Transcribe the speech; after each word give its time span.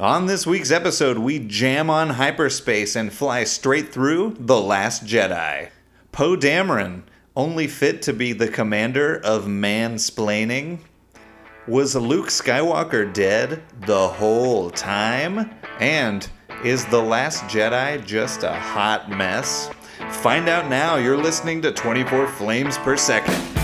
On 0.00 0.26
this 0.26 0.46
week's 0.46 0.70
episode, 0.70 1.18
we 1.18 1.40
jam 1.40 1.90
on 1.90 2.10
hyperspace 2.10 2.94
and 2.94 3.12
fly 3.12 3.42
straight 3.42 3.92
through 3.92 4.36
The 4.38 4.60
Last 4.60 5.04
Jedi. 5.04 5.70
Poe 6.12 6.36
Dameron, 6.36 7.02
only 7.34 7.66
fit 7.66 8.00
to 8.02 8.12
be 8.12 8.32
the 8.32 8.46
commander 8.46 9.20
of 9.24 9.46
mansplaining? 9.46 10.78
Was 11.66 11.96
Luke 11.96 12.28
Skywalker 12.28 13.12
dead 13.12 13.60
the 13.86 14.06
whole 14.06 14.70
time? 14.70 15.50
And 15.80 16.28
is 16.62 16.86
The 16.86 17.02
Last 17.02 17.42
Jedi 17.46 18.06
just 18.06 18.44
a 18.44 18.54
hot 18.54 19.10
mess? 19.10 19.68
Find 20.22 20.48
out 20.48 20.70
now. 20.70 20.94
You're 20.94 21.16
listening 21.16 21.60
to 21.62 21.72
24 21.72 22.28
Flames 22.28 22.78
Per 22.78 22.96
Second. 22.96 23.57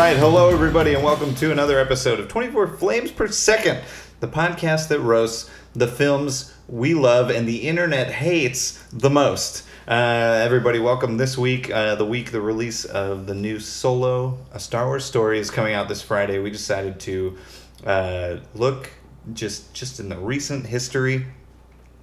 Right. 0.00 0.16
Hello, 0.16 0.48
everybody, 0.48 0.94
and 0.94 1.04
welcome 1.04 1.34
to 1.34 1.52
another 1.52 1.78
episode 1.78 2.18
of 2.18 2.26
24 2.26 2.68
Flames 2.68 3.12
Per 3.12 3.28
Second, 3.28 3.82
the 4.20 4.26
podcast 4.26 4.88
that 4.88 4.98
roasts 5.00 5.50
the 5.74 5.86
films 5.86 6.54
we 6.68 6.94
love 6.94 7.28
and 7.28 7.46
the 7.46 7.68
internet 7.68 8.10
hates 8.10 8.82
the 8.94 9.10
most. 9.10 9.62
Uh, 9.86 10.40
everybody, 10.42 10.78
welcome 10.78 11.18
this 11.18 11.36
week, 11.36 11.70
uh, 11.70 11.96
the 11.96 12.06
week 12.06 12.32
the 12.32 12.40
release 12.40 12.86
of 12.86 13.26
the 13.26 13.34
new 13.34 13.60
Solo, 13.60 14.38
a 14.54 14.58
Star 14.58 14.86
Wars 14.86 15.04
story, 15.04 15.38
is 15.38 15.50
coming 15.50 15.74
out 15.74 15.86
this 15.86 16.00
Friday. 16.00 16.38
We 16.38 16.50
decided 16.50 16.98
to 17.00 17.36
uh, 17.84 18.36
look 18.54 18.88
just 19.34 19.74
just 19.74 20.00
in 20.00 20.08
the 20.08 20.16
recent 20.16 20.64
history 20.64 21.26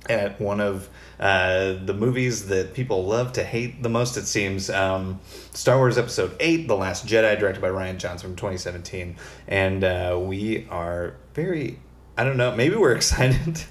at 0.10 0.40
one 0.40 0.60
of 0.60 0.90
uh, 1.20 1.74
the 1.86 1.94
movies 1.94 2.48
that 2.48 2.74
people 2.74 3.06
love 3.06 3.34
to 3.34 3.44
hate 3.44 3.82
the 3.82 3.90
most, 3.90 4.18
it 4.18 4.26
seems. 4.26 4.70
Um, 4.70 5.20
Star 5.54 5.78
Wars 5.78 5.98
Episode 5.98 6.36
8, 6.40 6.68
The 6.68 6.76
Last 6.76 7.06
Jedi, 7.08 7.40
directed 7.40 7.62
by 7.62 7.70
Rian 7.70 7.98
Johnson 7.98 8.30
from 8.30 8.36
2017. 8.36 9.16
And 9.48 9.84
uh, 9.84 10.20
we 10.22 10.68
are 10.70 11.16
very, 11.34 11.80
I 12.18 12.24
don't 12.24 12.38
know, 12.38 12.56
maybe 12.56 12.76
we're 12.76 12.92
excited. 12.96 13.64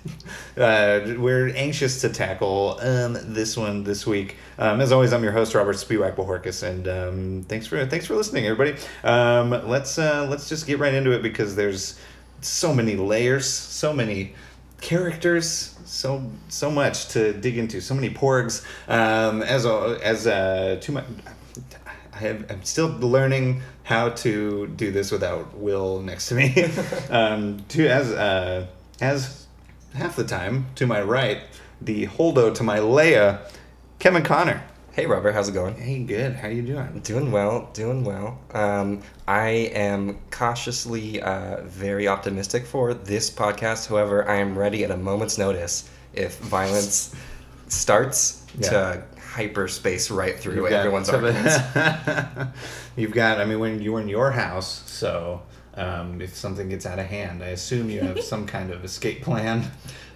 uh, 0.56 1.14
we're 1.18 1.48
anxious 1.54 2.00
to 2.00 2.08
tackle 2.08 2.78
um, 2.80 3.16
this 3.22 3.56
one 3.56 3.84
this 3.84 4.06
week. 4.06 4.36
Um, 4.58 4.80
as 4.80 4.90
always, 4.90 5.12
I'm 5.12 5.22
your 5.22 5.32
host, 5.32 5.54
Robert 5.54 5.76
Spiewak 5.76 6.16
Bohorkis, 6.16 6.62
and 6.62 6.88
um, 6.88 7.44
thanks 7.48 7.66
for 7.66 7.84
thanks 7.86 8.06
for 8.06 8.14
listening, 8.14 8.46
everybody. 8.46 8.76
Um, 9.04 9.50
let's 9.68 9.98
uh, 9.98 10.26
let's 10.28 10.48
just 10.48 10.66
get 10.66 10.78
right 10.78 10.94
into 10.94 11.12
it 11.12 11.22
because 11.22 11.54
there's 11.54 12.00
so 12.40 12.74
many 12.74 12.96
layers, 12.96 13.46
so 13.46 13.92
many 13.92 14.34
characters 14.80 15.75
so 15.86 16.30
so 16.48 16.70
much 16.70 17.08
to 17.08 17.32
dig 17.32 17.56
into 17.56 17.80
so 17.80 17.94
many 17.94 18.10
porgs 18.10 18.64
um, 18.88 19.42
as 19.42 19.64
a, 19.64 19.98
as 20.02 20.26
uh, 20.26 20.78
too 20.80 20.92
much 20.92 21.04
I 22.16 22.18
have, 22.20 22.50
I'm 22.50 22.64
still 22.64 22.88
learning 22.88 23.60
how 23.82 24.08
to 24.08 24.68
do 24.68 24.90
this 24.90 25.12
without 25.12 25.54
Will 25.58 26.00
next 26.00 26.28
to 26.28 26.34
me. 26.34 26.64
um, 27.10 27.62
to 27.68 27.86
as 27.88 28.10
uh, 28.10 28.66
as 29.00 29.46
half 29.94 30.16
the 30.16 30.24
time 30.24 30.66
to 30.76 30.86
my 30.86 31.02
right, 31.02 31.42
the 31.82 32.06
Holdo 32.06 32.54
to 32.54 32.62
my 32.62 32.78
Leia, 32.78 33.40
Kevin 33.98 34.22
Connor. 34.22 34.62
Hey 34.96 35.04
Robert, 35.04 35.32
how's 35.32 35.50
it 35.50 35.52
going? 35.52 35.74
Hey, 35.74 35.98
good. 36.04 36.36
How 36.36 36.48
you 36.48 36.62
doing? 36.62 37.00
Doing 37.04 37.30
well, 37.30 37.68
doing 37.74 38.02
well. 38.02 38.38
Um, 38.54 39.02
I 39.28 39.48
am 39.74 40.18
cautiously 40.30 41.20
uh, 41.20 41.60
very 41.64 42.08
optimistic 42.08 42.64
for 42.64 42.94
this 42.94 43.30
podcast. 43.30 43.88
However, 43.88 44.26
I 44.26 44.36
am 44.36 44.56
ready 44.58 44.84
at 44.84 44.90
a 44.90 44.96
moment's 44.96 45.36
notice 45.36 45.90
if 46.14 46.38
violence 46.38 47.14
starts 47.68 48.46
Yeah. 48.58 48.70
to 48.70 49.02
hyperspace 49.20 50.10
right 50.10 50.34
through 50.40 50.62
You've 50.62 50.72
everyone's 50.72 51.10
arguments. 51.10 51.58
You've 52.96 53.12
got. 53.12 53.38
I 53.38 53.44
mean, 53.44 53.58
when 53.58 53.82
you're 53.82 54.00
in 54.00 54.08
your 54.08 54.30
house, 54.30 54.82
so 54.90 55.42
um, 55.74 56.22
if 56.22 56.34
something 56.34 56.70
gets 56.70 56.86
out 56.86 56.98
of 56.98 57.04
hand, 57.04 57.42
I 57.42 57.48
assume 57.48 57.90
you 57.90 58.00
have 58.00 58.18
some 58.32 58.46
kind 58.46 58.70
of 58.70 58.82
escape 58.82 59.20
plan, 59.20 59.70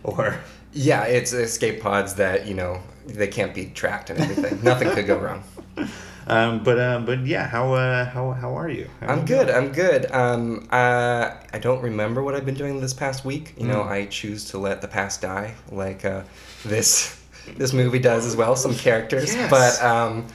or 0.04 0.40
Yeah, 0.72 1.04
it's 1.04 1.32
escape 1.32 1.80
pods 1.82 2.14
that 2.14 2.46
you 2.46 2.54
know 2.54 2.80
they 3.06 3.26
can't 3.28 3.54
be 3.54 3.66
tracked 3.66 4.10
and 4.10 4.20
everything. 4.20 4.62
Nothing 4.62 4.90
could 4.90 5.06
go 5.06 5.18
wrong. 5.18 5.42
um, 6.26 6.62
but 6.62 6.78
um, 6.78 7.04
but 7.06 7.26
yeah. 7.26 7.46
How 7.48 7.72
uh, 7.72 8.04
how 8.04 8.30
how 8.32 8.54
are 8.56 8.68
you? 8.68 8.88
How 9.00 9.08
I'm 9.08 9.24
good. 9.24 9.50
I'm 9.50 9.72
good. 9.72 10.10
Um, 10.12 10.68
uh, 10.70 11.30
I 11.52 11.58
don't 11.58 11.82
remember 11.82 12.22
what 12.22 12.34
I've 12.34 12.46
been 12.46 12.54
doing 12.54 12.80
this 12.80 12.94
past 12.94 13.24
week. 13.24 13.54
You 13.58 13.66
know, 13.66 13.82
Mm. 13.82 13.88
I 13.90 14.06
choose 14.06 14.44
to 14.50 14.58
let 14.58 14.80
the 14.80 14.88
past 14.88 15.22
die, 15.22 15.54
like 15.72 16.04
uh, 16.04 16.22
this 16.64 17.16
this 17.56 17.72
movie 17.72 17.98
does 17.98 18.24
as 18.26 18.36
well. 18.36 18.54
Some 18.54 18.74
characters, 18.74 19.34
Yes. 19.34 19.50
but 19.50 19.82
um, 19.84 20.26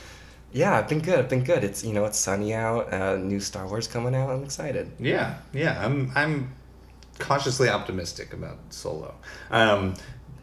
yeah, 0.51 0.75
I've 0.77 0.89
been 0.89 0.99
good. 1.01 1.17
I've 1.19 1.29
been 1.29 1.43
good. 1.45 1.63
It's 1.63 1.83
you 1.85 1.93
know, 1.93 2.03
it's 2.05 2.19
sunny 2.19 2.53
out. 2.53 2.91
Uh, 2.91 3.15
new 3.15 3.39
Star 3.39 3.65
Wars 3.67 3.87
coming 3.87 4.13
out. 4.15 4.29
I'm 4.31 4.43
excited. 4.43 4.91
Yeah, 4.99 5.35
yeah. 5.53 5.79
I'm 5.85 6.11
I'm 6.13 6.51
cautiously 7.19 7.69
optimistic 7.69 8.33
about 8.33 8.57
Solo. 8.69 9.13
Um, 9.49 9.93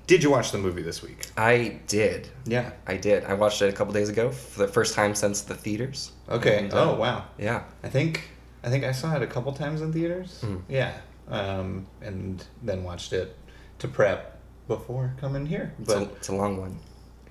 did 0.06 0.22
you 0.22 0.30
watch 0.30 0.50
the 0.52 0.58
movie 0.58 0.82
this 0.82 1.02
week? 1.02 1.26
I 1.36 1.78
did. 1.86 2.28
Yeah. 2.44 2.72
I 2.86 2.96
did. 2.96 3.24
I 3.24 3.34
watched 3.34 3.62
it 3.62 3.68
a 3.68 3.72
couple 3.72 3.92
days 3.92 4.08
ago 4.08 4.30
for 4.30 4.66
the 4.66 4.68
first 4.72 4.94
time 4.94 5.14
since 5.14 5.42
the 5.42 5.54
theaters. 5.54 6.12
Okay. 6.28 6.58
And, 6.64 6.72
uh, 6.74 6.90
oh 6.92 6.94
wow. 6.96 7.24
Yeah. 7.38 7.64
I 7.82 7.88
think 7.88 8.22
I 8.64 8.68
think 8.70 8.84
I 8.84 8.92
saw 8.92 9.14
it 9.16 9.22
a 9.22 9.26
couple 9.26 9.52
times 9.52 9.80
in 9.80 9.92
theaters. 9.92 10.40
Mm. 10.44 10.62
Yeah. 10.68 10.92
Um, 11.28 11.86
and 12.00 12.44
then 12.62 12.84
watched 12.84 13.12
it 13.12 13.36
to 13.78 13.88
prep 13.88 14.38
before 14.68 15.14
coming 15.20 15.46
here. 15.46 15.72
It's, 15.80 15.92
a, 15.92 16.00
But 16.00 16.08
it's 16.16 16.28
a 16.28 16.34
long 16.34 16.56
one. 16.60 16.78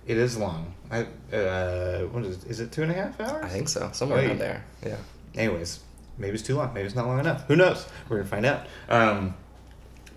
it 0.07 0.17
is 0.17 0.37
long. 0.37 0.73
I 0.89 1.07
uh, 1.35 2.01
what 2.07 2.23
is 2.23 2.43
is 2.45 2.59
it 2.59 2.71
two 2.71 2.83
and 2.83 2.91
a 2.91 2.95
half 2.95 3.19
hours? 3.19 3.43
I 3.45 3.49
think 3.49 3.69
so. 3.69 3.89
Somewhere 3.93 4.19
Wait. 4.19 4.27
around 4.27 4.39
there. 4.39 4.65
Yeah. 4.85 4.97
anyways, 5.35 5.79
maybe 6.17 6.33
it's 6.35 6.43
too 6.43 6.55
long. 6.55 6.73
Maybe 6.73 6.85
it's 6.87 6.95
not 6.95 7.05
long 7.07 7.19
enough. 7.19 7.45
Who 7.47 7.55
knows? 7.55 7.85
We're 8.09 8.17
gonna 8.17 8.29
find 8.29 8.45
out. 8.45 8.65
Um, 8.89 9.35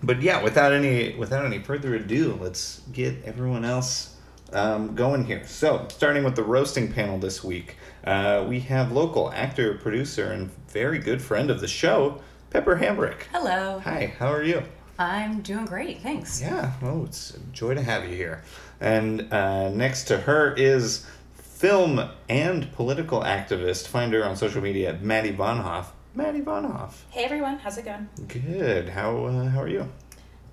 but 0.05 0.21
yeah, 0.21 0.41
without 0.43 0.71
any 0.71 1.15
without 1.15 1.45
any 1.45 1.59
further 1.59 1.95
ado, 1.95 2.37
let's 2.41 2.81
get 2.91 3.23
everyone 3.25 3.65
else 3.65 4.15
um, 4.53 4.95
going 4.95 5.25
here. 5.25 5.45
So, 5.47 5.87
starting 5.89 6.23
with 6.23 6.35
the 6.35 6.43
roasting 6.43 6.91
panel 6.91 7.17
this 7.17 7.43
week, 7.43 7.75
uh, 8.05 8.45
we 8.47 8.59
have 8.61 8.91
local 8.91 9.31
actor, 9.31 9.75
producer, 9.75 10.31
and 10.31 10.51
very 10.69 10.99
good 10.99 11.21
friend 11.21 11.49
of 11.49 11.59
the 11.59 11.67
show, 11.67 12.21
Pepper 12.51 12.77
Hambrick. 12.77 13.23
Hello. 13.31 13.79
Hi, 13.79 14.13
how 14.19 14.31
are 14.31 14.43
you? 14.43 14.63
I'm 14.97 15.41
doing 15.41 15.65
great, 15.65 16.01
thanks. 16.01 16.41
Yeah, 16.41 16.71
well, 16.81 17.03
it's 17.03 17.31
a 17.31 17.39
joy 17.51 17.75
to 17.75 17.81
have 17.81 18.07
you 18.07 18.15
here. 18.15 18.43
And 18.79 19.33
uh, 19.33 19.69
next 19.69 20.05
to 20.05 20.19
her 20.19 20.53
is 20.53 21.05
film 21.35 22.09
and 22.29 22.71
political 22.73 23.21
activist. 23.21 23.87
Find 23.87 24.13
her 24.13 24.23
on 24.23 24.37
social 24.37 24.61
media 24.61 24.89
at 24.89 25.01
Maddie 25.01 25.33
Vonhoff. 25.33 25.87
Maddie 26.15 26.41
Vonhoff. 26.41 26.93
Hey 27.09 27.25
everyone, 27.25 27.57
how's 27.59 27.77
it 27.77 27.85
going? 27.85 28.07
Good. 28.27 28.89
How 28.89 29.25
uh, 29.25 29.49
how 29.49 29.61
are 29.61 29.67
you? 29.67 29.87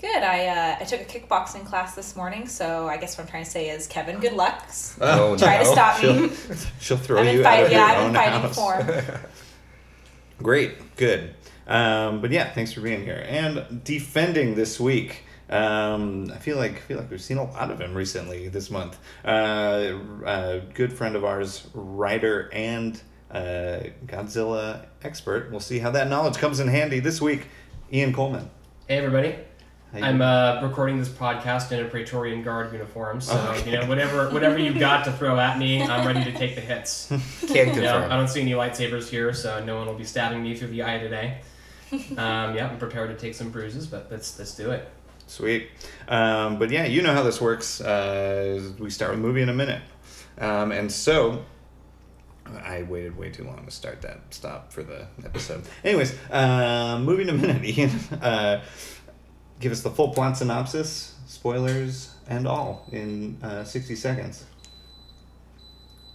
Good. 0.00 0.22
I 0.22 0.46
uh, 0.46 0.76
I 0.80 0.84
took 0.84 1.00
a 1.00 1.04
kickboxing 1.04 1.64
class 1.64 1.94
this 1.94 2.16
morning, 2.16 2.48
so 2.48 2.88
I 2.88 2.96
guess 2.96 3.16
what 3.16 3.24
I'm 3.24 3.30
trying 3.30 3.44
to 3.44 3.50
say 3.50 3.70
is, 3.70 3.86
Kevin, 3.86 4.18
good 4.18 4.32
luck. 4.32 4.64
Oh, 5.00 5.36
Try 5.36 5.58
to 5.58 5.64
no. 5.64 5.72
stop 5.72 6.00
She'll, 6.00 6.14
me. 6.28 6.30
she'll 6.80 6.96
throw 6.96 7.20
I'm 7.20 7.28
you 7.36 7.40
out 7.40 7.44
fight. 7.44 7.66
of 7.66 7.70
Yeah, 7.72 7.92
your 7.92 7.96
I'm 8.00 8.08
own 8.08 8.14
fighting 8.14 8.40
house. 8.40 8.54
form. 8.56 9.20
Great. 10.42 10.96
Good. 10.96 11.34
Um, 11.68 12.20
but 12.20 12.32
yeah, 12.32 12.52
thanks 12.52 12.72
for 12.72 12.80
being 12.80 13.04
here 13.04 13.24
and 13.28 13.84
defending 13.84 14.56
this 14.56 14.80
week. 14.80 15.22
Um, 15.48 16.32
I 16.34 16.38
feel 16.38 16.56
like 16.56 16.72
I 16.72 16.80
feel 16.80 16.98
like 16.98 17.08
we've 17.10 17.22
seen 17.22 17.36
a 17.38 17.44
lot 17.44 17.70
of 17.70 17.80
him 17.80 17.94
recently 17.94 18.48
this 18.48 18.68
month. 18.70 18.98
Uh, 19.24 19.98
a 20.26 20.60
good 20.74 20.92
friend 20.92 21.14
of 21.14 21.24
ours, 21.24 21.68
writer 21.74 22.50
and 22.52 23.00
uh, 23.32 23.80
Godzilla 24.06 24.86
expert. 25.02 25.50
We'll 25.50 25.60
see 25.60 25.78
how 25.78 25.90
that 25.92 26.08
knowledge 26.08 26.36
comes 26.36 26.60
in 26.60 26.68
handy 26.68 27.00
this 27.00 27.20
week. 27.20 27.46
Ian 27.92 28.12
Coleman. 28.12 28.50
Hey 28.88 28.98
everybody, 28.98 29.36
I'm 29.94 30.20
uh, 30.22 30.60
recording 30.62 30.98
this 30.98 31.08
podcast 31.08 31.70
in 31.72 31.84
a 31.84 31.88
Praetorian 31.88 32.42
Guard 32.42 32.72
uniform, 32.72 33.20
so 33.20 33.34
Okay. 33.50 33.70
you 33.70 33.78
know 33.78 33.86
whatever 33.86 34.30
whatever 34.30 34.58
you've 34.58 34.78
got 34.78 35.04
to 35.04 35.12
throw 35.12 35.38
at 35.38 35.58
me, 35.58 35.82
I'm 35.82 36.06
ready 36.06 36.24
to 36.24 36.36
take 36.36 36.54
the 36.54 36.60
hits. 36.60 37.06
Can't 37.46 37.74
You 37.74 37.82
know. 37.82 38.06
I 38.10 38.16
don't 38.16 38.28
see 38.28 38.40
any 38.40 38.52
lightsabers 38.52 39.08
here, 39.08 39.32
so 39.32 39.62
no 39.64 39.76
one 39.76 39.86
will 39.86 39.94
be 39.94 40.04
stabbing 40.04 40.42
me 40.42 40.54
through 40.56 40.68
the 40.68 40.82
eye 40.82 40.98
today. 40.98 41.40
Um, 41.92 42.54
yeah, 42.56 42.68
I'm 42.70 42.78
prepared 42.78 43.10
to 43.10 43.16
take 43.16 43.34
some 43.34 43.50
bruises, 43.50 43.86
but 43.86 44.08
let's 44.10 44.38
let's 44.38 44.54
do 44.54 44.70
it. 44.70 44.88
Sweet. 45.26 45.68
Um, 46.08 46.58
but 46.58 46.70
yeah, 46.70 46.84
you 46.86 47.02
know 47.02 47.12
how 47.14 47.22
this 47.22 47.40
works. 47.40 47.80
Uh, 47.80 48.62
we 48.78 48.90
start 48.90 49.10
with 49.12 49.20
movie 49.20 49.42
in 49.42 49.48
a 49.48 49.54
minute. 49.54 49.82
Um, 50.38 50.72
and 50.72 50.90
so, 50.90 51.44
I 52.46 52.82
waited 52.82 53.16
way 53.16 53.30
too 53.30 53.44
long 53.44 53.64
to 53.64 53.70
start 53.70 54.02
that 54.02 54.20
stop 54.30 54.72
for 54.72 54.82
the 54.82 55.06
episode. 55.24 55.64
Anyways, 55.84 56.14
uh, 56.30 56.98
movie 57.02 57.22
in 57.22 57.28
a 57.30 57.34
minute, 57.34 57.64
Ian. 57.78 57.90
Uh, 58.20 58.62
give 59.60 59.72
us 59.72 59.82
the 59.82 59.90
full 59.90 60.08
plot 60.08 60.36
synopsis, 60.36 61.14
spoilers, 61.26 62.14
and 62.28 62.46
all 62.46 62.88
in 62.92 63.38
uh, 63.42 63.64
60 63.64 63.94
seconds. 63.96 64.44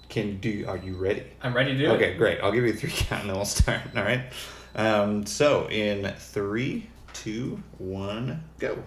Can 0.10 0.40
do? 0.40 0.66
Are 0.68 0.78
you 0.78 0.96
ready? 0.96 1.24
I'm 1.42 1.56
ready 1.56 1.74
to 1.74 1.78
do 1.78 1.86
it. 1.86 1.96
Okay, 1.96 2.16
great. 2.16 2.40
I'll 2.42 2.52
give 2.52 2.64
you 2.64 2.74
a 2.74 2.76
three 2.76 2.90
count 2.96 3.22
and 3.22 3.30
then 3.30 3.36
we'll 3.36 3.46
start. 3.46 3.82
All 3.96 4.04
right. 4.04 4.22
Um, 4.76 5.26
so 5.26 5.70
in 5.70 6.14
three, 6.18 6.88
two, 7.14 7.62
one, 7.78 8.44
go. 8.60 8.82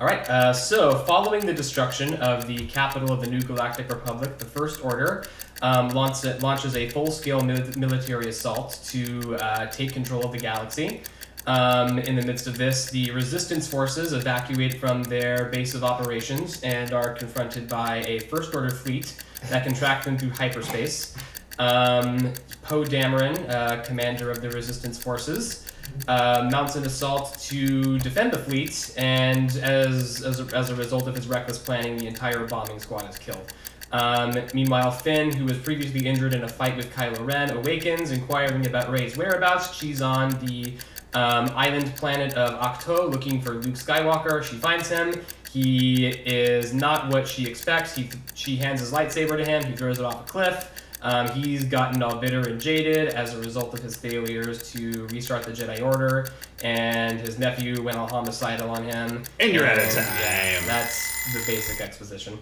All 0.00 0.06
right. 0.06 0.28
Uh, 0.28 0.52
so, 0.52 0.98
following 0.98 1.46
the 1.46 1.54
destruction 1.54 2.14
of 2.14 2.48
the 2.48 2.66
capital 2.66 3.12
of 3.12 3.20
the 3.20 3.28
new 3.28 3.40
Galactic 3.40 3.88
Republic, 3.88 4.38
the 4.38 4.44
First 4.44 4.84
Order 4.84 5.24
um, 5.62 5.88
launch, 5.90 6.24
launches 6.40 6.76
a 6.76 6.88
full-scale 6.88 7.40
mil- 7.40 7.70
military 7.76 8.28
assault 8.28 8.80
to 8.86 9.36
uh, 9.36 9.66
take 9.66 9.92
control 9.92 10.24
of 10.24 10.32
the 10.32 10.38
galaxy. 10.38 11.02
Um, 11.46 11.98
in 11.98 12.16
the 12.16 12.22
midst 12.22 12.46
of 12.46 12.56
this, 12.56 12.90
the 12.90 13.10
Resistance 13.10 13.68
forces 13.68 14.12
evacuate 14.14 14.74
from 14.80 15.02
their 15.04 15.46
base 15.50 15.74
of 15.74 15.84
operations 15.84 16.62
and 16.62 16.92
are 16.92 17.12
confronted 17.12 17.68
by 17.68 17.98
a 18.06 18.20
First 18.20 18.54
Order 18.54 18.70
fleet 18.70 19.14
that 19.50 19.64
can 19.64 19.74
track 19.74 20.04
them 20.04 20.16
through 20.16 20.30
hyperspace. 20.30 21.14
Um, 21.58 22.32
Poe 22.62 22.82
Dameron, 22.82 23.48
uh, 23.50 23.82
commander 23.82 24.30
of 24.30 24.40
the 24.40 24.50
Resistance 24.50 24.98
forces, 24.98 25.66
uh, 26.08 26.48
mounts 26.50 26.76
an 26.76 26.84
assault 26.84 27.38
to 27.40 27.98
defend 27.98 28.32
the 28.32 28.38
fleet, 28.38 28.92
and 28.96 29.54
as, 29.58 30.22
as, 30.22 30.40
a, 30.40 30.56
as 30.56 30.70
a 30.70 30.74
result 30.74 31.06
of 31.06 31.14
his 31.14 31.28
reckless 31.28 31.58
planning, 31.58 31.98
the 31.98 32.06
entire 32.06 32.46
bombing 32.46 32.80
squad 32.80 33.08
is 33.08 33.18
killed. 33.18 33.52
Um, 33.94 34.34
meanwhile, 34.52 34.90
Finn, 34.90 35.30
who 35.30 35.44
was 35.44 35.56
previously 35.56 36.04
injured 36.04 36.34
in 36.34 36.42
a 36.42 36.48
fight 36.48 36.76
with 36.76 36.92
Kylo 36.92 37.24
Ren, 37.24 37.50
awakens, 37.56 38.10
inquiring 38.10 38.66
about 38.66 38.90
Rey's 38.90 39.16
whereabouts. 39.16 39.72
She's 39.72 40.02
on 40.02 40.30
the 40.44 40.74
um, 41.14 41.48
island 41.54 41.94
planet 41.94 42.34
of 42.34 42.58
Ahch-To 42.58 43.04
looking 43.04 43.40
for 43.40 43.52
Luke 43.52 43.76
Skywalker. 43.76 44.42
She 44.42 44.56
finds 44.56 44.88
him. 44.88 45.14
He 45.52 46.08
is 46.08 46.74
not 46.74 47.12
what 47.12 47.28
she 47.28 47.46
expects. 47.46 47.94
He, 47.94 48.10
she 48.34 48.56
hands 48.56 48.80
his 48.80 48.90
lightsaber 48.90 49.36
to 49.36 49.44
him. 49.44 49.64
He 49.64 49.76
throws 49.76 50.00
it 50.00 50.04
off 50.04 50.22
a 50.22 50.24
cliff. 50.24 50.72
Um, 51.00 51.28
he's 51.28 51.62
gotten 51.62 52.02
all 52.02 52.16
bitter 52.16 52.40
and 52.40 52.60
jaded 52.60 53.10
as 53.10 53.34
a 53.34 53.38
result 53.38 53.74
of 53.74 53.80
his 53.80 53.94
failures 53.94 54.72
to 54.72 55.06
restart 55.08 55.44
the 55.44 55.52
Jedi 55.52 55.84
Order, 55.84 56.28
and 56.64 57.20
his 57.20 57.38
nephew 57.38 57.80
went 57.82 57.96
all 57.96 58.08
homicidal 58.08 58.70
on 58.70 58.82
him. 58.82 59.22
And 59.38 59.52
you're 59.52 59.66
out 59.66 59.78
of 59.78 59.84
time. 59.84 60.04
yeah, 60.18 60.60
that's 60.66 61.32
the 61.32 61.44
basic 61.46 61.80
exposition. 61.80 62.38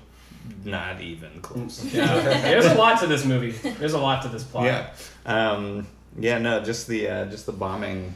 Not 0.65 1.01
even 1.01 1.41
close. 1.41 1.85
Yeah, 1.95 2.21
there's 2.21 2.67
a 2.67 2.75
lot 2.75 3.01
to 3.01 3.07
this 3.07 3.25
movie. 3.25 3.51
There's 3.53 3.93
a 3.95 3.99
lot 3.99 4.23
to 4.23 4.29
this 4.29 4.45
plot. 4.45 4.65
Yeah. 4.67 4.91
Um, 5.27 5.87
yeah, 6.19 6.39
no, 6.39 6.63
just 6.63 6.87
the 6.89 7.09
uh, 7.09 7.25
just 7.27 7.47
the 7.47 7.53
bombing 7.53 8.15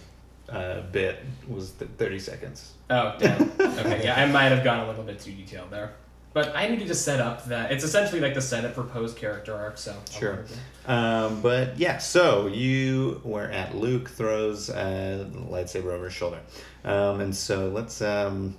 uh, 0.48 0.80
bit 0.92 1.18
was 1.48 1.70
th- 1.72 1.90
30 1.98 2.18
seconds. 2.18 2.72
Oh, 2.90 3.14
damn. 3.18 3.50
Okay, 3.60 4.04
yeah, 4.04 4.20
I 4.20 4.26
might 4.26 4.50
have 4.50 4.62
gone 4.64 4.80
a 4.80 4.86
little 4.88 5.02
bit 5.04 5.18
too 5.20 5.32
detailed 5.32 5.70
there. 5.70 5.92
But 6.32 6.54
I 6.54 6.68
needed 6.68 6.88
to 6.88 6.94
set 6.94 7.18
up 7.18 7.46
that. 7.46 7.72
It's 7.72 7.82
essentially 7.82 8.20
like 8.20 8.34
the 8.34 8.42
setup 8.42 8.74
for 8.74 8.82
Poe's 8.82 9.14
character 9.14 9.54
arc, 9.54 9.78
so. 9.78 9.92
I'll 9.92 10.20
Sure. 10.20 10.36
let 10.36 10.40
it 10.50 10.58
go. 10.86 10.92
Um, 10.92 11.40
but 11.40 11.78
yeah, 11.78 11.96
so 11.98 12.46
you 12.46 13.22
were 13.24 13.46
at 13.50 13.74
Luke 13.74 14.10
throws 14.10 14.68
a 14.68 15.26
lightsaber 15.50 15.86
over 15.86 16.04
his 16.04 16.12
shoulder. 16.12 16.40
Um, 16.84 17.20
and 17.20 17.34
so 17.34 17.68
let's 17.70 18.02
um, 18.02 18.54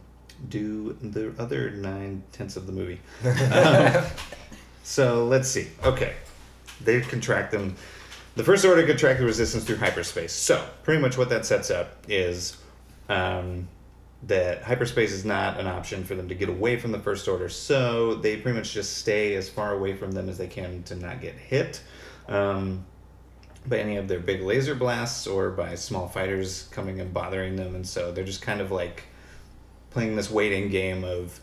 do 0.50 0.94
the 1.02 1.34
other 1.42 1.72
nine 1.72 2.24
tenths 2.32 2.56
of 2.58 2.68
the 2.68 2.74
movie. 2.74 3.00
Um, 3.52 4.04
so 4.84 5.26
let's 5.26 5.50
see. 5.50 5.68
Okay. 5.84 6.14
They 6.82 7.02
contract 7.02 7.52
them. 7.52 7.76
The 8.36 8.44
First 8.44 8.64
Order 8.64 8.88
contract 8.88 9.20
the 9.20 9.26
resistance 9.26 9.66
through 9.66 9.78
hyperspace. 9.78 10.32
So 10.32 10.66
pretty 10.84 11.02
much 11.02 11.18
what 11.18 11.28
that 11.30 11.46
sets 11.46 11.70
up 11.70 11.98
is 12.08 12.56
um, 13.10 13.68
that 14.24 14.64
hyperspace 14.64 15.12
is 15.12 15.26
not 15.26 15.60
an 15.60 15.68
option 15.68 16.04
for 16.06 16.16
them 16.16 16.30
to 16.30 16.36
get 16.36 16.48
away 16.48 16.78
from 16.80 16.92
the 16.92 17.00
First 17.00 17.28
Order. 17.28 17.50
So 17.50 18.16
they 18.16 18.38
pretty 18.38 18.58
much 18.58 18.74
just 18.74 18.98
stay 18.98 19.36
as 19.36 19.50
far 19.50 19.74
away 19.74 19.94
from 19.94 20.12
them 20.12 20.30
as 20.30 20.38
they 20.38 20.48
can 20.48 20.84
to 20.84 20.96
not 20.96 21.20
get 21.20 21.34
hit. 21.34 21.82
Um, 22.28 22.86
by 23.68 23.80
any 23.80 23.98
of 23.98 24.08
their 24.08 24.20
big 24.20 24.42
laser 24.42 24.76
blasts 24.76 25.28
or 25.28 25.50
by 25.50 25.76
small 25.76 26.08
fighters 26.08 26.70
coming 26.72 27.02
and 27.02 27.14
bothering 27.14 27.56
them, 27.58 27.76
and 27.76 27.86
so 27.86 28.12
they're 28.12 28.24
just 28.24 28.42
kind 28.42 28.62
of 28.62 28.72
like 28.72 29.04
playing 29.98 30.16
this 30.16 30.30
waiting 30.30 30.70
game 30.70 31.04
of 31.04 31.40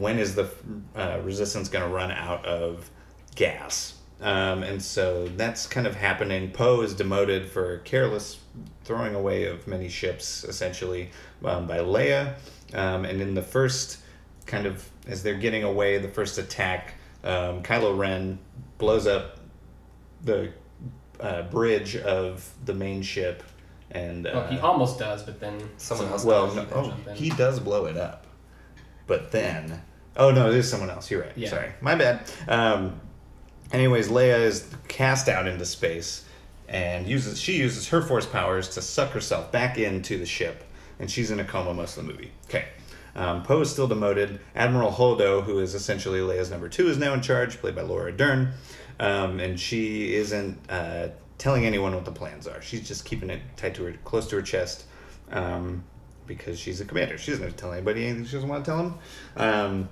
when 0.00 0.18
is 0.18 0.34
the 0.34 0.50
uh, 0.96 1.20
resistance 1.22 1.68
going 1.68 1.84
to 1.84 1.94
run 1.94 2.10
out 2.10 2.44
of 2.44 2.90
gas. 3.36 3.94
Um, 4.20 4.64
and 4.64 4.82
so 4.82 5.28
that's 5.36 5.68
kind 5.68 5.86
of 5.86 5.94
happening. 5.94 6.50
Poe 6.50 6.80
is 6.80 6.92
demoted 6.92 7.46
for 7.48 7.78
careless 7.78 8.40
throwing 8.82 9.14
away 9.14 9.44
of 9.44 9.68
many 9.68 9.88
ships, 9.88 10.42
essentially, 10.42 11.10
um, 11.44 11.68
by 11.68 11.78
Leia. 11.78 12.34
Um, 12.72 13.04
and 13.04 13.20
in 13.20 13.34
the 13.34 13.42
first 13.42 13.98
kind 14.44 14.66
of, 14.66 14.90
as 15.06 15.22
they're 15.22 15.34
getting 15.34 15.62
away, 15.62 15.98
the 15.98 16.08
first 16.08 16.36
attack, 16.38 16.94
um, 17.22 17.62
Kylo 17.62 17.96
Ren 17.96 18.40
blows 18.78 19.06
up 19.06 19.38
the 20.20 20.52
uh, 21.20 21.42
bridge 21.42 21.94
of 21.94 22.50
the 22.64 22.74
main 22.74 23.02
ship. 23.02 23.44
And 23.94 24.26
uh, 24.26 24.30
Well, 24.34 24.46
he 24.48 24.58
almost 24.58 24.98
does, 24.98 25.22
but 25.22 25.38
then 25.40 25.58
Someone 25.76 26.08
else 26.08 26.24
well, 26.24 26.46
does. 26.46 26.56
no, 26.56 26.66
oh, 26.74 27.12
he 27.12 27.30
does 27.30 27.60
blow 27.60 27.86
it 27.86 27.96
up, 27.96 28.26
but 29.06 29.30
then, 29.30 29.82
oh 30.16 30.30
no, 30.32 30.50
it 30.50 30.56
is 30.56 30.68
someone 30.68 30.90
else. 30.90 31.10
You're 31.10 31.22
right. 31.22 31.32
Yeah. 31.36 31.48
Sorry, 31.50 31.72
my 31.80 31.94
bad. 31.94 32.28
Um, 32.48 33.00
anyways, 33.72 34.08
Leia 34.08 34.40
is 34.40 34.68
cast 34.88 35.28
out 35.28 35.46
into 35.46 35.64
space, 35.64 36.24
and 36.68 37.06
uses 37.06 37.40
she 37.40 37.56
uses 37.56 37.88
her 37.88 38.02
force 38.02 38.26
powers 38.26 38.68
to 38.70 38.82
suck 38.82 39.10
herself 39.10 39.52
back 39.52 39.78
into 39.78 40.18
the 40.18 40.26
ship, 40.26 40.64
and 40.98 41.08
she's 41.08 41.30
in 41.30 41.38
a 41.38 41.44
coma 41.44 41.72
most 41.72 41.96
of 41.96 42.04
the 42.06 42.12
movie. 42.12 42.32
Okay. 42.46 42.64
Um, 43.16 43.44
Poe 43.44 43.60
is 43.60 43.70
still 43.70 43.86
demoted. 43.86 44.40
Admiral 44.56 44.90
Holdo, 44.90 45.40
who 45.44 45.60
is 45.60 45.76
essentially 45.76 46.18
Leia's 46.18 46.50
number 46.50 46.68
two, 46.68 46.88
is 46.88 46.98
now 46.98 47.14
in 47.14 47.20
charge, 47.22 47.58
played 47.58 47.76
by 47.76 47.82
Laura 47.82 48.10
Dern, 48.10 48.54
um, 48.98 49.38
and 49.38 49.60
she 49.60 50.16
isn't 50.16 50.58
uh, 50.68 51.10
telling 51.44 51.66
anyone 51.66 51.94
what 51.94 52.06
the 52.06 52.10
plans 52.10 52.46
are. 52.46 52.62
She's 52.62 52.88
just 52.88 53.04
keeping 53.04 53.28
it 53.28 53.38
tight 53.58 53.74
to 53.74 53.84
her, 53.84 53.92
close 54.02 54.26
to 54.28 54.36
her 54.36 54.40
chest, 54.40 54.86
um, 55.30 55.84
because 56.26 56.58
she's 56.58 56.80
a 56.80 56.86
commander. 56.86 57.18
She 57.18 57.32
doesn't 57.32 57.44
have 57.44 57.54
to 57.54 57.60
tell 57.60 57.70
anybody 57.70 58.06
anything 58.06 58.24
she 58.24 58.32
doesn't 58.32 58.48
want 58.48 58.64
to 58.64 58.70
tell 58.70 58.78
them. 58.78 58.98
Um, 59.36 59.88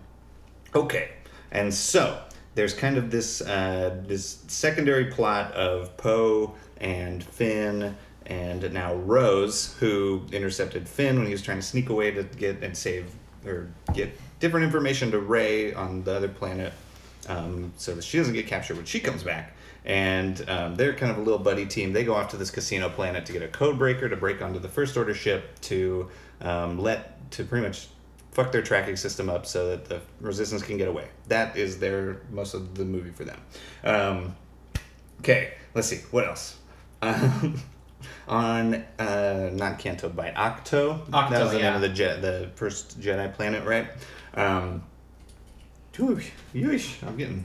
okay, 0.75 1.11
and 1.51 1.73
so 1.73 2.23
there's 2.55 2.73
kind 2.73 2.97
of 2.97 3.11
this 3.11 3.43
uh, 3.43 4.01
this 4.07 4.43
secondary 4.49 5.05
plot 5.11 5.53
of 5.53 5.95
Poe 5.99 6.55
and 6.81 7.23
Finn 7.23 7.99
and 8.25 8.73
now 8.73 8.95
Rose, 8.95 9.75
who 9.75 10.23
intercepted 10.33 10.89
Finn 10.89 11.19
when 11.19 11.27
he 11.27 11.33
was 11.33 11.43
trying 11.43 11.59
to 11.59 11.67
sneak 11.67 11.91
away 11.91 12.13
to 12.13 12.23
get 12.23 12.63
and 12.63 12.75
save 12.75 13.15
or 13.45 13.69
get 13.93 14.19
different 14.41 14.65
information 14.65 15.11
to 15.11 15.19
Rey 15.19 15.75
on 15.75 16.03
the 16.03 16.15
other 16.15 16.29
planet, 16.29 16.73
um, 17.29 17.75
so 17.77 17.95
that 17.95 18.05
she 18.05 18.17
doesn't 18.17 18.33
get 18.33 18.47
captured 18.47 18.79
when 18.79 18.87
she 18.87 19.01
comes 19.01 19.23
back. 19.23 19.55
And 19.85 20.49
um, 20.49 20.75
they're 20.77 20.95
kind 20.95 21.11
of 21.11 21.19
a 21.19 21.23
little 21.23 21.39
buddy 21.39 21.67
team. 21.67 21.93
They 21.93 22.05
go 22.05 22.15
off 22.15 22.29
to 22.31 22.37
this 22.37 22.51
casino 22.51 22.89
planet 22.89 23.27
to 23.27 23.33
get 23.33 23.43
a 23.43 23.49
code 23.49 23.79
breaker 23.79 24.09
to 24.09 24.17
break 24.17 24.41
onto 24.41 24.59
the 24.59 24.69
First 24.69 24.97
Order 24.97 25.15
ship 25.15 25.61
to 25.63 26.09
um, 26.41 26.79
let 26.79 27.31
to 27.33 27.45
pretty 27.45 27.67
much 27.67 27.89
fuck 28.33 28.53
their 28.53 28.63
tracking 28.63 28.97
system 28.97 29.29
up 29.29 29.47
so 29.47 29.71
that 29.71 29.85
the 29.87 30.01
resistance 30.21 30.63
can 30.63 30.77
get 30.79 30.89
away. 30.89 31.09
That 31.29 31.57
is 31.57 31.79
their 31.79 32.21
most 32.31 32.55
of 32.55 32.75
the 32.75 32.85
movie 32.85 33.11
for 33.11 33.25
them. 33.25 33.41
Um, 33.85 34.37
okay, 35.21 35.55
let's 35.75 35.89
see 35.89 35.99
what 36.11 36.27
else. 36.27 36.59
Um, 37.03 37.61
on 38.29 38.75
uh, 38.99 39.51
not 39.53 39.79
Canto 39.79 40.09
Bight, 40.09 40.35
Ahch-To. 40.35 41.11
that 41.11 41.31
Ahch-To, 41.31 41.41
was 41.41 41.51
the 41.51 41.59
yeah. 41.59 41.65
name 41.65 41.75
of 41.75 41.81
the 41.81 41.89
jet, 41.89 42.23
the 42.23 42.51
first 42.55 43.01
Jedi 43.01 43.33
planet, 43.35 43.65
right? 43.65 43.89
Um, 44.35 44.83
Ooh, 46.01 46.21
I'm 46.55 47.17
getting 47.17 47.45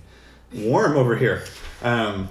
warm 0.54 0.98
over 0.98 1.16
here. 1.16 1.44
Um, 1.82 2.30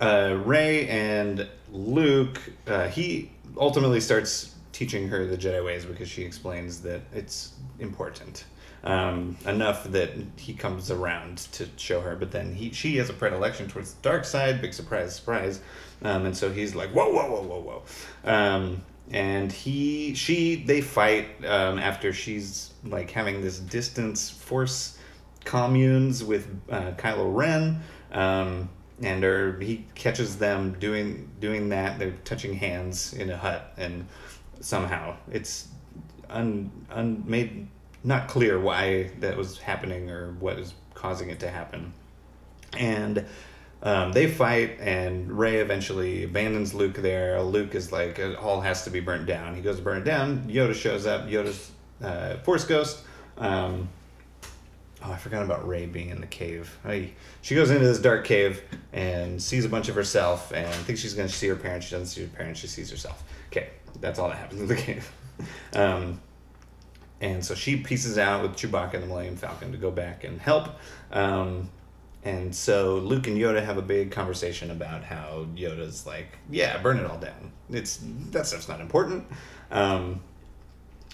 uh, 0.00 0.38
Rey 0.44 0.88
and 0.88 1.48
Luke, 1.72 2.40
uh, 2.66 2.88
he 2.88 3.30
ultimately 3.56 4.00
starts 4.00 4.54
teaching 4.72 5.08
her 5.08 5.24
the 5.24 5.36
Jedi 5.36 5.64
ways 5.64 5.84
because 5.84 6.08
she 6.08 6.22
explains 6.22 6.80
that 6.82 7.00
it's 7.12 7.52
important. 7.78 8.44
Um, 8.82 9.38
enough 9.46 9.84
that 9.92 10.10
he 10.36 10.52
comes 10.52 10.90
around 10.90 11.38
to 11.52 11.66
show 11.76 12.02
her, 12.02 12.16
but 12.16 12.30
then 12.30 12.54
he 12.54 12.70
she 12.70 12.96
has 12.98 13.08
a 13.08 13.14
predilection 13.14 13.66
towards 13.66 13.94
the 13.94 14.02
dark 14.02 14.26
side. 14.26 14.60
Big 14.60 14.74
surprise, 14.74 15.14
surprise. 15.14 15.60
Um, 16.02 16.26
and 16.26 16.36
so 16.36 16.52
he's 16.52 16.74
like, 16.74 16.90
whoa, 16.90 17.10
whoa, 17.10 17.30
whoa, 17.30 17.42
whoa, 17.42 17.60
whoa. 17.60 18.30
Um, 18.30 18.82
and 19.10 19.50
he 19.50 20.14
she 20.14 20.56
they 20.56 20.82
fight 20.82 21.28
um, 21.46 21.78
after 21.78 22.12
she's 22.12 22.74
like 22.84 23.10
having 23.10 23.40
this 23.40 23.58
distance 23.58 24.28
force 24.28 24.98
communes 25.44 26.24
with 26.24 26.48
uh, 26.70 26.92
Kylo 26.92 27.34
Ren, 27.34 27.80
um, 28.12 28.68
and 29.02 29.24
are, 29.24 29.58
he 29.60 29.86
catches 29.94 30.36
them 30.38 30.76
doing 30.78 31.30
doing 31.40 31.68
that. 31.70 31.98
They're 31.98 32.16
touching 32.24 32.54
hands 32.54 33.12
in 33.12 33.30
a 33.30 33.36
hut, 33.36 33.72
and 33.76 34.06
somehow 34.60 35.16
it's 35.30 35.68
un, 36.30 36.70
un 36.90 37.22
made 37.26 37.68
not 38.02 38.28
clear 38.28 38.60
why 38.60 39.10
that 39.20 39.36
was 39.36 39.58
happening 39.58 40.10
or 40.10 40.32
what 40.32 40.58
is 40.58 40.74
causing 40.94 41.30
it 41.30 41.40
to 41.40 41.50
happen. 41.50 41.92
And 42.76 43.24
um, 43.82 44.12
they 44.12 44.30
fight, 44.30 44.78
and 44.80 45.30
Rey 45.30 45.56
eventually 45.56 46.24
abandons 46.24 46.74
Luke 46.74 46.94
there. 46.96 47.40
Luke 47.42 47.74
is 47.74 47.92
like, 47.92 48.18
it 48.18 48.36
all 48.36 48.60
has 48.60 48.84
to 48.84 48.90
be 48.90 49.00
burnt 49.00 49.26
down. 49.26 49.54
He 49.54 49.60
goes 49.62 49.76
to 49.76 49.82
burn 49.82 49.98
it 49.98 50.04
down. 50.04 50.44
Yoda 50.48 50.74
shows 50.74 51.06
up. 51.06 51.26
Yoda's 51.28 51.70
uh, 52.02 52.36
Force 52.38 52.64
Ghost. 52.64 53.02
Um, 53.36 53.88
oh, 55.04 55.12
I 55.12 55.16
forgot 55.16 55.42
about 55.42 55.66
Rey 55.66 55.86
being 55.86 56.10
in 56.10 56.20
the 56.20 56.26
cave. 56.26 56.78
I, 56.84 57.10
she 57.42 57.54
goes 57.54 57.70
into 57.70 57.84
this 57.86 57.98
dark 57.98 58.24
cave 58.24 58.62
and 58.92 59.42
sees 59.42 59.64
a 59.64 59.68
bunch 59.68 59.88
of 59.88 59.94
herself 59.94 60.52
and 60.52 60.72
thinks 60.86 61.00
she's 61.00 61.14
going 61.14 61.28
to 61.28 61.34
see 61.34 61.48
her 61.48 61.56
parents. 61.56 61.86
She 61.86 61.92
doesn't 61.92 62.06
see 62.06 62.22
her 62.22 62.28
parents. 62.28 62.60
She 62.60 62.66
sees 62.66 62.90
herself. 62.90 63.22
Okay, 63.48 63.68
that's 64.00 64.18
all 64.18 64.28
that 64.28 64.38
happens 64.38 64.60
in 64.60 64.68
the 64.68 64.76
cave. 64.76 65.10
um, 65.74 66.20
and 67.20 67.44
so 67.44 67.54
she 67.54 67.76
pieces 67.76 68.18
out 68.18 68.42
with 68.42 68.52
Chewbacca 68.52 68.94
and 68.94 69.02
the 69.02 69.06
Millennium 69.06 69.36
Falcon 69.36 69.72
to 69.72 69.78
go 69.78 69.90
back 69.90 70.24
and 70.24 70.40
help. 70.40 70.70
Um, 71.12 71.70
and 72.24 72.54
so 72.54 72.96
Luke 72.96 73.26
and 73.26 73.36
Yoda 73.36 73.64
have 73.64 73.76
a 73.76 73.82
big 73.82 74.10
conversation 74.10 74.70
about 74.70 75.04
how 75.04 75.46
Yoda's 75.54 76.06
like, 76.06 76.38
yeah, 76.50 76.78
burn 76.78 76.98
it 76.98 77.06
all 77.06 77.18
down. 77.18 77.52
It's 77.70 78.00
that 78.30 78.46
stuff's 78.46 78.68
not 78.68 78.80
important. 78.80 79.26
Um, 79.70 80.20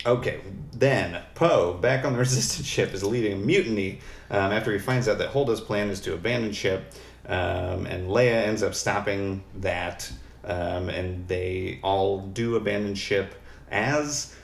okay, 0.06 0.40
then 0.72 1.22
Poe, 1.34 1.74
back 1.74 2.04
on 2.04 2.12
the 2.12 2.18
Resistance 2.20 2.66
ship, 2.66 2.92
is 2.92 3.02
leading 3.02 3.32
a 3.32 3.36
mutiny 3.36 4.00
um, 4.30 4.52
after 4.52 4.72
he 4.72 4.78
finds 4.78 5.08
out 5.08 5.18
that 5.18 5.28
Holdo's 5.28 5.60
plan 5.60 5.90
is 5.90 6.00
to 6.02 6.14
abandon 6.14 6.52
ship, 6.52 6.92
um, 7.26 7.86
and 7.86 8.08
Leia 8.08 8.46
ends 8.46 8.62
up 8.62 8.74
stopping 8.74 9.42
that, 9.56 10.10
um, 10.44 10.88
and 10.88 11.26
they 11.28 11.80
all 11.82 12.20
do 12.20 12.56
abandon 12.56 12.94
ship 12.94 13.34
as 13.70 14.34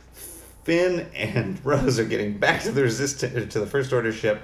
Finn 0.64 1.06
and 1.14 1.60
Rose 1.64 1.98
are 1.98 2.04
getting 2.04 2.38
back 2.38 2.62
to 2.62 2.72
the 2.72 2.82
resistance 2.82 3.52
to 3.52 3.60
the 3.60 3.66
First 3.66 3.92
Order 3.92 4.12
ship 4.12 4.42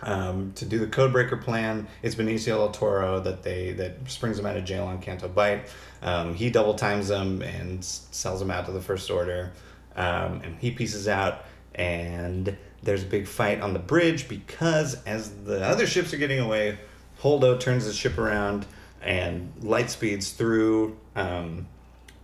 um, 0.00 0.52
to 0.54 0.64
do 0.64 0.78
the 0.78 0.86
Codebreaker 0.86 1.40
plan. 1.40 1.86
It's 2.02 2.14
Benicio 2.14 2.56
del 2.56 2.70
Toro 2.70 3.20
that 3.20 3.42
they 3.42 3.72
that 3.72 4.10
springs 4.10 4.36
them 4.36 4.46
out 4.46 4.56
of 4.56 4.64
jail 4.64 4.84
on 4.84 5.00
Canto 5.00 5.28
Bight. 5.28 5.68
Um, 6.02 6.34
he 6.34 6.50
double 6.50 6.74
times 6.74 7.08
them 7.08 7.42
and 7.42 7.84
sells 7.84 8.40
them 8.40 8.50
out 8.50 8.66
to 8.66 8.72
the 8.72 8.80
First 8.80 9.10
Order, 9.10 9.52
um, 9.98 10.40
and 10.42 10.56
he 10.58 10.70
pieces 10.70 11.08
out. 11.08 11.44
And 11.74 12.56
there's 12.82 13.02
a 13.02 13.06
big 13.06 13.26
fight 13.26 13.60
on 13.60 13.72
the 13.72 13.78
bridge 13.78 14.28
because 14.28 15.02
as 15.04 15.30
the 15.44 15.62
other 15.64 15.86
ships 15.86 16.14
are 16.14 16.16
getting 16.16 16.38
away, 16.38 16.78
Holdo 17.20 17.58
turns 17.58 17.84
his 17.84 17.96
ship 17.96 18.16
around 18.16 18.64
and 19.02 19.52
light 19.60 19.90
speeds 19.90 20.30
through. 20.30 20.96
Um, 21.14 21.66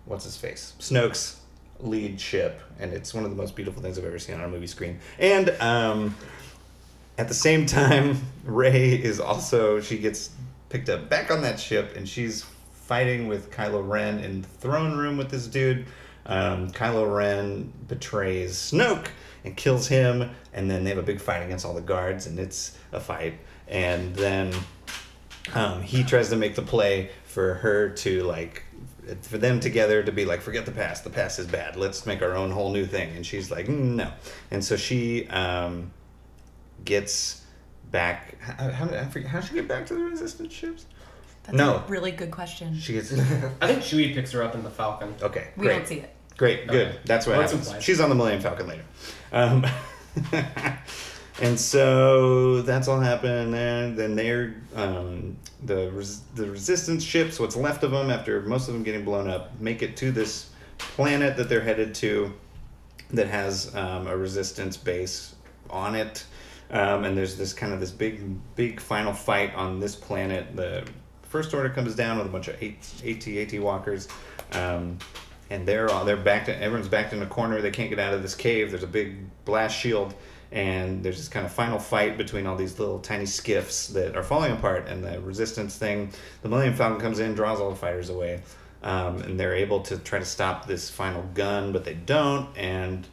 what's 0.07 0.25
his 0.25 0.37
face? 0.37 0.75
Snoke's 0.79 1.41
lead 1.81 2.21
ship, 2.21 2.63
and 2.79 2.93
it's 2.93 3.13
one 3.13 3.25
of 3.25 3.31
the 3.31 3.37
most 3.37 3.57
beautiful 3.57 3.83
things 3.83 3.99
I've 3.99 4.05
ever 4.05 4.19
seen 4.19 4.37
on 4.37 4.45
a 4.45 4.49
movie 4.49 4.69
screen. 4.69 5.01
And 5.19 5.51
um, 5.61 6.17
at 7.19 7.29
the 7.29 7.35
same 7.35 7.67
time, 7.67 8.19
Rey 8.45 8.93
is 8.95 9.21
also 9.21 9.81
she 9.81 9.99
gets 9.99 10.31
picked 10.69 10.89
up 10.89 11.09
back 11.09 11.31
on 11.31 11.43
that 11.43 11.59
ship, 11.59 11.97
and 11.97 12.09
she's 12.09 12.45
fighting 12.73 13.29
with 13.29 13.51
Kylo 13.51 13.87
Ren 13.87 14.19
in 14.21 14.43
the 14.43 14.49
throne 14.49 14.97
room 14.97 15.17
with 15.17 15.31
this 15.31 15.47
dude. 15.47 15.87
Um, 16.27 16.71
Kylo 16.71 17.15
Ren 17.15 17.73
betrays 17.89 18.53
Snoke 18.57 19.09
and 19.45 19.57
kills 19.57 19.89
him, 19.89 20.31
and 20.53 20.71
then 20.71 20.85
they 20.85 20.91
have 20.91 20.99
a 20.99 21.03
big 21.03 21.21
fight 21.21 21.43
against 21.43 21.65
all 21.67 21.75
the 21.75 21.81
guards, 21.83 22.27
and 22.27 22.39
it's 22.39 22.77
a 22.93 23.01
fight. 23.01 23.35
And 23.69 24.15
then 24.17 24.53
um, 25.55 25.83
he 25.83 26.03
tries 26.05 26.31
to 26.31 26.37
make 26.37 26.55
the 26.55 26.63
play 26.63 27.11
for 27.25 27.55
her 27.55 27.91
to 27.91 28.23
like 28.23 28.63
for 29.23 29.37
them 29.37 29.61
together 29.61 30.03
to 30.03 30.11
be 30.13 30.25
like 30.25 30.41
forget 30.41 30.65
the 30.65 30.73
past 30.73 31.05
the 31.05 31.11
past 31.11 31.39
is 31.39 31.47
bad 31.47 31.77
let's 31.77 32.07
make 32.07 32.23
our 32.23 32.35
own 32.35 32.51
whole 32.51 32.73
new 32.73 32.87
thing 32.87 33.15
and 33.17 33.27
she's 33.27 33.51
like 33.51 33.67
"Mm, 33.67 33.97
no 33.97 34.11
and 34.51 34.65
so 34.65 34.77
she 34.77 35.27
um, 35.29 35.91
gets 36.87 37.43
back 37.91 38.41
how, 38.41 38.71
how, 38.71 38.85
I 38.87 39.05
forget, 39.05 39.29
how 39.29 39.41
does 39.41 39.49
she 39.51 39.55
get 39.57 39.69
back 39.69 39.85
to 39.87 39.95
the 39.95 40.01
resistance 40.01 40.55
ships 40.55 40.87
That's 41.43 41.57
No. 41.59 41.77
a 41.77 41.85
really 41.87 42.13
good 42.13 42.31
question. 42.31 42.79
she 42.79 42.95
gets 42.95 43.13
I 43.61 43.67
think 43.67 43.81
Chewie 43.83 44.15
picks 44.15 44.33
her 44.33 44.43
up 44.43 44.55
in 44.55 44.63
the 44.63 44.71
Falcon. 44.71 45.15
okay 45.21 45.49
we 45.57 45.67
great 45.67 45.77
don't 45.77 45.87
see 45.87 45.99
it. 46.01 46.14
Great, 46.37 46.67
good. 46.67 46.89
Okay. 46.89 46.99
That's 47.05 47.27
what 47.27 47.35
Well, 47.37 47.43
happens. 47.47 47.67
implied. 47.69 47.83
She's 47.83 48.01
on 48.01 48.09
the 48.09 48.15
Millennium 48.15 48.43
Falcon 48.43 48.67
later. 48.67 48.85
Um, 49.33 49.65
and 51.43 51.59
so 51.59 52.63
that's 52.63 52.89
all 52.89 53.01
happened, 53.01 53.55
and 53.55 53.97
then 53.97 54.15
they're 54.15 54.55
um, 54.75 55.37
the 55.65 55.91
res- 55.93 56.23
the 56.35 56.51
resistance 56.51 57.03
ships, 57.03 57.39
what's 57.41 57.57
left 57.57 57.83
of 57.85 57.91
them 57.91 58.11
after 58.11 58.41
most 58.43 58.69
of 58.69 58.75
them 58.75 58.83
getting 58.83 59.05
blown 59.05 59.29
up, 59.29 59.59
make 59.61 59.83
it 59.83 59.97
to 59.99 60.11
this 60.13 60.51
planet 60.79 61.37
that 61.37 61.49
they're 61.49 61.61
headed 61.61 61.95
to, 61.97 62.33
that 63.11 63.27
has 63.29 63.75
um, 63.77 64.07
a 64.07 64.17
resistance 64.17 64.77
base 64.77 65.35
on 65.71 65.95
it. 65.95 66.25
Um, 66.71 67.05
and 67.05 67.17
there's 67.17 67.37
this 67.37 67.53
kind 67.53 67.73
of 67.73 67.79
this 67.81 67.91
big, 67.91 68.23
big 68.57 68.81
final 68.81 69.13
fight 69.13 69.55
on 69.55 69.79
this 69.81 69.95
planet. 69.95 70.57
The 70.57 70.85
First 71.23 71.53
Order 71.55 71.69
comes 71.69 71.95
down 71.95 72.17
with 72.19 72.27
a 72.27 72.31
bunch 72.31 72.49
of 72.49 72.55
AT 72.63 73.29
AT 73.29 73.61
walkers, 73.61 74.09
um, 74.53 74.99
and 75.51 75.67
they're 75.67 75.91
all 75.91 76.05
they're 76.05 76.17
backed. 76.17 76.49
Everyone's 76.49 76.89
backed 76.89 77.13
in 77.13 77.23
a 77.23 77.27
corner. 77.27 77.61
They 77.61 77.71
can't 77.71 77.91
get 77.91 77.99
out 77.99 78.15
of 78.15 78.23
this 78.23 78.35
cave. 78.35 78.71
There's 78.71 78.83
a 78.83 78.89
big 78.89 79.17
blast 79.45 79.79
shield, 79.79 80.15
and 80.53 81.03
there's 81.03 81.17
this 81.17 81.29
kind 81.29 81.45
of 81.45 81.53
final 81.53 81.79
fight 81.79 82.17
between 82.17 82.47
all 82.47 82.57
these 82.57 82.79
little 82.79 82.99
tiny 82.99 83.27
skiffs 83.27 83.89
that 83.89 84.17
are 84.17 84.23
falling 84.23 84.53
apart. 84.53 84.89
And 84.89 85.05
the 85.05 85.21
Resistance 85.21 85.77
thing, 85.77 86.11
the 86.43 86.49
Millennium 86.49 86.75
Falcon 86.75 87.01
comes 87.01 87.19
in, 87.19 87.35
draws 87.35 87.61
all 87.61 87.71
the 87.71 87.77
fighters 87.77 88.11
away, 88.11 88.43
um, 88.83 89.23
and 89.23 89.39
they're 89.39 89.55
able 89.55 89.81
to 89.83 89.99
try 89.99 90.19
to 90.19 90.25
stop 90.25 90.67
this 90.67 90.91
final 90.91 91.23
gun, 91.35 91.73
but 91.73 91.85
they 91.85 91.95
don't. 91.95 92.49
And 92.57 93.07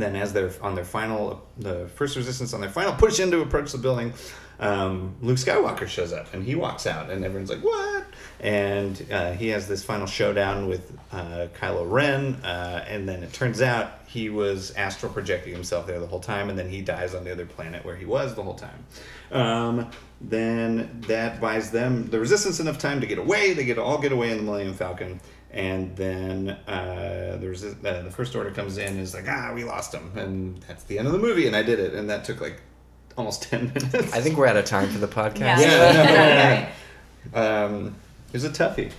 then 0.00 0.16
as 0.16 0.32
they're 0.32 0.52
on 0.62 0.74
their 0.74 0.84
final 0.84 1.44
the 1.58 1.88
first 1.94 2.16
resistance 2.16 2.54
on 2.54 2.60
their 2.60 2.70
final 2.70 2.92
push 2.94 3.20
in 3.20 3.30
to 3.30 3.40
approach 3.40 3.72
the 3.72 3.78
building 3.78 4.12
um, 4.60 5.14
luke 5.22 5.38
skywalker 5.38 5.86
shows 5.86 6.12
up 6.12 6.32
and 6.34 6.44
he 6.44 6.54
walks 6.54 6.86
out 6.86 7.10
and 7.10 7.24
everyone's 7.24 7.50
like 7.50 7.62
what 7.62 8.04
and 8.40 9.04
uh, 9.10 9.32
he 9.32 9.48
has 9.48 9.66
this 9.66 9.82
final 9.82 10.06
showdown 10.06 10.68
with 10.68 10.96
uh, 11.12 11.46
kylo 11.58 11.90
ren 11.90 12.34
uh, 12.44 12.84
and 12.86 13.08
then 13.08 13.22
it 13.22 13.32
turns 13.32 13.60
out 13.60 13.98
he 14.06 14.30
was 14.30 14.70
astral 14.72 15.12
projecting 15.12 15.52
himself 15.52 15.86
there 15.86 16.00
the 16.00 16.06
whole 16.06 16.20
time 16.20 16.48
and 16.48 16.58
then 16.58 16.68
he 16.68 16.80
dies 16.80 17.14
on 17.14 17.24
the 17.24 17.30
other 17.30 17.44
planet 17.46 17.84
where 17.84 17.96
he 17.96 18.06
was 18.06 18.34
the 18.34 18.42
whole 18.42 18.54
time. 18.54 18.84
Um, 19.30 19.90
then 20.20 21.02
that 21.06 21.40
buys 21.40 21.70
them 21.70 22.08
the 22.08 22.18
resistance 22.18 22.58
enough 22.58 22.78
time 22.78 23.00
to 23.02 23.06
get 23.06 23.18
away. 23.18 23.52
They 23.52 23.64
get 23.64 23.78
all 23.78 23.98
get 23.98 24.12
away 24.12 24.30
in 24.30 24.38
the 24.38 24.42
millennium 24.42 24.74
falcon. 24.74 25.20
And 25.50 25.94
then 25.96 26.50
uh, 26.66 27.36
the, 27.40 27.46
resi- 27.46 27.84
uh, 27.84 28.02
the 28.02 28.10
first 28.10 28.34
order 28.34 28.50
comes 28.50 28.78
in 28.78 28.88
and 28.88 29.00
is 29.00 29.14
like 29.14 29.28
ah 29.28 29.52
we 29.54 29.64
lost 29.64 29.92
him. 29.94 30.10
And 30.16 30.60
that's 30.62 30.84
the 30.84 30.98
end 30.98 31.06
of 31.06 31.12
the 31.12 31.18
movie 31.18 31.46
and 31.46 31.54
i 31.54 31.62
did 31.62 31.78
it. 31.78 31.92
And 31.94 32.08
that 32.08 32.24
took 32.24 32.40
like 32.40 32.62
almost 33.16 33.42
10 33.50 33.68
minutes. 33.68 34.12
I 34.14 34.20
think 34.22 34.38
we're 34.38 34.46
out 34.46 34.56
of 34.56 34.64
time 34.64 34.88
for 34.88 34.98
the 34.98 35.08
podcast. 35.08 35.60
Yeah. 35.60 36.72
Yeah, 37.32 37.32
no, 37.32 37.40
no, 37.40 37.66
no. 37.66 37.66
um, 37.66 37.86
it 37.86 38.07
was 38.32 38.44
a 38.44 38.50
toughie 38.50 38.90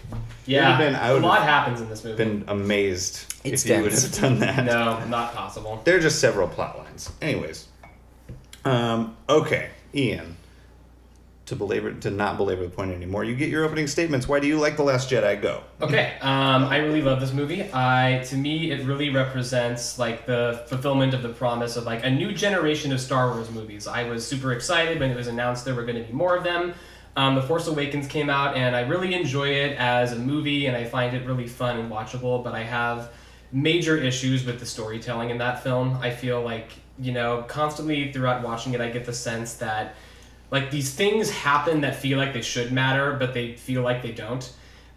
Yeah, 0.45 0.77
been- 0.77 0.95
I 0.95 1.09
a 1.09 1.13
would've 1.13 1.27
lot 1.27 1.43
happens 1.43 1.81
in 1.81 1.89
this 1.89 2.03
movie. 2.03 2.17
been 2.17 2.43
amazed 2.47 3.33
It's 3.43 3.63
if 3.65 3.69
you 3.77 3.81
would 3.83 3.91
have 3.91 4.11
done 4.19 4.39
that 4.39 4.65
no, 4.65 5.03
not 5.05 5.33
possible. 5.35 5.81
there 5.83 5.95
are 5.95 5.99
just 5.99 6.19
several 6.19 6.47
plot 6.47 6.77
lines 6.77 7.11
anyways 7.21 7.67
um, 8.65 9.15
okay 9.29 9.69
ian 9.95 10.35
to 11.45 11.55
belabor 11.55 11.91
to 11.93 12.11
not 12.11 12.37
belabor 12.37 12.63
the 12.63 12.69
point 12.69 12.91
anymore 12.91 13.23
you 13.23 13.35
get 13.35 13.49
your 13.49 13.65
opening 13.65 13.87
statements 13.87 14.27
why 14.27 14.39
do 14.39 14.45
you 14.47 14.59
like 14.59 14.77
the 14.77 14.83
last 14.83 15.09
jedi 15.09 15.39
go 15.41 15.63
Okay, 15.81 16.15
um, 16.21 16.65
I 16.65 16.77
really 16.77 17.01
love 17.01 17.21
this 17.21 17.31
movie. 17.31 17.63
I 17.73 18.21
to 18.25 18.35
me, 18.35 18.69
it 18.71 18.85
really 18.85 19.09
represents 19.11 19.97
like 19.97 20.25
the 20.25 20.65
fulfillment 20.67 21.13
of 21.13 21.23
the 21.23 21.29
promise 21.29 21.77
of 21.77 21.85
like 21.85 22.03
a 22.03 22.09
new 22.09 22.33
generation 22.33 22.91
of 22.91 22.99
Star 22.99 23.31
Wars 23.31 23.49
movies. 23.49 23.87
I 23.87 24.03
was 24.03 24.27
super 24.27 24.51
excited 24.51 24.99
when 24.99 25.09
it 25.09 25.15
was 25.15 25.27
announced 25.27 25.63
there 25.63 25.73
were 25.73 25.85
going 25.85 25.95
to 25.95 26.03
be 26.03 26.11
more 26.11 26.35
of 26.35 26.43
them. 26.43 26.73
Um, 27.15 27.35
the 27.35 27.41
Force 27.41 27.67
Awakens 27.67 28.07
came 28.07 28.29
out, 28.29 28.55
and 28.55 28.75
I 28.75 28.81
really 28.81 29.13
enjoy 29.13 29.49
it 29.49 29.77
as 29.77 30.13
a 30.13 30.15
movie, 30.15 30.67
and 30.67 30.77
I 30.77 30.85
find 30.85 31.15
it 31.15 31.25
really 31.25 31.47
fun 31.47 31.79
and 31.79 31.91
watchable. 31.91 32.43
But 32.43 32.53
I 32.53 32.63
have 32.63 33.11
major 33.51 33.97
issues 33.97 34.45
with 34.45 34.59
the 34.59 34.65
storytelling 34.65 35.29
in 35.29 35.37
that 35.39 35.63
film. 35.63 35.97
I 36.01 36.11
feel 36.11 36.41
like 36.41 36.71
you 36.99 37.11
know 37.11 37.43
constantly 37.47 38.11
throughout 38.11 38.43
watching 38.43 38.73
it, 38.73 38.81
I 38.81 38.89
get 38.89 39.05
the 39.05 39.13
sense 39.13 39.55
that 39.55 39.95
like 40.51 40.71
these 40.71 40.93
things 40.93 41.29
happen 41.29 41.81
that 41.81 41.95
feel 41.95 42.17
like 42.17 42.33
they 42.33 42.41
should 42.41 42.71
matter, 42.71 43.13
but 43.13 43.33
they 43.33 43.55
feel 43.55 43.81
like 43.81 44.01
they 44.01 44.11
don't. 44.11 44.51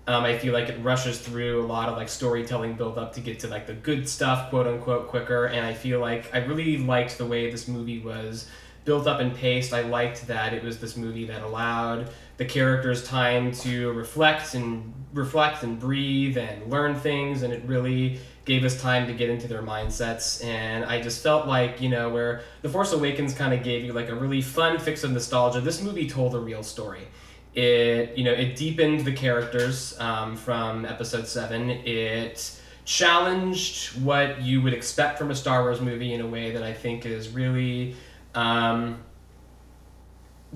Um, 0.07 0.25
I 0.25 0.37
feel 0.37 0.53
like 0.53 0.69
it 0.69 0.83
rushes 0.83 1.21
through 1.21 1.65
a 1.65 1.67
lot 1.67 1.89
of 1.89 1.97
like 1.97 2.09
storytelling 2.09 2.75
build 2.75 2.99
up 2.99 3.13
to 3.15 3.21
get 3.21 3.39
to 3.41 3.49
like 3.49 3.67
the 3.67 3.75
good 3.75 4.09
stuff, 4.09 4.51
quote 4.51 4.67
unquote, 4.67 5.09
quicker. 5.09 5.47
And 5.47 5.65
I 5.65 5.75
feel 5.75 6.01
like 6.01 6.35
I 6.35 6.39
really 6.39 6.79
liked 6.79 7.19
the 7.19 7.27
way 7.27 7.51
this 7.51 7.69
movie 7.69 8.01
was 8.01 8.49
built 8.85 9.07
up 9.07 9.21
and 9.21 9.35
paced. 9.35 9.73
I 9.73 9.83
liked 9.83 10.27
that 10.27 10.53
it 10.53 10.63
was 10.63 10.79
this 10.79 10.97
movie 10.97 11.27
that 11.27 11.43
allowed 11.43 12.11
the 12.37 12.45
characters 12.45 13.07
time 13.07 13.53
to 13.53 13.93
reflect 13.93 14.55
and 14.55 14.93
reflect 15.13 15.63
and 15.63 15.79
breathe 15.79 16.39
and 16.39 16.71
learn 16.71 16.95
things, 16.95 17.43
and 17.43 17.53
it 17.53 17.63
really 17.67 18.19
gave 18.45 18.65
us 18.65 18.81
time 18.81 19.07
to 19.07 19.13
get 19.13 19.31
into 19.31 19.47
their 19.47 19.63
mindsets. 19.63 20.45
And 20.45 20.85
I 20.85 21.01
just 21.01 21.23
felt 21.23 21.47
like 21.47 21.81
you 21.81 21.89
know 21.89 22.11
where 22.11 22.43
the 22.63 22.69
Force 22.69 22.93
Awakens 22.93 23.35
kind 23.35 23.53
of 23.53 23.63
gave 23.63 23.85
you 23.85 23.93
like 23.93 24.09
a 24.09 24.15
really 24.15 24.43
fun 24.43 24.79
fix 24.79 25.05
of 25.05 25.13
nostalgia. 25.13 25.61
This 25.61 25.83
movie 25.83 26.09
told 26.09 26.35
a 26.35 26.41
real 26.41 26.63
story 26.63 27.07
it 27.55 28.17
you 28.17 28.25
know 28.25 28.33
it 28.33 28.57
deepened 28.57 29.01
the 29.01 29.13
characters 29.13 29.99
um, 30.01 30.37
from 30.37 30.85
episode 30.87 31.27
7 31.27 31.71
it 31.71 32.59
challenged 32.85 34.01
what 34.03 34.41
you 34.41 34.63
would 34.63 34.73
expect 34.73 35.19
from 35.19 35.31
a 35.31 35.35
star 35.35 35.63
wars 35.63 35.81
movie 35.81 36.15
in 36.15 36.21
a 36.23 36.27
way 36.27 36.51
that 36.51 36.63
i 36.63 36.73
think 36.73 37.05
is 37.05 37.29
really 37.29 37.95
um, 38.35 39.03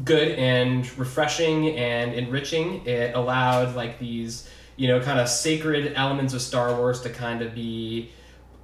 good 0.05 0.33
and 0.39 0.99
refreshing 0.99 1.77
and 1.77 2.15
enriching. 2.15 2.87
It 2.87 3.15
allowed 3.15 3.75
like 3.75 3.99
these 3.99 4.49
you 4.77 4.89
know 4.89 5.01
kind 5.01 5.19
of 5.19 5.29
sacred 5.29 5.95
elements 5.97 6.35
of 6.35 6.43
star 6.43 6.75
wars 6.75 7.01
to 7.03 7.11
kind 7.11 7.43
of 7.43 7.55
be 7.55 8.11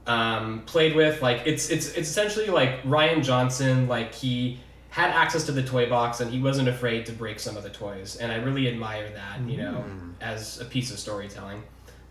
um, 0.06 0.62
played 0.66 0.94
with. 0.94 1.22
Like 1.22 1.42
it's 1.46 1.70
it's 1.70 1.88
it's 1.88 2.08
essentially 2.08 2.48
like 2.48 2.82
rian 2.82 3.22
johnson 3.24 3.88
like 3.88 4.14
he 4.14 4.60
had 4.90 5.10
access 5.10 5.46
to 5.46 5.52
the 5.52 5.62
toy 5.62 5.88
box 5.88 6.20
and 6.20 6.30
he 6.30 6.38
wasn't 6.38 6.68
afraid 6.68 7.06
to 7.06 7.12
break 7.12 7.40
some 7.40 7.56
of 7.56 7.62
the 7.62 7.70
toys. 7.70 8.16
And 8.16 8.30
i 8.30 8.36
really 8.36 8.68
admire 8.68 9.10
that 9.10 9.40
you 9.48 9.56
know 9.56 9.84
as 10.20 10.60
a 10.60 10.64
piece 10.64 10.90
of 10.90 10.98
storytelling. 10.98 11.62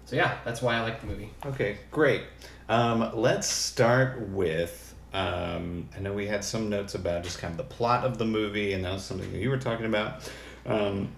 So 0.06 0.16
yeah 0.16 0.38
that's 0.44 0.62
why 0.62 0.76
i 0.76 0.82
like 0.82 1.02
the 1.02 1.08
movie. 1.08 1.32
Okay, 1.46 1.78
great. 1.92 2.24
Um, 2.70 3.12
let's 3.14 3.48
start 3.48 4.30
with. 4.30 4.91
Um, 5.14 5.90
I 5.96 6.00
know 6.00 6.14
we 6.14 6.26
had 6.26 6.44
some 6.44 6.70
notes 6.70 6.96
about 6.96 7.24
just 7.24 7.40
kind 7.40 7.52
of 7.52 7.58
the 7.58 7.64
plot 7.76 8.06
of 8.06 8.18
the 8.18 8.26
movie, 8.26 8.74
and 8.74 8.86
that 8.86 8.94
was 8.94 9.04
something 9.04 9.32
that 9.32 9.40
you 9.40 9.50
were 9.50 9.58
talking 9.58 9.86
about, 9.86 10.30
um, 10.66 11.10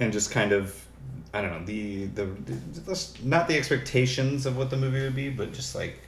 and 0.00 0.12
just 0.12 0.30
kind 0.30 0.52
of. 0.52 0.78
I 1.34 1.40
don't 1.40 1.50
know 1.50 1.64
the, 1.64 2.06
the 2.06 2.24
the 2.24 3.08
not 3.22 3.48
the 3.48 3.56
expectations 3.56 4.44
of 4.44 4.56
what 4.56 4.68
the 4.68 4.76
movie 4.76 5.00
would 5.00 5.16
be, 5.16 5.30
but 5.30 5.52
just 5.52 5.74
like 5.74 5.98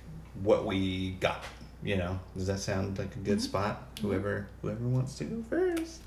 what 0.42 0.66
we 0.66 1.12
got. 1.20 1.42
You 1.82 1.96
know, 1.96 2.18
does 2.34 2.46
that 2.46 2.58
sound 2.60 2.98
like 2.98 3.14
a 3.14 3.18
good 3.18 3.40
spot? 3.40 3.82
Whoever 4.00 4.46
whoever 4.62 4.86
wants 4.86 5.16
to 5.18 5.24
go 5.24 5.42
first. 5.48 6.00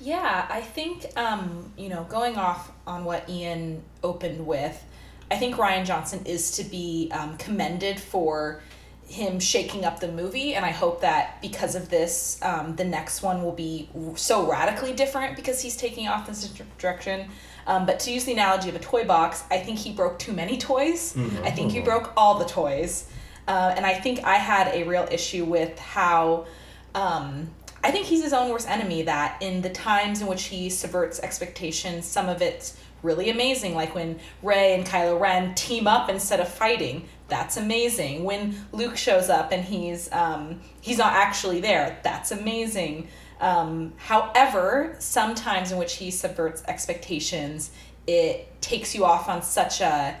Yeah, 0.00 0.46
I 0.50 0.60
think 0.60 1.06
um, 1.16 1.72
you 1.76 1.88
know, 1.88 2.04
going 2.04 2.36
off 2.36 2.70
on 2.86 3.04
what 3.04 3.28
Ian 3.28 3.82
opened 4.02 4.46
with, 4.46 4.82
I 5.30 5.36
think 5.36 5.56
Rian 5.56 5.84
Johnson 5.84 6.24
is 6.24 6.52
to 6.52 6.64
be 6.64 7.10
um, 7.12 7.36
commended 7.38 7.98
for 7.98 8.60
him 9.08 9.38
shaking 9.38 9.84
up 9.84 10.00
the 10.00 10.10
movie, 10.10 10.54
and 10.54 10.64
I 10.64 10.70
hope 10.70 11.00
that 11.00 11.40
because 11.40 11.74
of 11.74 11.88
this, 11.88 12.40
um, 12.42 12.74
the 12.76 12.84
next 12.84 13.22
one 13.22 13.42
will 13.42 13.52
be 13.52 13.88
so 14.16 14.48
radically 14.50 14.92
different 14.92 15.36
because 15.36 15.60
he's 15.62 15.76
taking 15.76 16.08
off 16.08 16.26
this 16.26 16.52
direction. 16.78 17.28
Um, 17.68 17.86
but 17.86 18.00
to 18.00 18.12
use 18.12 18.24
the 18.24 18.32
analogy 18.32 18.68
of 18.68 18.76
a 18.76 18.80
toy 18.80 19.04
box, 19.04 19.44
I 19.50 19.58
think 19.58 19.78
he 19.78 19.92
broke 19.92 20.18
too 20.18 20.32
many 20.32 20.58
toys. 20.58 21.16
I 21.44 21.50
think 21.50 21.72
he 21.72 21.80
broke 21.80 22.12
all 22.16 22.38
the 22.38 22.44
toys, 22.44 23.08
uh, 23.46 23.74
and 23.76 23.86
I 23.86 23.94
think 23.94 24.24
I 24.24 24.34
had 24.34 24.74
a 24.74 24.84
real 24.84 25.06
issue 25.10 25.44
with 25.44 25.78
how. 25.78 26.46
Um, 26.94 27.50
I 27.84 27.92
think 27.92 28.06
he's 28.06 28.24
his 28.24 28.32
own 28.32 28.50
worst 28.50 28.68
enemy. 28.68 29.02
That 29.02 29.40
in 29.40 29.62
the 29.62 29.70
times 29.70 30.20
in 30.20 30.26
which 30.26 30.44
he 30.44 30.68
subverts 30.70 31.20
expectations, 31.20 32.06
some 32.06 32.28
of 32.28 32.42
it's 32.42 32.76
really 33.02 33.30
amazing. 33.30 33.74
Like 33.74 33.94
when 33.94 34.18
Rey 34.42 34.74
and 34.74 34.84
Kylo 34.84 35.20
Ren 35.20 35.54
team 35.54 35.86
up 35.86 36.08
instead 36.08 36.40
of 36.40 36.48
fighting, 36.48 37.08
that's 37.28 37.56
amazing. 37.56 38.24
When 38.24 38.56
Luke 38.72 38.96
shows 38.96 39.28
up 39.28 39.52
and 39.52 39.64
he's 39.64 40.10
um, 40.12 40.60
he's 40.80 40.98
not 40.98 41.12
actually 41.12 41.60
there, 41.60 41.98
that's 42.02 42.30
amazing. 42.30 43.08
Um, 43.40 43.92
however, 43.96 44.96
sometimes 44.98 45.72
in 45.72 45.78
which 45.78 45.96
he 45.96 46.10
subverts 46.10 46.62
expectations, 46.68 47.70
it 48.06 48.48
takes 48.60 48.94
you 48.94 49.04
off 49.04 49.28
on 49.28 49.42
such 49.42 49.80
a 49.80 50.16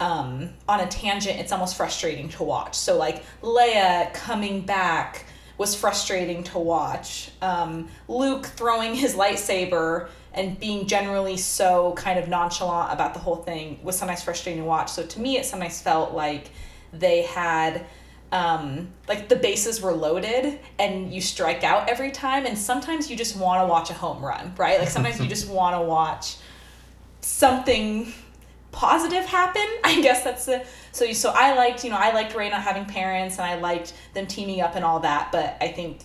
um, 0.00 0.50
on 0.68 0.80
a 0.80 0.86
tangent. 0.86 1.38
It's 1.38 1.52
almost 1.52 1.76
frustrating 1.76 2.28
to 2.30 2.42
watch. 2.42 2.76
So 2.76 2.96
like 2.96 3.22
Leia 3.42 4.12
coming 4.12 4.62
back 4.62 5.26
was 5.58 5.74
frustrating 5.76 6.42
to 6.42 6.58
watch. 6.58 7.30
Um, 7.40 7.88
Luke 8.08 8.46
throwing 8.46 8.94
his 8.94 9.14
lightsaber 9.14 10.08
and 10.34 10.58
being 10.58 10.86
generally 10.86 11.36
so 11.36 11.92
kind 11.92 12.18
of 12.18 12.28
nonchalant 12.28 12.92
about 12.92 13.14
the 13.14 13.20
whole 13.20 13.36
thing 13.36 13.78
was 13.82 13.96
sometimes 13.96 14.22
frustrating 14.22 14.62
to 14.62 14.66
watch. 14.66 14.90
So 14.90 15.04
to 15.04 15.20
me, 15.20 15.36
it 15.36 15.44
sometimes 15.44 15.80
felt 15.80 16.12
like 16.14 16.50
they 16.92 17.22
had. 17.22 17.84
Um, 18.30 18.88
like 19.08 19.28
the 19.28 19.36
bases 19.36 19.82
were 19.82 19.92
loaded 19.92 20.58
and 20.78 21.12
you 21.12 21.20
strike 21.20 21.64
out 21.64 21.90
every 21.90 22.10
time 22.10 22.46
and 22.46 22.56
sometimes 22.56 23.10
you 23.10 23.14
just 23.14 23.36
want 23.36 23.60
to 23.60 23.66
watch 23.66 23.90
a 23.90 23.92
home 23.92 24.24
run 24.24 24.54
right 24.56 24.78
like 24.78 24.88
sometimes 24.88 25.20
you 25.20 25.26
just 25.26 25.50
want 25.50 25.76
to 25.76 25.82
watch 25.82 26.36
something 27.20 28.10
positive 28.70 29.26
happen 29.26 29.66
i 29.84 30.00
guess 30.00 30.24
that's 30.24 30.46
the 30.46 30.64
so 30.92 31.12
so 31.12 31.30
i 31.36 31.54
liked 31.54 31.84
you 31.84 31.90
know 31.90 31.96
i 31.98 32.10
liked 32.12 32.34
rey 32.34 32.48
not 32.48 32.62
having 32.62 32.86
parents 32.86 33.36
and 33.36 33.44
i 33.44 33.56
liked 33.56 33.92
them 34.14 34.26
teaming 34.26 34.62
up 34.62 34.76
and 34.76 34.82
all 34.82 35.00
that 35.00 35.30
but 35.30 35.54
i 35.60 35.68
think 35.68 36.00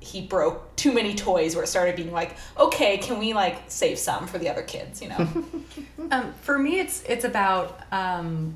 he 0.00 0.22
broke 0.22 0.74
too 0.76 0.92
many 0.92 1.14
toys 1.14 1.54
where 1.54 1.62
it 1.62 1.68
started 1.68 1.94
being 1.94 2.10
like 2.10 2.36
okay 2.58 2.96
can 2.96 3.18
we 3.18 3.34
like 3.34 3.62
save 3.68 3.98
some 3.98 4.26
for 4.26 4.38
the 4.38 4.48
other 4.48 4.62
kids 4.62 5.02
you 5.02 5.08
know 5.08 5.28
Um, 6.10 6.32
for 6.42 6.58
me, 6.58 6.80
it's 6.80 7.02
it's 7.04 7.24
about 7.24 7.80
um, 7.92 8.54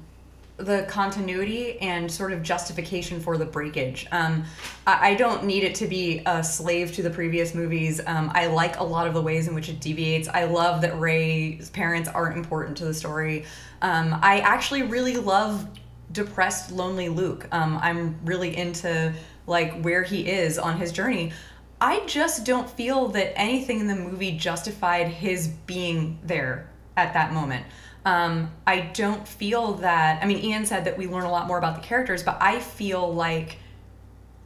the 0.57 0.87
continuity 0.89 1.79
and 1.81 2.11
sort 2.11 2.33
of 2.33 2.43
justification 2.43 3.21
for 3.21 3.37
the 3.37 3.45
breakage. 3.45 4.07
Um, 4.13 4.45
I, 4.87 5.11
I 5.11 5.15
don't 5.15 5.45
need 5.45 5.63
it 5.65 5.75
to 5.77 5.87
be 5.87 6.23
a 6.27 6.43
slave 6.43 6.93
to 6.95 7.03
the 7.03 7.11
previous 7.11 7.55
movies. 7.55 8.01
Um, 8.07 8.31
I 8.35 8.47
like 8.47 8.79
a 8.79 8.85
lot 8.85 9.07
of 9.07 9.15
the 9.15 9.23
ways 9.23 9.47
in 9.49 9.55
which 9.55 9.69
it 9.69 9.81
deviates. 9.81 10.29
I 10.29 10.45
love 10.45 10.81
that 10.83 10.99
Rey's 10.99 11.71
parents 11.71 12.09
aren't 12.09 12.37
important 12.37 12.77
to 12.79 12.85
the 12.85 12.95
story. 12.95 13.45
Um, 13.83 14.19
I 14.21 14.41
actually 14.41 14.83
really 14.83 15.17
love 15.17 15.69
depressed, 16.13 16.73
lonely 16.73 17.09
Luke. 17.09 17.47
Um, 17.53 17.79
I'm 17.83 18.19
really 18.25 18.57
into 18.57 19.13
like 19.47 19.83
where 19.83 20.03
he 20.03 20.29
is 20.29 20.59
on 20.59 20.79
his 20.79 20.93
journey. 20.93 21.33
I 21.81 22.01
just 22.07 22.47
don't 22.47 22.69
feel 22.69 23.09
that 23.09 23.39
anything 23.39 23.81
in 23.81 23.87
the 23.87 23.97
movie 23.97 24.37
justified 24.39 25.09
his 25.09 25.49
being 25.49 26.19
there 26.23 26.71
at 26.97 27.13
that 27.15 27.33
moment. 27.33 27.67
Um, 28.05 28.51
I 28.67 28.81
don't 28.81 29.27
feel 29.27 29.75
that. 29.75 30.23
I 30.23 30.27
mean, 30.27 30.39
Ian 30.45 30.67
said 30.67 30.85
that 30.85 30.97
we 30.97 31.07
learn 31.07 31.25
a 31.25 31.31
lot 31.31 31.47
more 31.47 31.59
about 31.59 31.75
the 31.75 31.81
characters, 31.81 32.23
but 32.23 32.37
I 32.41 32.61
feel 32.61 33.13
like 33.13 33.59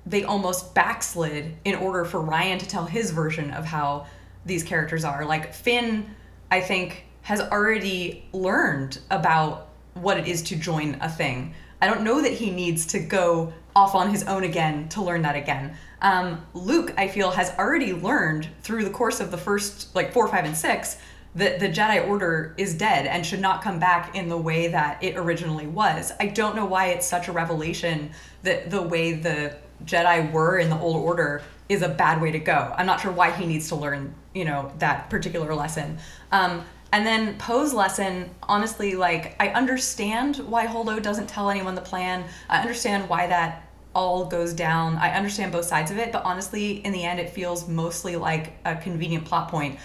they 0.06 0.24
almost 0.24 0.74
backslid 0.74 1.56
in 1.64 1.74
order 1.74 2.04
for 2.04 2.20
Rian 2.20 2.58
to 2.60 2.66
tell 2.66 2.86
his 2.86 3.10
version 3.10 3.50
of 3.50 3.64
how 3.64 4.06
these 4.46 4.62
characters 4.62 5.04
are. 5.04 5.24
Like 5.24 5.52
Finn, 5.52 6.14
I 6.50 6.60
think, 6.60 7.04
has 7.22 7.40
already 7.40 8.26
learned 8.32 9.00
about 9.10 9.68
what 9.94 10.16
it 10.16 10.26
is 10.26 10.42
to 10.44 10.56
join 10.56 10.96
a 11.00 11.08
thing. 11.08 11.54
I 11.82 11.86
don't 11.86 12.02
know 12.02 12.22
that 12.22 12.32
he 12.32 12.50
needs 12.50 12.86
to 12.86 13.00
go 13.00 13.52
off 13.74 13.94
on 13.94 14.10
his 14.10 14.24
own 14.24 14.44
again 14.44 14.88
to 14.90 15.02
learn 15.02 15.22
that 15.22 15.36
again. 15.36 15.76
Um, 16.00 16.46
Luke, 16.54 16.92
I 16.96 17.08
feel, 17.08 17.30
has 17.30 17.50
already 17.58 17.92
learned 17.92 18.48
through 18.62 18.84
the 18.84 18.90
course 18.90 19.20
of 19.20 19.30
the 19.30 19.38
first 19.38 19.94
like 19.94 20.12
four, 20.12 20.28
five, 20.28 20.44
and 20.44 20.56
six 20.56 20.98
that 21.34 21.60
the 21.60 21.68
Jedi 21.68 22.06
Order 22.06 22.54
is 22.56 22.74
dead 22.74 23.06
and 23.06 23.24
should 23.24 23.40
not 23.40 23.62
come 23.62 23.78
back 23.78 24.16
in 24.16 24.28
the 24.28 24.36
way 24.36 24.68
that 24.68 25.02
it 25.02 25.16
originally 25.16 25.66
was. 25.66 26.12
I 26.18 26.26
don't 26.26 26.56
know 26.56 26.64
why 26.64 26.86
it's 26.86 27.06
such 27.06 27.28
a 27.28 27.32
revelation 27.32 28.10
that 28.42 28.70
the 28.70 28.82
way 28.82 29.12
the 29.12 29.56
Jedi 29.84 30.32
were 30.32 30.58
in 30.58 30.70
the 30.70 30.78
Old 30.78 30.96
Order 30.96 31.42
is 31.68 31.82
a 31.82 31.88
bad 31.88 32.20
way 32.20 32.32
to 32.32 32.38
go. 32.38 32.74
I'm 32.76 32.86
not 32.86 33.00
sure 33.00 33.12
why 33.12 33.30
he 33.30 33.46
needs 33.46 33.68
to 33.68 33.76
learn, 33.76 34.14
you 34.34 34.44
know, 34.44 34.72
that 34.78 35.10
particular 35.10 35.54
lesson. 35.54 35.98
Um, 36.32 36.64
and 36.92 37.06
then 37.06 37.36
Poe's 37.38 37.74
lesson, 37.74 38.30
honestly, 38.42 38.94
like 38.94 39.36
I 39.40 39.48
understand 39.48 40.36
why 40.36 40.66
Holdo 40.66 41.02
doesn't 41.02 41.28
tell 41.28 41.50
anyone 41.50 41.74
the 41.74 41.80
plan. 41.80 42.24
I 42.48 42.60
understand 42.60 43.08
why 43.08 43.26
that 43.26 43.68
all 43.94 44.26
goes 44.26 44.52
down. 44.52 44.96
I 44.96 45.10
understand 45.14 45.52
both 45.52 45.64
sides 45.64 45.90
of 45.90 45.98
it, 45.98 46.12
but 46.12 46.24
honestly, 46.24 46.84
in 46.84 46.92
the 46.92 47.04
end, 47.04 47.20
it 47.20 47.30
feels 47.30 47.68
mostly 47.68 48.16
like 48.16 48.52
a 48.64 48.76
convenient 48.76 49.24
plot 49.24 49.50
point. 49.50 49.78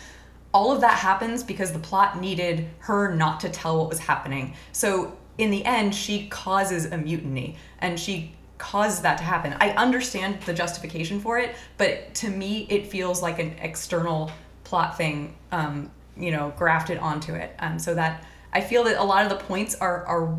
All 0.54 0.72
of 0.72 0.82
that 0.82 1.00
happens 1.00 1.44
because 1.44 1.72
the 1.74 1.80
plot 1.80 2.20
needed 2.20 2.68
her 2.80 3.16
not 3.16 3.39
to 3.39 3.50
tell 3.50 3.80
what 3.80 3.89
was 3.89 4.00
happening. 4.00 4.54
So 4.72 5.18
in 5.38 5.50
the 5.50 5.66
end, 5.66 5.96
she 5.96 6.28
causes 6.28 6.86
a 6.86 6.98
mutiny, 6.98 7.58
and 7.80 8.00
she 8.00 8.36
causes 8.60 9.02
that 9.02 9.18
to 9.18 9.24
happen. 9.24 9.56
I 9.60 9.72
understand 9.72 10.42
the 10.44 10.54
justification 10.54 11.20
for 11.20 11.39
it, 11.39 11.56
but 11.78 12.13
to 12.16 12.30
me, 12.30 12.68
it 12.70 12.88
feels 12.88 13.22
like 13.22 13.39
an 13.39 13.56
external 13.60 14.32
plot 14.63 14.96
thing, 14.96 15.36
um, 15.52 15.92
you 16.17 16.32
know, 16.32 16.54
grafted 16.58 16.97
onto 16.97 17.34
it. 17.34 17.56
Um, 17.60 17.80
so 17.80 17.93
that 17.95 18.26
I 18.52 18.62
feel 18.62 18.84
that 18.86 18.97
a 18.97 19.04
lot 19.04 19.23
of 19.23 19.30
the 19.30 19.43
points 19.43 19.76
are 19.76 20.06
are 20.06 20.38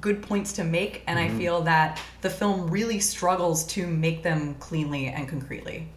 good 0.00 0.22
points 0.22 0.52
to 0.52 0.64
make, 0.64 1.02
and 1.06 1.18
I 1.18 1.28
feel 1.30 1.62
that 1.62 2.00
the 2.20 2.30
film 2.30 2.70
really 2.70 3.00
struggles 3.00 3.64
to 3.68 3.86
make 3.86 4.22
them 4.22 4.54
cleanly 4.54 5.08
and 5.08 5.28
concretely. 5.28 5.88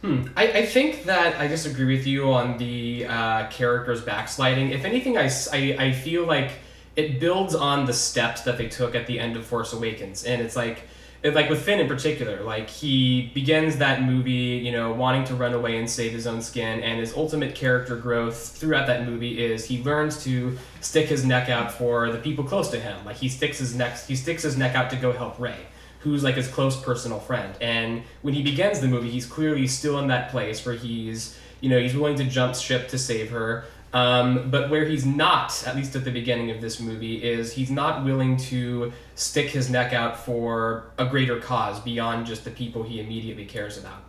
Hmm. 0.00 0.24
I, 0.36 0.48
I 0.48 0.66
think 0.66 1.04
that 1.04 1.38
I 1.38 1.46
disagree 1.46 1.96
with 1.96 2.06
you 2.06 2.32
on 2.32 2.58
the 2.58 3.06
uh, 3.06 3.48
characters 3.48 4.00
backsliding. 4.00 4.70
If 4.70 4.84
anything, 4.84 5.18
I 5.18 5.30
I 5.78 5.92
feel 5.92 6.26
like 6.26 6.52
it 6.96 7.20
builds 7.20 7.54
on 7.54 7.86
the 7.86 7.92
steps 7.92 8.42
that 8.42 8.58
they 8.58 8.68
took 8.68 8.94
at 8.94 9.06
the 9.06 9.18
end 9.18 9.36
of 9.36 9.46
Force 9.46 9.72
Awakens. 9.72 10.24
And 10.24 10.42
it's 10.42 10.56
like, 10.56 10.82
like 11.24 11.48
with 11.48 11.62
Finn 11.62 11.78
in 11.78 11.86
particular, 11.86 12.42
like 12.42 12.68
he 12.68 13.30
begins 13.34 13.78
that 13.78 14.02
movie, 14.02 14.60
you 14.64 14.72
know, 14.72 14.92
wanting 14.92 15.24
to 15.24 15.34
run 15.34 15.54
away 15.54 15.78
and 15.78 15.88
save 15.88 16.12
his 16.12 16.26
own 16.26 16.42
skin, 16.42 16.80
and 16.82 16.98
his 16.98 17.14
ultimate 17.14 17.54
character 17.54 17.96
growth 17.96 18.56
throughout 18.56 18.86
that 18.88 19.06
movie 19.06 19.44
is 19.44 19.64
he 19.64 19.82
learns 19.82 20.22
to 20.24 20.58
stick 20.80 21.06
his 21.06 21.24
neck 21.24 21.48
out 21.48 21.72
for 21.72 22.10
the 22.10 22.18
people 22.18 22.44
close 22.44 22.70
to 22.70 22.80
him. 22.80 23.04
Like 23.04 23.16
he 23.16 23.28
sticks 23.28 23.58
his 23.58 23.74
neck, 23.74 23.98
he 24.06 24.16
sticks 24.16 24.42
his 24.42 24.56
neck 24.56 24.74
out 24.74 24.90
to 24.90 24.96
go 24.96 25.12
help 25.12 25.38
Rey 25.38 25.56
who's 26.02 26.24
like 26.24 26.34
his 26.34 26.48
close 26.48 26.80
personal 26.82 27.20
friend. 27.20 27.54
And 27.60 28.02
when 28.22 28.34
he 28.34 28.42
begins 28.42 28.80
the 28.80 28.88
movie, 28.88 29.08
he's 29.08 29.26
clearly 29.26 29.66
still 29.68 30.00
in 30.00 30.08
that 30.08 30.30
place 30.30 30.64
where 30.66 30.74
he's, 30.74 31.38
you 31.60 31.70
know, 31.70 31.78
he's 31.78 31.94
willing 31.94 32.16
to 32.16 32.24
jump 32.24 32.56
ship 32.56 32.88
to 32.88 32.98
save 32.98 33.30
her. 33.30 33.64
Um, 33.92 34.50
but 34.50 34.68
where 34.68 34.84
he's 34.84 35.06
not, 35.06 35.62
at 35.66 35.76
least 35.76 35.94
at 35.94 36.04
the 36.04 36.10
beginning 36.10 36.50
of 36.50 36.60
this 36.60 36.80
movie, 36.80 37.22
is 37.22 37.52
he's 37.52 37.70
not 37.70 38.04
willing 38.04 38.36
to 38.38 38.92
stick 39.22 39.50
his 39.50 39.70
neck 39.70 39.92
out 39.92 40.18
for 40.18 40.90
a 40.98 41.06
greater 41.06 41.38
cause 41.40 41.80
beyond 41.80 42.26
just 42.26 42.44
the 42.44 42.50
people 42.50 42.82
he 42.82 43.00
immediately 43.00 43.44
cares 43.44 43.78
about. 43.78 44.04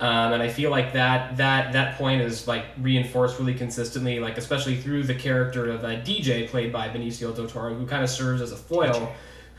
Um, 0.00 0.32
and 0.32 0.42
I 0.42 0.48
feel 0.48 0.70
like 0.70 0.94
that 0.94 1.36
that 1.36 1.72
that 1.74 1.96
point 1.96 2.22
is 2.22 2.48
like 2.48 2.64
reinforced 2.80 3.38
really 3.38 3.54
consistently, 3.54 4.18
like 4.18 4.38
especially 4.38 4.76
through 4.76 5.04
the 5.04 5.14
character 5.14 5.70
of 5.70 5.84
uh, 5.84 6.00
DJ 6.00 6.48
played 6.48 6.72
by 6.72 6.88
Benicio 6.88 7.34
del 7.34 7.46
Toro, 7.46 7.74
who 7.74 7.86
kind 7.86 8.02
of 8.02 8.10
serves 8.10 8.40
as 8.40 8.52
a 8.52 8.56
foil 8.56 9.12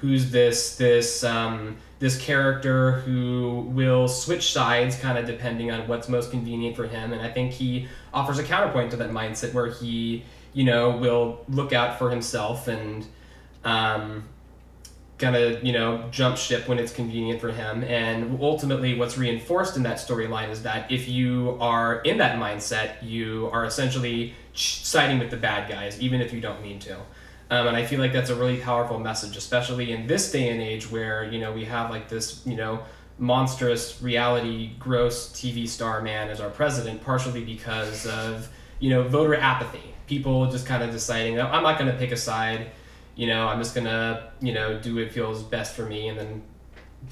who's 0.04 0.32
this 0.32 0.76
this 0.76 1.24
um, 1.24 1.78
this 2.00 2.20
character 2.20 2.92
who 2.92 3.62
will 3.70 4.10
switch 4.10 4.52
sides 4.52 4.98
kind 4.98 5.18
of 5.18 5.26
depending 5.26 5.72
on 5.72 5.88
what's 5.88 6.10
most 6.10 6.30
convenient 6.30 6.76
for 6.76 6.86
him 6.86 7.13
and 7.13 7.22
i 7.22 7.32
think 7.32 7.54
he 7.54 7.88
offers 8.13 8.38
a 8.38 8.44
counterpoint 8.44 8.92
to 8.92 8.98
that 8.98 9.12
mindset 9.12 9.54
where 9.54 9.68
he 9.68 10.26
you 10.52 10.66
know 10.66 10.89
will 10.98 11.39
look 11.48 11.72
out 11.72 11.98
for 11.98 12.10
himself 12.10 12.68
and 12.68 13.08
um, 13.63 14.26
gonna 15.24 15.58
you 15.64 15.72
know 15.72 16.08
jump 16.12 16.38
ship 16.38 16.68
when 16.68 16.78
it's 16.78 16.92
convenient 16.92 17.40
for 17.40 17.52
him. 17.52 17.84
And 17.84 18.40
ultimately 18.42 18.98
what's 19.00 19.18
reinforced 19.18 19.78
in 19.78 19.84
that 19.84 19.98
storyline 19.98 20.50
is 20.50 20.62
that 20.64 20.92
if 20.92 21.08
you 21.08 21.58
are 21.60 22.02
in 22.02 22.18
that 22.18 22.38
mindset 22.38 23.02
you 23.02 23.50
are 23.54 23.66
essentially 23.66 24.34
siding 24.54 25.20
with 25.20 25.32
the 25.32 25.38
bad 25.38 25.70
guys 25.70 26.00
even 26.02 26.22
if 26.22 26.34
you 26.34 26.42
don't 26.42 26.62
mean 26.62 26.80
to. 26.80 26.98
Um, 27.50 27.68
and 27.68 27.76
i 27.76 27.86
feel 27.86 28.00
like 28.00 28.14
that's 28.14 28.30
a 28.30 28.36
really 28.36 28.58
powerful 28.58 29.00
message 29.00 29.36
especially 29.38 29.92
in 29.92 30.08
this 30.08 30.32
day 30.32 30.50
and 30.50 30.62
age 30.62 30.90
where 30.90 31.26
you 31.26 31.40
know 31.40 31.52
we 31.52 31.66
have 31.66 31.92
like 31.92 32.08
this 32.08 32.42
you 32.46 32.56
know 32.56 32.84
monstrous 33.20 34.02
reality 34.02 34.72
gross 34.80 35.30
tv 35.30 35.68
star 35.68 36.02
man 36.02 36.30
as 36.30 36.40
our 36.40 36.50
president 36.50 37.04
partially 37.04 37.44
because 37.44 38.08
of 38.08 38.50
you 38.80 38.90
know 38.90 39.04
voter 39.08 39.36
apathy. 39.36 39.88
People 40.08 40.50
just 40.52 40.66
kind 40.66 40.84
of 40.84 40.92
deciding 40.92 41.40
oh, 41.40 41.48
i'm 41.48 41.64
not 41.64 41.78
going 41.78 41.92
to 41.92 41.98
pick 41.98 42.12
a 42.12 42.18
side 42.18 42.72
you 43.15 43.28
know, 43.28 43.47
I'm 43.47 43.60
just 43.60 43.76
gonna, 43.76 44.32
you 44.41 44.54
know, 44.54 44.80
do 44.80 44.95
what 44.95 45.12
feels 45.12 45.43
best 45.43 45.76
for 45.76 45.86
me, 45.86 46.08
and 46.10 46.17
then 46.17 46.41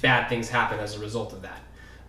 bad 0.00 0.28
things 0.28 0.48
happen 0.48 0.78
as 0.80 0.96
a 0.96 1.00
result 1.00 1.32
of 1.32 1.42
that. 1.42 1.60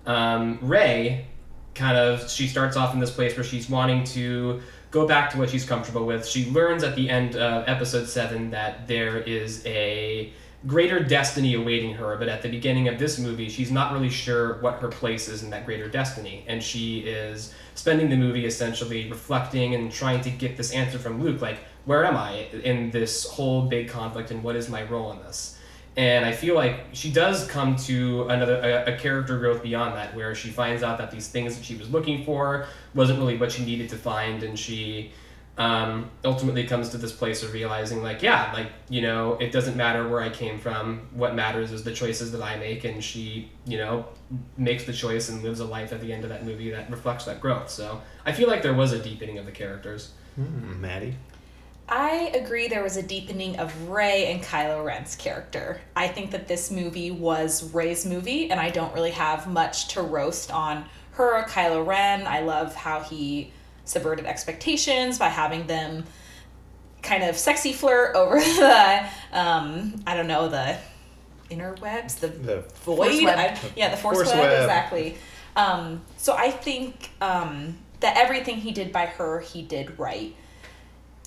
Um, 0.05 0.59
Rey, 0.61 1.27
kind 1.75 1.97
of, 1.97 2.29
she 2.29 2.47
starts 2.47 2.75
off 2.77 2.93
in 2.93 2.99
this 2.99 3.11
place 3.11 3.35
where 3.35 3.43
she's 3.43 3.69
wanting 3.69 4.03
to 4.05 4.61
go 4.91 5.07
back 5.07 5.31
to 5.31 5.37
what 5.37 5.49
she's 5.49 5.65
comfortable 5.65 6.05
with. 6.05 6.25
She 6.25 6.49
learns 6.51 6.83
at 6.83 6.95
the 6.95 7.09
end 7.09 7.35
of 7.35 7.67
episode 7.67 8.07
seven 8.07 8.51
that 8.51 8.87
there 8.87 9.17
is 9.17 9.65
a 9.65 10.31
greater 10.65 11.03
destiny 11.03 11.55
awaiting 11.55 11.93
her, 11.95 12.15
but 12.17 12.29
at 12.29 12.41
the 12.41 12.49
beginning 12.49 12.87
of 12.87 12.97
this 12.97 13.19
movie, 13.19 13.49
she's 13.49 13.71
not 13.71 13.91
really 13.91 14.09
sure 14.09 14.59
what 14.61 14.75
her 14.75 14.87
place 14.87 15.27
is 15.27 15.43
in 15.43 15.49
that 15.49 15.65
greater 15.65 15.89
destiny, 15.89 16.45
and 16.47 16.63
she 16.63 16.99
is 16.99 17.53
spending 17.75 18.09
the 18.09 18.15
movie 18.15 18.45
essentially 18.45 19.09
reflecting 19.09 19.75
and 19.75 19.91
trying 19.91 20.21
to 20.21 20.29
get 20.29 20.55
this 20.55 20.71
answer 20.71 20.99
from 20.99 21.21
Luke, 21.21 21.41
like 21.41 21.59
where 21.85 22.05
am 22.05 22.15
I 22.15 22.47
in 22.63 22.91
this 22.91 23.25
whole 23.25 23.63
big 23.63 23.89
conflict 23.89 24.31
and 24.31 24.43
what 24.43 24.55
is 24.55 24.69
my 24.69 24.83
role 24.83 25.11
in 25.11 25.19
this? 25.19 25.57
And 25.95 26.25
I 26.25 26.31
feel 26.31 26.55
like 26.55 26.85
she 26.93 27.11
does 27.11 27.45
come 27.47 27.75
to 27.75 28.27
another 28.29 28.55
a, 28.55 28.93
a, 28.93 28.97
character 28.97 29.37
growth 29.37 29.61
beyond 29.61 29.95
that, 29.95 30.15
where 30.15 30.33
she 30.33 30.49
finds 30.49 30.81
out 30.81 30.97
that 30.97 31.11
these 31.11 31.27
things 31.27 31.55
that 31.55 31.63
she 31.63 31.75
was 31.75 31.87
looking 31.91 32.25
for 32.25 32.65
wasn't 32.95 33.19
really 33.19 33.37
what 33.37 33.51
she 33.51 33.63
needed 33.63 33.89
to 33.89 33.95
find, 33.95 34.41
and 34.41 34.57
she 34.57 35.11
um, 35.59 36.09
ultimately 36.25 36.63
comes 36.63 36.89
to 36.89 36.97
this 36.97 37.11
place 37.11 37.43
of 37.43 37.53
realizing, 37.53 38.01
like, 38.01 38.23
yeah, 38.23 38.51
like 38.53 38.71
you 38.89 39.03
know, 39.03 39.33
it 39.33 39.51
doesn't 39.51 39.77
matter 39.77 40.09
where 40.09 40.21
I 40.21 40.29
came 40.29 40.57
from. 40.57 41.07
What 41.13 41.35
matters 41.35 41.71
is 41.71 41.83
the 41.83 41.93
choices 41.93 42.31
that 42.31 42.41
I 42.41 42.57
make, 42.57 42.85
and 42.85 43.03
she, 43.03 43.51
you 43.67 43.77
know, 43.77 44.07
makes 44.57 44.85
the 44.85 44.93
choice 44.93 45.29
and 45.29 45.43
lives 45.43 45.59
a 45.59 45.65
life 45.65 45.93
at 45.93 46.01
the 46.01 46.11
end 46.11 46.23
of 46.23 46.31
that 46.31 46.43
movie 46.43 46.71
that 46.71 46.89
reflects 46.89 47.25
that 47.25 47.39
growth. 47.39 47.69
So 47.69 48.01
I 48.25 48.31
feel 48.31 48.47
like 48.47 48.63
there 48.63 48.73
was 48.73 48.93
a 48.93 48.99
deepening 48.99 49.37
of 49.37 49.45
the 49.45 49.51
characters. 49.51 50.13
Mm, 50.39 50.79
Maddie. 50.79 51.13
I 51.87 52.31
agree 52.33 52.67
there 52.67 52.81
was 52.83 52.97
a 52.97 53.03
deepening 53.03 53.57
of 53.59 53.89
Rey 53.89 54.31
and 54.31 54.41
Kylo 54.41 54.83
Ren's 54.83 55.15
character. 55.15 55.81
I 55.95 56.07
think 56.07 56.31
that 56.31 56.47
this 56.47 56.71
movie 56.71 57.11
was 57.11 57.73
Rey's 57.73 58.05
movie, 58.05 58.49
and 58.49 58.59
I 58.59 58.69
don't 58.69 58.93
really 58.93 59.11
have 59.11 59.47
much 59.47 59.89
to 59.89 60.01
roast 60.01 60.51
on 60.51 60.85
her 61.11 61.37
or 61.39 61.43
Kylo 61.43 61.85
Ren. 61.85 62.25
I 62.25 62.39
love 62.41 62.73
how 62.73 63.01
he 63.01 63.51
subverted 63.85 64.25
expectations 64.25 65.19
by 65.19 65.27
having 65.27 65.67
them 65.67 66.05
kind 67.01 67.23
of 67.23 67.37
sexy 67.37 67.73
flirt 67.73 68.15
over 68.15 68.39
the, 68.39 69.05
um, 69.33 70.01
I 70.07 70.15
don't 70.15 70.27
know, 70.27 70.47
the 70.47 70.77
interwebs, 71.51 72.19
the, 72.19 72.29
The 72.29 72.61
void. 72.85 73.25
I- 73.27 73.59
yeah, 73.75 73.89
the 73.89 73.97
force, 73.97 74.17
Force 74.17 74.29
web, 74.29 74.39
web. 74.39 74.61
exactly. 74.61 75.17
Um, 75.57 76.01
so 76.17 76.33
I 76.33 76.49
think 76.49 77.11
um, 77.21 77.77
that 77.99 78.17
everything 78.17 78.55
he 78.57 78.71
did 78.71 78.91
by 78.93 79.05
her, 79.05 79.41
he 79.41 79.61
did 79.61 79.99
right. 79.99 80.33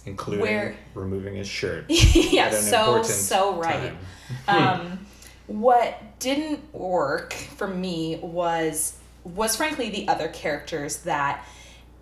Including 0.06 0.42
Where- 0.42 0.76
removing 0.94 1.34
his 1.34 1.48
shirt. 1.48 1.84
yeah, 1.88 2.46
at 2.46 2.54
an 2.54 2.62
so 2.62 2.78
important 2.78 3.06
so 3.06 3.56
right. 3.56 3.92
Um, 4.48 5.06
what 5.46 6.18
didn't 6.18 6.74
work 6.74 7.32
for 7.32 7.68
me 7.68 8.18
was 8.22 8.98
was 9.24 9.56
frankly 9.56 9.90
the 9.90 10.08
other 10.08 10.28
characters 10.28 10.98
that 11.02 11.44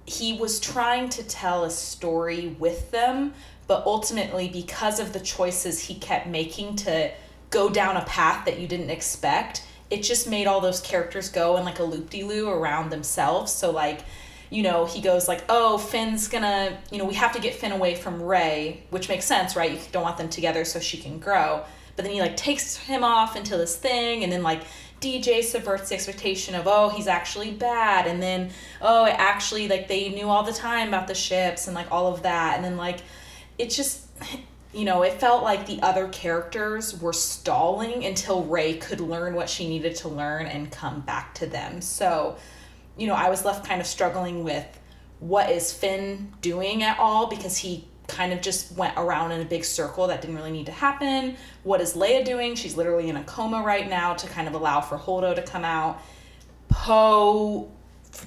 he 0.07 0.35
was 0.35 0.61
trying 0.61 1.09
to 1.11 1.23
tell 1.23 1.64
a 1.64 1.71
story 1.71 2.57
with 2.59 2.90
them, 2.90 3.33
but 3.67 3.85
ultimately 3.87 4.49
because 4.49 5.01
of 5.01 5.12
the 5.12 5.21
choices 5.21 5.81
he 5.81 5.95
kept 5.95 6.27
making 6.27 6.77
to 6.77 7.11
go 7.51 7.71
down 7.71 7.97
a 7.97 8.05
path 8.05 8.45
that 8.45 8.59
you 8.59 8.69
didn't 8.69 8.90
expect, 8.90 9.64
it 9.90 10.03
just 10.03 10.29
made 10.29 10.47
all 10.47 10.61
those 10.61 10.81
characters 10.81 11.29
go 11.29 11.57
in 11.57 11.64
like 11.64 11.79
a 11.79 11.85
loop 11.85 12.11
de 12.11 12.23
loo 12.23 12.49
around 12.49 12.90
themselves. 12.90 13.53
So 13.53 13.71
like 13.71 14.01
you 14.55 14.62
know, 14.62 14.85
he 14.87 15.01
goes 15.01 15.27
like, 15.27 15.43
"Oh, 15.49 15.79
Finn's 15.79 16.29
gonna, 16.29 16.79
you 16.93 16.99
know, 16.99 17.05
we 17.05 17.14
have 17.14 17.33
to 17.33 17.40
get 17.40 17.55
Finn 17.55 17.73
away 17.73 17.97
from 17.97 18.23
Rey," 18.23 18.85
which 18.90 19.09
makes 19.09 19.25
sense, 19.25 19.57
right? 19.57 19.73
You 19.73 19.79
don't 19.90 20.05
want 20.05 20.17
them 20.17 20.29
together 20.29 20.64
so 20.64 20.79
she 20.79 20.97
can 20.97 21.19
grow. 21.19 21.64
But 21.97 22.05
then 22.05 22.14
he 22.14 22.21
like 22.21 22.37
takes 22.37 22.77
him 22.77 23.03
off 23.03 23.35
into 23.35 23.57
this 23.57 23.77
thing, 23.77 24.23
and 24.23 24.33
then 24.33 24.45
like 24.45 24.62
DJ 25.01 25.43
subverts 25.43 25.88
the 25.88 25.97
expectation 25.97 26.55
of, 26.55 26.69
oh, 26.69 26.88
he's 26.88 27.09
actually 27.09 27.51
bad, 27.51 28.07
and 28.07 28.23
then 28.23 28.51
oh, 28.81 29.07
it 29.07 29.17
actually 29.19 29.67
like 29.67 29.88
they 29.88 30.11
knew 30.11 30.29
all 30.29 30.45
the 30.45 30.53
time 30.53 30.87
about 30.88 31.09
the 31.09 31.17
ships 31.17 31.67
and 31.67 31.75
like 31.75 31.90
all 31.90 32.07
of 32.14 32.23
that, 32.23 32.55
and 32.57 32.64
then 32.64 32.77
like 32.77 33.01
it 33.59 33.71
just. 33.71 34.07
You 34.77 34.85
know, 34.85 35.03
it 35.03 35.21
felt 35.21 35.45
like 35.45 35.67
the 35.69 35.81
other 35.83 36.09
characters 36.09 37.01
were 37.01 37.12
stalling 37.12 38.05
until 38.05 38.43
Rey 38.43 38.75
could 38.75 38.99
learn 38.99 39.37
what 39.37 39.49
she 39.49 39.69
needed 39.69 39.95
to 39.99 40.09
learn 40.09 40.47
and 40.47 40.69
come 40.69 41.03
back 41.03 41.33
to 41.35 41.47
them. 41.47 41.81
So, 41.81 42.37
you 42.97 43.07
know, 43.07 43.15
I 43.15 43.31
was 43.31 43.45
left 43.45 43.67
kind 43.67 43.81
of 43.81 43.87
struggling 43.87 44.45
with 44.45 44.67
what 45.21 45.51
is 45.51 45.73
Finn 45.73 46.33
doing 46.41 46.83
at 46.83 46.99
all 46.99 47.29
because 47.29 47.57
he 47.57 47.89
kind 48.07 48.33
of 48.33 48.41
just 48.41 48.73
went 48.77 48.95
around 48.97 49.33
in 49.33 49.41
a 49.41 49.45
big 49.45 49.65
circle 49.65 50.07
that 50.09 50.21
didn't 50.21 50.37
really 50.37 50.53
need 50.53 50.67
to 50.67 50.73
happen. 50.73 51.37
What 51.63 51.81
is 51.81 51.95
Leia 51.95 52.25
doing? 52.25 52.55
She's 52.55 52.77
literally 52.77 53.09
in 53.09 53.17
a 53.17 53.25
coma 53.25 53.63
right 53.63 53.89
now 53.89 54.15
to 54.15 54.27
kind 54.27 54.47
of 54.47 54.55
allow 54.55 54.81
for 54.81 54.99
Holdo 54.99 55.35
to 55.35 55.43
come 55.43 55.65
out. 55.65 56.03
Poe, 56.69 57.71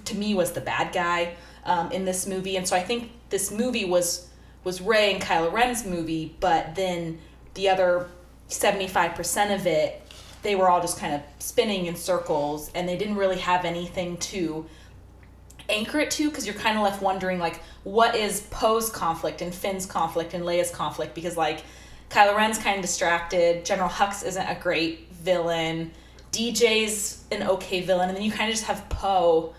to 0.06 0.16
me, 0.16 0.34
was 0.34 0.54
the 0.54 0.62
bad 0.62 0.94
guy 0.94 1.36
um, 1.66 1.92
in 1.92 2.06
this 2.06 2.26
movie, 2.26 2.58
and 2.58 2.68
so 2.68 2.76
I 2.76 2.82
think 2.82 3.12
this 3.30 3.52
movie 3.52 3.86
was 3.86 4.28
was 4.64 4.82
Rey 4.82 5.14
and 5.14 5.22
Kylo 5.22 5.52
Ren's 5.52 5.86
movie, 5.86 6.36
but 6.40 6.76
then 6.76 7.20
the 7.54 7.70
other 7.70 8.10
seventy 8.48 8.88
five 8.88 9.16
percent 9.16 9.52
of 9.52 9.68
it 9.68 10.02
they 10.48 10.56
were 10.56 10.70
all 10.70 10.80
just 10.80 10.98
kind 10.98 11.14
of 11.14 11.22
spinning 11.40 11.88
in 11.88 11.96
circles 11.96 12.72
and 12.74 12.88
they 12.88 12.96
didn't 12.96 13.18
really 13.18 13.38
have 13.38 13.66
anything 13.66 14.16
to 14.16 14.66
anchor 15.70 16.00
it 16.00 16.10
to 16.10 16.30
because 16.30 16.46
you're 16.46 16.56
kind 16.56 16.78
of 16.78 16.84
left 16.86 17.02
wondering 17.02 17.38
like 17.38 17.62
what 17.84 18.16
is 18.16 18.48
Poe's 18.50 18.90
conflict 18.90 19.42
and 19.42 19.54
Finn's 19.54 19.86
conflict 19.86 20.34
and 20.34 20.46
Leia's 20.46 20.72
conflict 20.72 21.14
because 21.14 21.36
like 21.36 21.64
Kylo 22.10 22.38
Ren's 22.38 22.58
kind 22.58 22.78
of 22.78 22.82
distracted, 22.82 23.66
General 23.66 23.90
Hux 23.90 24.26
isn't 24.26 24.48
a 24.48 24.58
great 24.58 25.12
villain, 25.12 25.92
DJ's 26.32 27.26
an 27.30 27.44
okay 27.44 27.82
villain, 27.82 28.08
and 28.08 28.18
then 28.18 28.24
you 28.24 28.32
kind 28.32 28.50
of 28.50 28.56
just 28.56 28.68
have 28.68 28.88
Poe 28.88 29.54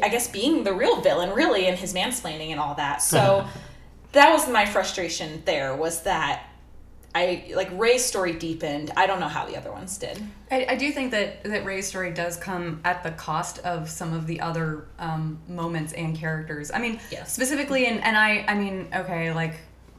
I 0.00 0.08
guess 0.08 0.28
being 0.28 0.62
the 0.62 0.72
real 0.72 1.00
villain 1.00 1.30
really 1.30 1.66
and 1.66 1.76
his 1.76 1.92
mansplaining 1.92 2.50
and 2.50 2.60
all 2.60 2.76
that. 2.76 3.02
So 3.02 3.44
that 4.12 4.32
was 4.32 4.48
my 4.48 4.66
frustration 4.66 5.42
there 5.44 5.74
was 5.74 6.04
that 6.04 6.46
I 7.16 7.44
like 7.54 7.70
Rey's 7.72 8.04
story 8.04 8.34
deepened. 8.34 8.92
I 8.94 9.06
don't 9.06 9.20
know 9.20 9.28
how 9.28 9.46
the 9.46 9.56
other 9.56 9.72
ones 9.72 9.96
did. 9.96 10.22
I, 10.50 10.66
I 10.70 10.76
do 10.76 10.92
think 10.92 11.12
that 11.12 11.44
that 11.44 11.64
Rey's 11.64 11.86
story 11.86 12.12
does 12.12 12.36
come 12.36 12.80
at 12.84 13.02
the 13.02 13.10
cost 13.12 13.58
of 13.60 13.88
some 13.88 14.12
of 14.12 14.26
the 14.26 14.40
other 14.42 14.86
um, 14.98 15.38
moments 15.48 15.94
and 15.94 16.14
characters. 16.14 16.70
I 16.70 16.78
mean, 16.78 17.00
Yes. 17.10 17.32
specifically, 17.32 17.86
and, 17.86 18.04
and 18.04 18.18
I, 18.18 18.44
I 18.46 18.54
mean, 18.54 18.88
okay, 18.94 19.32
like 19.32 19.54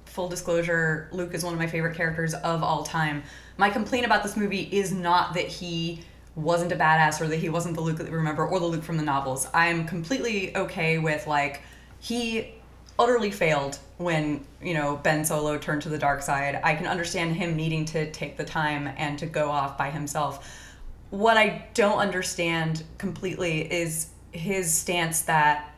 full 0.06 0.28
disclosure, 0.28 1.10
Luke 1.12 1.34
is 1.34 1.44
one 1.44 1.54
of 1.54 1.60
my 1.60 1.66
favorite 1.66 1.96
characters 1.96 2.36
of 2.36 2.62
all 2.62 2.84
time. 2.84 3.24
My 3.58 3.72
complaint 3.72 4.06
about 4.06 4.22
this 4.22 4.38
movie 4.38 4.70
is 4.72 4.92
not 4.92 5.34
that 5.34 5.48
he 5.48 6.02
wasn't 6.36 6.72
a 6.72 6.76
badass 6.76 7.20
or 7.20 7.28
that 7.30 7.38
he 7.38 7.50
wasn't 7.50 7.74
the 7.74 7.82
Luke 7.82 7.98
that 7.98 8.08
we 8.12 8.16
remember 8.16 8.48
or 8.48 8.60
the 8.60 8.66
Luke 8.68 8.84
from 8.84 8.98
the 8.98 9.04
novels. 9.04 9.48
I'm 9.56 9.86
completely 9.88 10.56
okay 10.56 11.00
with 11.00 11.26
like 11.26 11.62
he 12.00 12.54
utterly 13.00 13.32
failed 13.32 13.80
when 13.98 14.46
you 14.62 14.74
know 14.74 14.98
Ben 14.98 15.24
Solo 15.24 15.58
turned 15.58 15.82
to 15.84 15.90
the 15.90 15.98
dark 15.98 16.22
side. 16.22 16.60
I 16.64 16.76
can 16.76 16.88
understand 16.88 17.36
him 17.36 17.56
needing 17.56 17.86
to 17.86 18.12
take 18.12 18.38
the 18.38 18.44
time 18.44 18.90
and 18.98 19.18
to 19.20 19.26
go 19.26 19.50
off 19.50 19.78
by 19.78 19.90
himself. 19.90 20.48
What 21.10 21.38
I 21.38 21.68
don't 21.74 22.00
understand 22.00 22.84
completely 22.98 23.72
is 23.72 24.10
his 24.32 24.74
stance 24.74 25.22
that 25.22 25.74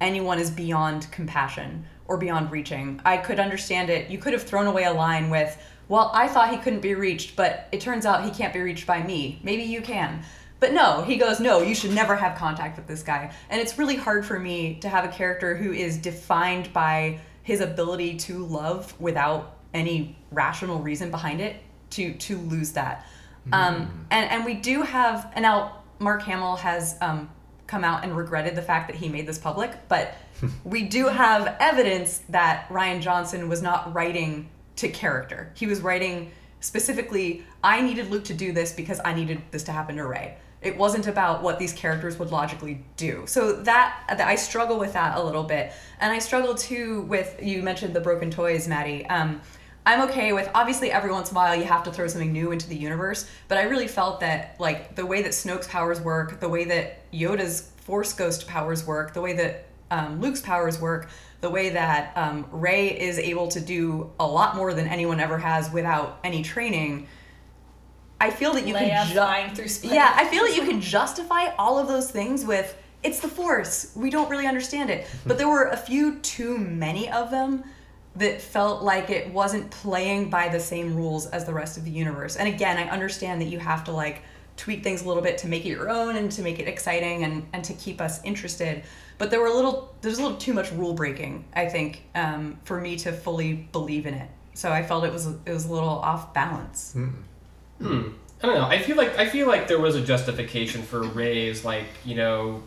anyone 0.00 0.38
is 0.38 0.50
beyond 0.50 1.10
compassion 1.10 1.84
or 2.06 2.16
beyond 2.16 2.50
reaching. 2.50 3.00
I 3.04 3.16
could 3.16 3.40
understand 3.40 3.90
it. 3.90 4.10
You 4.10 4.18
could 4.18 4.32
have 4.32 4.42
thrown 4.42 4.66
away 4.66 4.84
a 4.84 4.92
line 4.92 5.30
with, 5.30 5.56
"Well, 5.88 6.10
I 6.14 6.28
thought 6.28 6.50
he 6.50 6.56
couldn't 6.56 6.80
be 6.80 6.94
reached, 6.94 7.36
but 7.36 7.68
it 7.72 7.80
turns 7.80 8.06
out 8.06 8.24
he 8.24 8.30
can't 8.30 8.52
be 8.52 8.60
reached 8.60 8.86
by 8.86 9.02
me. 9.02 9.40
Maybe 9.42 9.62
you 9.62 9.80
can." 9.82 10.22
But 10.60 10.72
no, 10.74 11.02
he 11.02 11.16
goes, 11.16 11.40
"No, 11.40 11.62
you 11.62 11.74
should 11.74 11.92
never 11.92 12.14
have 12.14 12.36
contact 12.36 12.76
with 12.76 12.86
this 12.86 13.02
guy." 13.02 13.32
And 13.48 13.60
it's 13.60 13.78
really 13.78 13.96
hard 13.96 14.24
for 14.24 14.38
me 14.38 14.74
to 14.80 14.88
have 14.88 15.04
a 15.04 15.08
character 15.08 15.56
who 15.56 15.72
is 15.72 15.96
defined 15.96 16.72
by 16.72 17.18
his 17.42 17.60
ability 17.60 18.16
to 18.18 18.44
love 18.46 18.94
without 19.00 19.56
any 19.72 20.16
rational 20.30 20.80
reason 20.80 21.10
behind 21.10 21.40
it 21.40 21.56
to 21.90 22.12
to 22.14 22.38
lose 22.38 22.72
that. 22.72 23.06
Um, 23.52 24.06
and 24.10 24.30
and 24.30 24.44
we 24.44 24.54
do 24.54 24.82
have 24.82 25.32
and 25.34 25.42
now 25.42 25.82
Mark 25.98 26.22
Hamill 26.22 26.56
has 26.56 26.96
um, 27.00 27.30
come 27.66 27.84
out 27.84 28.04
and 28.04 28.16
regretted 28.16 28.54
the 28.54 28.62
fact 28.62 28.88
that 28.88 28.96
he 28.96 29.08
made 29.08 29.26
this 29.26 29.38
public, 29.38 29.88
but 29.88 30.14
we 30.64 30.82
do 30.82 31.06
have 31.06 31.56
evidence 31.60 32.22
that 32.28 32.68
Rian 32.68 33.00
Johnson 33.00 33.48
was 33.48 33.62
not 33.62 33.94
writing 33.94 34.48
to 34.76 34.88
character. 34.88 35.52
He 35.54 35.66
was 35.66 35.80
writing 35.80 36.32
specifically, 36.60 37.44
I 37.62 37.80
needed 37.80 38.10
Luke 38.10 38.24
to 38.24 38.34
do 38.34 38.52
this 38.52 38.72
because 38.72 39.00
I 39.04 39.14
needed 39.14 39.42
this 39.50 39.62
to 39.64 39.72
happen 39.72 39.96
to 39.96 40.06
Rey. 40.06 40.36
It 40.62 40.76
wasn't 40.76 41.06
about 41.06 41.42
what 41.42 41.58
these 41.58 41.72
characters 41.72 42.18
would 42.18 42.30
logically 42.30 42.84
do. 42.96 43.24
So 43.26 43.62
that, 43.62 44.04
that 44.08 44.20
I 44.20 44.34
struggle 44.34 44.78
with 44.78 44.92
that 44.92 45.16
a 45.16 45.22
little 45.22 45.42
bit, 45.42 45.72
and 46.00 46.12
I 46.12 46.18
struggle 46.18 46.54
too 46.54 47.02
with 47.02 47.42
you 47.42 47.62
mentioned 47.62 47.94
the 47.94 48.00
broken 48.00 48.30
toys, 48.30 48.68
Maddie. 48.68 49.06
Um, 49.06 49.40
I'm 49.86 50.02
okay 50.10 50.34
with 50.34 50.50
obviously 50.54 50.92
every 50.92 51.10
once 51.10 51.30
in 51.30 51.36
a 51.36 51.40
while 51.40 51.56
you 51.56 51.64
have 51.64 51.82
to 51.84 51.92
throw 51.92 52.06
something 52.06 52.32
new 52.32 52.52
into 52.52 52.68
the 52.68 52.76
universe, 52.76 53.28
but 53.48 53.56
I 53.56 53.62
really 53.62 53.88
felt 53.88 54.20
that 54.20 54.56
like 54.58 54.94
the 54.94 55.06
way 55.06 55.22
that 55.22 55.32
Snoke's 55.32 55.66
powers 55.66 56.00
work, 56.00 56.40
the 56.40 56.48
way 56.48 56.64
that 56.64 57.10
Yoda's 57.10 57.70
Force 57.78 58.12
Ghost 58.12 58.46
powers 58.46 58.86
work, 58.86 59.14
the 59.14 59.22
way 59.22 59.32
that 59.32 59.66
um, 59.90 60.20
Luke's 60.20 60.40
powers 60.40 60.78
work, 60.78 61.08
the 61.40 61.50
way 61.50 61.70
that 61.70 62.12
um, 62.16 62.46
Rey 62.52 62.88
is 62.88 63.18
able 63.18 63.48
to 63.48 63.60
do 63.60 64.10
a 64.20 64.26
lot 64.26 64.54
more 64.54 64.74
than 64.74 64.86
anyone 64.86 65.18
ever 65.18 65.38
has 65.38 65.72
without 65.72 66.18
any 66.22 66.42
training. 66.42 67.08
I 68.20 68.30
feel 68.30 68.52
that 68.52 68.66
you 68.66 68.74
Leia 68.74 68.88
can 68.88 69.06
ju- 69.08 69.14
flying 69.14 69.54
through 69.54 69.68
space. 69.68 69.92
yeah, 69.92 70.12
I 70.14 70.26
feel 70.26 70.44
that 70.44 70.54
you 70.54 70.62
can 70.62 70.80
justify 70.80 71.46
all 71.58 71.78
of 71.78 71.88
those 71.88 72.10
things 72.10 72.44
with 72.44 72.76
it's 73.02 73.20
the 73.20 73.28
Force. 73.28 73.92
We 73.96 74.10
don't 74.10 74.28
really 74.28 74.46
understand 74.46 74.90
it. 74.90 75.06
But 75.26 75.38
there 75.38 75.48
were 75.48 75.68
a 75.68 75.76
few 75.76 76.18
too 76.20 76.58
many 76.58 77.10
of 77.10 77.30
them 77.30 77.64
that 78.16 78.40
felt 78.40 78.82
like 78.82 79.08
it 79.08 79.32
wasn't 79.32 79.70
playing 79.70 80.28
by 80.28 80.48
the 80.48 80.60
same 80.60 80.94
rules 80.94 81.26
as 81.28 81.44
the 81.44 81.54
rest 81.54 81.78
of 81.78 81.84
the 81.84 81.90
universe. 81.90 82.36
And 82.36 82.48
again, 82.48 82.76
I 82.76 82.90
understand 82.90 83.40
that 83.40 83.46
you 83.46 83.58
have 83.58 83.84
to 83.84 83.92
like 83.92 84.22
tweak 84.56 84.82
things 84.82 85.02
a 85.02 85.08
little 85.08 85.22
bit 85.22 85.38
to 85.38 85.48
make 85.48 85.64
it 85.64 85.68
your 85.68 85.88
own 85.88 86.16
and 86.16 86.30
to 86.32 86.42
make 86.42 86.58
it 86.58 86.68
exciting 86.68 87.24
and, 87.24 87.46
and 87.52 87.64
to 87.64 87.72
keep 87.74 88.00
us 88.00 88.22
interested. 88.24 88.82
But 89.16 89.30
there 89.30 89.40
were 89.40 89.46
a 89.46 89.54
little 89.54 89.94
there's 90.02 90.18
a 90.18 90.22
little 90.22 90.36
too 90.36 90.52
much 90.52 90.70
rule 90.72 90.92
breaking, 90.92 91.44
I 91.54 91.66
think, 91.66 92.02
um, 92.14 92.58
for 92.64 92.80
me 92.80 92.96
to 92.96 93.12
fully 93.12 93.54
believe 93.54 94.06
in 94.06 94.14
it. 94.14 94.28
So 94.54 94.70
I 94.70 94.82
felt 94.82 95.04
it 95.04 95.12
was 95.12 95.26
it 95.26 95.52
was 95.52 95.66
a 95.66 95.72
little 95.72 95.88
off 95.88 96.34
balance. 96.34 96.94
Hmm. 97.80 98.08
I 98.42 98.46
don't 98.46 98.54
know. 98.54 98.66
I 98.66 98.78
feel 98.78 98.96
like 98.96 99.18
I 99.18 99.26
feel 99.26 99.46
like 99.46 99.68
there 99.68 99.78
was 99.78 99.96
a 99.96 100.00
justification 100.00 100.82
for 100.82 101.02
Rey's 101.02 101.64
like 101.64 101.86
you 102.04 102.14
know 102.14 102.62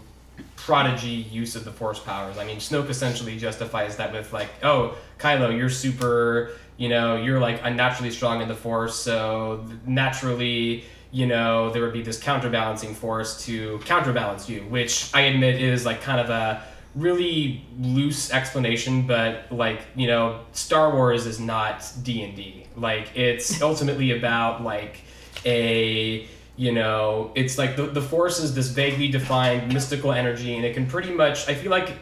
prodigy 0.55 1.07
use 1.09 1.55
of 1.55 1.65
the 1.65 1.71
force 1.71 1.99
powers. 1.99 2.37
I 2.37 2.45
mean, 2.45 2.57
Snoke 2.57 2.89
essentially 2.89 3.37
justifies 3.37 3.97
that 3.97 4.13
with 4.13 4.31
like, 4.31 4.49
oh, 4.63 4.95
Kylo, 5.19 5.55
you're 5.55 5.69
super, 5.69 6.51
you 6.77 6.89
know, 6.89 7.17
you're 7.17 7.39
like 7.39 7.59
unnaturally 7.63 8.11
strong 8.11 8.41
in 8.41 8.47
the 8.47 8.55
force, 8.55 8.95
so 8.95 9.65
naturally, 9.85 10.85
you 11.11 11.27
know, 11.27 11.69
there 11.71 11.81
would 11.81 11.93
be 11.93 12.01
this 12.01 12.19
counterbalancing 12.19 12.95
force 12.95 13.45
to 13.45 13.79
counterbalance 13.79 14.49
you, 14.49 14.61
which 14.61 15.11
I 15.13 15.21
admit 15.21 15.61
is 15.61 15.85
like 15.85 16.01
kind 16.01 16.21
of 16.21 16.29
a 16.29 16.63
really 16.95 17.65
loose 17.79 18.31
explanation, 18.31 19.07
but 19.07 19.51
like, 19.51 19.81
you 19.95 20.07
know, 20.07 20.41
Star 20.51 20.93
Wars 20.93 21.25
is 21.25 21.39
not 21.39 21.91
D&D. 22.03 22.67
Like 22.75 23.15
it's 23.15 23.61
ultimately 23.63 24.11
about 24.11 24.63
like 24.63 25.01
a 25.45 26.27
you 26.55 26.71
know 26.71 27.31
it's 27.35 27.57
like 27.57 27.75
the, 27.75 27.83
the 27.83 28.01
force 28.01 28.39
is 28.39 28.53
this 28.53 28.69
vaguely 28.69 29.07
defined 29.07 29.73
mystical 29.73 30.11
energy 30.11 30.55
and 30.55 30.63
it 30.63 30.73
can 30.73 30.85
pretty 30.85 31.11
much 31.11 31.49
i 31.49 31.55
feel 31.55 31.71
like 31.71 31.97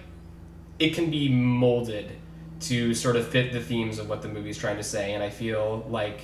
it 0.80 0.94
can 0.94 1.10
be 1.10 1.30
molded 1.30 2.12
to 2.60 2.94
sort 2.94 3.16
of 3.16 3.28
fit 3.28 3.54
the 3.54 3.62
themes 3.62 3.98
of 3.98 4.10
what 4.10 4.22
the 4.22 4.28
movie's 4.28 4.58
trying 4.58 4.76
to 4.76 4.84
say 4.84 5.14
and 5.14 5.24
i 5.24 5.30
feel 5.30 5.86
like 5.90 6.22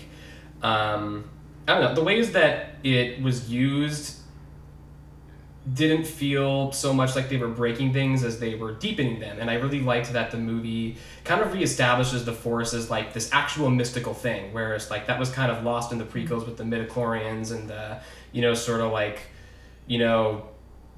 um, 0.61 1.29
i 1.67 1.73
don't 1.73 1.83
know 1.83 1.95
the 1.95 2.03
ways 2.03 2.33
that 2.33 2.75
it 2.83 3.21
was 3.21 3.49
used 3.49 4.16
didn't 5.73 6.05
feel 6.05 6.71
so 6.71 6.93
much 6.93 7.15
like 7.15 7.29
they 7.29 7.37
were 7.37 7.47
breaking 7.47 7.91
things 7.91 8.23
as 8.23 8.39
they 8.39 8.55
were 8.55 8.73
deepening 8.73 9.19
them. 9.19 9.37
And 9.39 9.49
I 9.49 9.55
really 9.55 9.81
liked 9.81 10.13
that 10.13 10.31
the 10.31 10.37
movie 10.37 10.97
kind 11.23 11.41
of 11.41 11.49
reestablishes 11.49 12.25
the 12.25 12.33
Force 12.33 12.73
as 12.73 12.89
like 12.89 13.13
this 13.13 13.29
actual 13.33 13.69
mystical 13.69 14.13
thing, 14.13 14.53
whereas 14.53 14.89
like 14.89 15.07
that 15.07 15.19
was 15.19 15.29
kind 15.29 15.51
of 15.51 15.63
lost 15.63 15.91
in 15.91 15.97
the 15.97 16.05
prequels 16.05 16.45
with 16.45 16.57
the 16.57 16.63
midichlorians 16.63 17.51
and 17.51 17.69
the, 17.69 17.99
you 18.31 18.41
know, 18.41 18.53
sort 18.53 18.81
of 18.81 18.91
like, 18.91 19.21
you 19.87 19.97
know, 19.97 20.47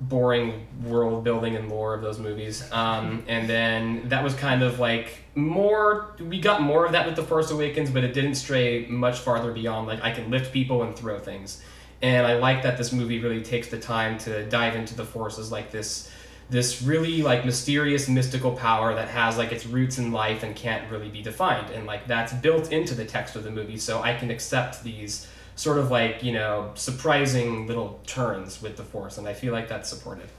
boring 0.02 0.68
world 0.84 1.24
building 1.24 1.56
and 1.56 1.70
lore 1.70 1.94
of 1.94 2.02
those 2.02 2.20
movies. 2.20 2.70
Um, 2.72 3.24
and 3.28 3.50
then 3.50 4.10
that 4.10 4.24
was 4.24 4.34
kind 4.34 4.62
of 4.62 4.80
like 4.80 5.18
more, 5.36 6.16
we 6.20 6.40
got 6.40 6.62
more 6.62 6.86
of 6.86 6.92
that 6.92 7.06
with 7.06 7.16
The 7.16 7.24
Force 7.24 7.50
Awakens, 7.50 7.90
but 7.90 8.04
it 8.04 8.14
didn't 8.14 8.36
stray 8.36 8.86
much 8.86 9.20
farther 9.20 9.52
beyond 9.52 9.88
like 9.88 10.02
I 10.04 10.12
can 10.12 10.30
lift 10.30 10.54
people 10.54 10.84
and 10.84 10.96
throw 10.96 11.20
things 11.20 11.62
and 12.02 12.26
I 12.26 12.36
like 12.36 12.64
that 12.64 12.78
this 12.78 12.92
movie 12.92 13.20
really 13.20 13.42
takes 13.42 13.68
the 13.68 13.80
time 13.80 14.18
to 14.20 14.46
dive 14.46 14.76
into 14.76 14.96
the 14.96 15.06
forces 15.06 15.52
like 15.52 15.72
this 15.72 16.10
this 16.50 16.82
really 16.82 17.22
like 17.22 17.46
mysterious 17.46 18.08
mystical 18.10 18.52
power 18.52 18.96
that 18.96 19.08
has 19.08 19.38
like 19.38 19.52
its 19.52 19.68
roots 19.68 20.00
in 20.00 20.12
life 20.12 20.42
and 20.42 20.56
can't 20.56 20.90
really 20.92 21.10
be 21.10 21.22
defined. 21.22 21.70
And 21.70 21.86
like 21.86 22.08
that's 22.08 22.34
built 22.34 22.72
into 22.72 22.96
the 22.96 23.06
text 23.06 23.36
of 23.36 23.44
the 23.44 23.52
movie 23.52 23.78
so 23.78 24.02
I 24.02 24.16
can 24.16 24.32
accept 24.32 24.84
these 24.84 25.28
sort 25.56 25.78
of 25.78 25.92
like 25.92 26.24
you 26.24 26.32
know 26.32 26.72
surprising 26.76 27.68
little 27.68 28.00
turns 28.08 28.62
with 28.62 28.78
the 28.78 28.84
force 28.84 29.18
and 29.18 29.28
I 29.28 29.34
feel 29.34 29.52
like 29.54 29.68
that's 29.68 29.90
supported 29.90 30.30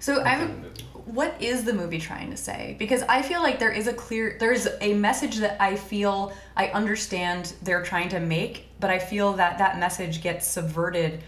So 0.00 0.22
I'm 0.22 0.64
what 1.04 1.40
is 1.42 1.64
the 1.64 1.72
movie 1.72 1.98
trying 1.98 2.30
to 2.30 2.36
say? 2.36 2.76
Because 2.78 3.02
I 3.02 3.22
feel 3.22 3.42
like 3.42 3.58
there 3.58 3.72
is 3.72 3.86
a 3.86 3.92
clear 3.92 4.36
there's 4.38 4.68
a 4.80 4.94
message 4.94 5.36
that 5.36 5.60
I 5.60 5.76
feel 5.76 6.32
I 6.56 6.68
understand 6.68 7.54
they're 7.62 7.82
trying 7.82 8.08
to 8.10 8.20
make, 8.20 8.66
but 8.78 8.90
I 8.90 8.98
feel 8.98 9.34
that 9.34 9.58
that 9.58 9.78
message 9.78 10.22
gets 10.22 10.46
subverted 10.46 11.22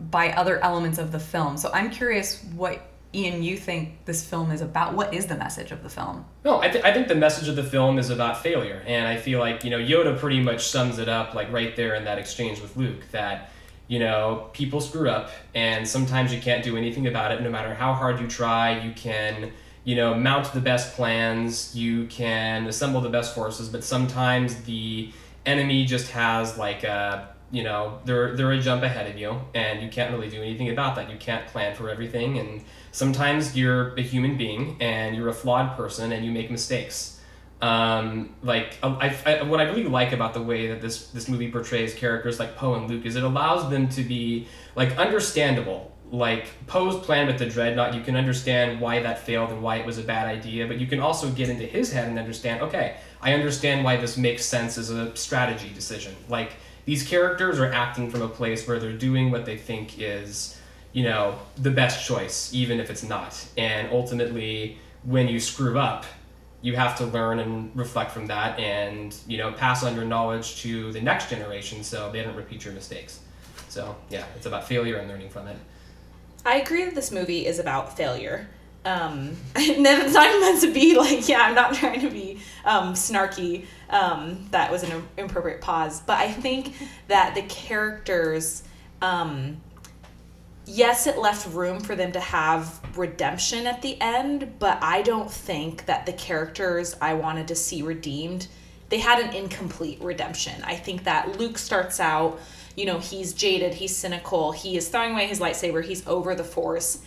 by 0.00 0.32
other 0.32 0.62
elements 0.62 0.98
of 0.98 1.12
the 1.12 1.20
film. 1.20 1.56
So 1.56 1.70
I'm 1.72 1.90
curious 1.90 2.42
what 2.54 2.80
Ian 3.14 3.42
you 3.42 3.56
think 3.56 4.04
this 4.06 4.24
film 4.24 4.50
is 4.50 4.60
about. 4.60 4.94
What 4.94 5.14
is 5.14 5.26
the 5.26 5.36
message 5.36 5.70
of 5.70 5.82
the 5.82 5.88
film? 5.88 6.24
No, 6.44 6.60
I, 6.60 6.68
th- 6.68 6.84
I 6.84 6.92
think 6.92 7.06
the 7.06 7.14
message 7.14 7.48
of 7.48 7.54
the 7.54 7.62
film 7.62 7.98
is 7.98 8.10
about 8.10 8.42
failure, 8.42 8.82
and 8.86 9.06
I 9.06 9.16
feel 9.16 9.38
like 9.38 9.62
you 9.62 9.70
know 9.70 9.78
Yoda 9.78 10.18
pretty 10.18 10.40
much 10.40 10.66
sums 10.66 10.98
it 10.98 11.08
up 11.08 11.34
like 11.34 11.52
right 11.52 11.76
there 11.76 11.94
in 11.94 12.04
that 12.04 12.18
exchange 12.18 12.60
with 12.60 12.76
Luke 12.76 13.04
that 13.12 13.50
you 13.88 13.98
know 13.98 14.48
people 14.52 14.80
screw 14.80 15.08
up, 15.08 15.30
and 15.54 15.86
sometimes 15.86 16.32
you 16.32 16.40
can't 16.40 16.64
do 16.64 16.76
anything 16.76 17.06
about 17.06 17.32
it. 17.32 17.42
No 17.42 17.50
matter 17.50 17.74
how 17.74 17.92
hard 17.94 18.20
you 18.20 18.26
try, 18.26 18.78
you 18.80 18.92
can 18.92 19.52
you 19.84 19.96
know 19.96 20.14
mount 20.14 20.52
the 20.52 20.60
best 20.60 20.94
plans, 20.94 21.74
you 21.76 22.06
can 22.06 22.66
assemble 22.66 23.00
the 23.00 23.10
best 23.10 23.34
forces, 23.34 23.68
but 23.68 23.84
sometimes 23.84 24.62
the 24.62 25.10
enemy 25.46 25.84
just 25.84 26.10
has 26.10 26.56
like 26.56 26.84
a 26.84 27.28
you 27.50 27.62
know 27.62 27.98
they're 28.04 28.34
they're 28.34 28.52
a 28.52 28.60
jump 28.60 28.82
ahead 28.82 29.10
of 29.10 29.18
you, 29.18 29.40
and 29.54 29.82
you 29.82 29.88
can't 29.88 30.12
really 30.12 30.28
do 30.28 30.42
anything 30.42 30.70
about 30.70 30.96
that. 30.96 31.10
You 31.10 31.16
can't 31.18 31.46
plan 31.46 31.74
for 31.74 31.88
everything, 31.88 32.38
and 32.38 32.62
sometimes 32.94 33.56
you're 33.56 33.94
a 33.94 34.02
human 34.02 34.36
being 34.36 34.76
and 34.80 35.16
you're 35.16 35.28
a 35.28 35.34
flawed 35.34 35.76
person 35.76 36.12
and 36.12 36.24
you 36.24 36.30
make 36.30 36.50
mistakes. 36.50 37.13
Um, 37.64 38.34
like 38.42 38.76
I, 38.82 39.16
I, 39.24 39.42
what 39.44 39.58
I 39.58 39.62
really 39.62 39.84
like 39.84 40.12
about 40.12 40.34
the 40.34 40.42
way 40.42 40.66
that 40.66 40.82
this 40.82 41.06
this 41.08 41.30
movie 41.30 41.50
portrays 41.50 41.94
characters 41.94 42.38
like 42.38 42.56
Poe 42.56 42.74
and 42.74 42.90
Luke 42.90 43.06
is 43.06 43.16
it 43.16 43.24
allows 43.24 43.70
them 43.70 43.88
to 43.90 44.02
be 44.02 44.46
like 44.76 44.98
understandable. 44.98 45.90
Like 46.10 46.48
Poe's 46.66 47.02
plan 47.02 47.26
with 47.26 47.38
the 47.38 47.46
dreadnought, 47.46 47.94
you 47.94 48.02
can 48.02 48.16
understand 48.16 48.82
why 48.82 49.00
that 49.00 49.20
failed 49.20 49.48
and 49.48 49.62
why 49.62 49.76
it 49.76 49.86
was 49.86 49.96
a 49.96 50.02
bad 50.02 50.26
idea, 50.26 50.66
but 50.66 50.78
you 50.78 50.86
can 50.86 51.00
also 51.00 51.30
get 51.30 51.48
into 51.48 51.64
his 51.64 51.90
head 51.90 52.06
and 52.06 52.18
understand, 52.18 52.60
okay, 52.60 52.98
I 53.22 53.32
understand 53.32 53.82
why 53.82 53.96
this 53.96 54.18
makes 54.18 54.44
sense 54.44 54.76
as 54.76 54.90
a 54.90 55.16
strategy 55.16 55.72
decision. 55.74 56.14
Like 56.28 56.52
these 56.84 57.02
characters 57.02 57.58
are 57.58 57.72
acting 57.72 58.10
from 58.10 58.20
a 58.20 58.28
place 58.28 58.68
where 58.68 58.78
they're 58.78 58.92
doing 58.92 59.30
what 59.30 59.46
they 59.46 59.56
think 59.56 59.98
is 59.98 60.60
you 60.92 61.02
know 61.02 61.38
the 61.56 61.70
best 61.70 62.06
choice 62.06 62.52
even 62.52 62.78
if 62.78 62.90
it's 62.90 63.02
not 63.02 63.44
and 63.56 63.88
ultimately 63.90 64.78
when 65.02 65.26
you 65.26 65.40
screw 65.40 65.76
up 65.78 66.04
you 66.64 66.74
have 66.74 66.96
to 66.96 67.04
learn 67.06 67.38
and 67.40 67.70
reflect 67.76 68.10
from 68.10 68.26
that 68.26 68.58
and 68.58 69.14
you 69.28 69.36
know 69.36 69.52
pass 69.52 69.84
on 69.84 69.94
your 69.94 70.04
knowledge 70.04 70.62
to 70.62 70.90
the 70.92 71.00
next 71.00 71.28
generation 71.28 71.84
so 71.84 72.10
they 72.10 72.22
don't 72.22 72.36
repeat 72.36 72.64
your 72.64 72.74
mistakes 72.74 73.20
so 73.68 73.94
yeah 74.08 74.24
it's 74.34 74.46
about 74.46 74.66
failure 74.66 74.96
and 74.96 75.08
learning 75.08 75.28
from 75.28 75.46
it 75.46 75.56
I 76.46 76.56
agree 76.56 76.84
that 76.84 76.94
this 76.94 77.10
movie 77.10 77.46
is 77.46 77.58
about 77.58 77.96
failure. 77.96 78.46
Um, 78.84 79.36
and 79.54 79.84
then 79.84 80.04
it's 80.04 80.14
not 80.14 80.40
meant 80.40 80.60
to 80.60 80.72
be 80.72 80.96
like, 80.96 81.28
yeah, 81.28 81.40
I'm 81.40 81.54
not 81.54 81.74
trying 81.74 82.00
to 82.00 82.10
be 82.10 82.40
um, 82.64 82.94
snarky. 82.94 83.64
Um, 83.88 84.46
that 84.50 84.70
was 84.70 84.82
an 84.82 85.06
inappropriate 85.16 85.60
pause. 85.60 86.00
But 86.00 86.18
I 86.18 86.30
think 86.30 86.74
that 87.08 87.34
the 87.34 87.42
characters, 87.42 88.62
um, 89.00 89.58
yes, 90.66 91.06
it 91.06 91.18
left 91.18 91.52
room 91.54 91.80
for 91.80 91.94
them 91.96 92.12
to 92.12 92.20
have 92.20 92.80
redemption 92.96 93.66
at 93.66 93.82
the 93.82 94.00
end, 94.00 94.58
but 94.58 94.78
I 94.82 95.02
don't 95.02 95.30
think 95.30 95.86
that 95.86 96.06
the 96.06 96.12
characters 96.12 96.96
I 97.00 97.14
wanted 97.14 97.48
to 97.48 97.54
see 97.54 97.82
redeemed, 97.82 98.48
they 98.88 98.98
had 98.98 99.18
an 99.18 99.34
incomplete 99.34 100.00
redemption. 100.00 100.62
I 100.64 100.76
think 100.76 101.04
that 101.04 101.38
Luke 101.38 101.58
starts 101.58 102.00
out, 102.00 102.40
you 102.76 102.86
know, 102.86 102.98
he's 102.98 103.32
jaded, 103.32 103.74
he's 103.74 103.94
cynical, 103.94 104.52
he 104.52 104.76
is 104.76 104.88
throwing 104.88 105.12
away 105.12 105.26
his 105.26 105.40
lightsaber, 105.40 105.84
he's 105.84 106.06
over 106.06 106.34
the 106.34 106.44
force. 106.44 107.00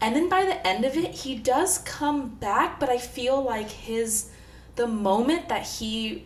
And 0.00 0.14
then 0.14 0.28
by 0.28 0.44
the 0.44 0.66
end 0.66 0.84
of 0.84 0.96
it, 0.96 1.10
he 1.10 1.34
does 1.34 1.78
come 1.78 2.28
back, 2.28 2.78
but 2.78 2.88
I 2.88 2.98
feel 2.98 3.42
like 3.42 3.70
his 3.70 4.30
the 4.76 4.86
moment 4.86 5.48
that 5.48 5.66
he 5.66 6.24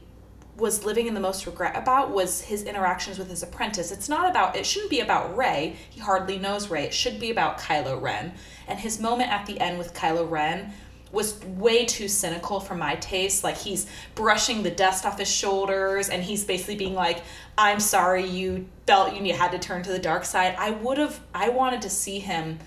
was 0.57 0.85
living 0.85 1.07
in 1.07 1.15
the 1.15 1.21
most 1.21 1.47
regret 1.47 1.77
about 1.77 2.11
was 2.11 2.43
his 2.43 2.63
interactions 2.65 3.19
with 3.19 3.31
his 3.31 3.43
apprentice. 3.43 3.91
It's 3.91 4.09
not 4.09 4.29
about 4.29 4.55
it 4.55 4.67
shouldn't 4.67 4.91
be 4.91 5.01
about 5.01 5.37
Rey. 5.37 5.77
He 5.89 6.01
hardly 6.01 6.39
knows 6.39 6.69
Rey. 6.69 6.85
It 6.85 6.95
should 6.95 7.19
be 7.19 7.31
about 7.31 7.59
Kylo 7.59 8.01
Ren. 8.01 8.33
And 8.69 8.79
his 8.79 9.01
moment 9.01 9.31
at 9.31 9.47
the 9.47 9.59
end 9.61 9.79
with 9.79 9.95
Kylo 9.95 10.31
Ren 10.31 10.73
was 11.11 11.43
way 11.45 11.85
too 11.85 12.09
cynical 12.09 12.61
for 12.61 12.75
my 12.75 12.97
taste. 12.97 13.45
Like 13.45 13.57
he's 13.57 13.87
brushing 14.15 14.63
the 14.63 14.71
dust 14.71 15.07
off 15.07 15.19
his 15.19 15.31
shoulders 15.31 16.09
and 16.09 16.23
he's 16.23 16.45
basically 16.45 16.77
being 16.77 16.95
like, 16.95 17.23
I'm 17.57 17.81
sorry 17.81 18.27
you 18.27 18.67
felt 18.87 19.15
you 19.15 19.33
had 19.35 19.53
to 19.53 19.59
turn 19.59 19.83
to 19.85 19.93
the 19.93 19.99
dark 19.99 20.25
side. 20.25 20.55
I 20.59 20.71
would 20.71 20.99
have 20.99 21.21
I 21.35 21.49
wanted 21.49 21.83
to 21.83 21.91
see 21.91 22.19
him 22.19 22.59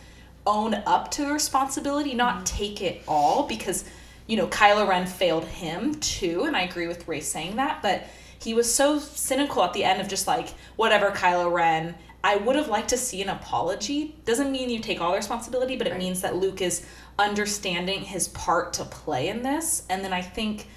own 0.47 0.75
up 0.85 1.09
to 1.11 1.25
the 1.25 1.33
responsibility, 1.33 2.13
not 2.13 2.41
mm. 2.41 2.45
take 2.45 2.81
it 2.81 3.01
all 3.07 3.47
because 3.47 3.85
you 4.27 4.37
know, 4.37 4.47
Kylo 4.47 4.87
Ren 4.87 5.05
failed 5.05 5.45
him 5.45 5.95
too, 5.95 6.43
and 6.43 6.55
I 6.55 6.61
agree 6.61 6.87
with 6.87 7.07
Rey 7.07 7.19
saying 7.21 7.57
that, 7.57 7.81
but 7.81 8.07
he 8.39 8.53
was 8.53 8.71
so 8.73 8.99
cynical 8.99 9.63
at 9.63 9.73
the 9.73 9.83
end 9.83 10.01
of 10.01 10.07
just 10.07 10.27
like, 10.27 10.49
whatever, 10.75 11.11
Kylo 11.11 11.51
Ren. 11.51 11.95
I 12.23 12.37
would 12.37 12.55
have 12.55 12.67
liked 12.67 12.89
to 12.89 12.97
see 12.97 13.21
an 13.21 13.29
apology. 13.29 14.15
Doesn't 14.25 14.51
mean 14.51 14.69
you 14.71 14.79
take 14.79 14.99
all 14.99 15.11
the 15.11 15.17
responsibility, 15.17 15.75
but 15.77 15.85
it 15.85 15.91
Right. 15.91 15.99
means 15.99 16.21
that 16.21 16.35
Luke 16.35 16.59
is 16.59 16.83
understanding 17.19 18.01
his 18.01 18.27
part 18.29 18.73
to 18.73 18.85
play 18.85 19.27
in 19.27 19.43
this. 19.43 19.83
And 19.89 20.03
then 20.03 20.11
I 20.13 20.21
think 20.21 20.67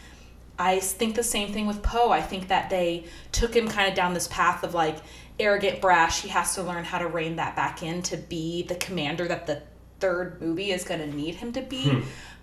I 0.60 0.80
think 0.80 1.14
the 1.14 1.22
same 1.22 1.52
thing 1.52 1.66
with 1.66 1.82
Poe. 1.82 2.10
I 2.10 2.20
think 2.20 2.48
that 2.48 2.68
they 2.68 3.04
took 3.30 3.54
him 3.54 3.68
kind 3.68 3.88
of 3.88 3.94
down 3.94 4.12
this 4.12 4.26
path 4.26 4.64
of 4.64 4.74
like 4.74 4.96
arrogant, 5.38 5.80
brash. 5.80 6.20
He 6.22 6.28
has 6.30 6.54
to 6.56 6.64
learn 6.64 6.82
how 6.84 6.98
to 6.98 7.06
rein 7.06 7.36
that 7.36 7.54
back 7.54 7.82
in 7.82 8.02
to 8.02 8.16
be 8.16 8.64
the 8.64 8.74
commander 8.74 9.28
that 9.28 9.46
the 9.46 9.62
third 10.00 10.40
movie 10.42 10.72
is 10.72 10.82
going 10.84 11.00
to 11.00 11.06
need 11.16 11.36
him 11.36 11.52
to 11.52 11.62
be. 11.62 11.90
Hmm. 11.90 12.00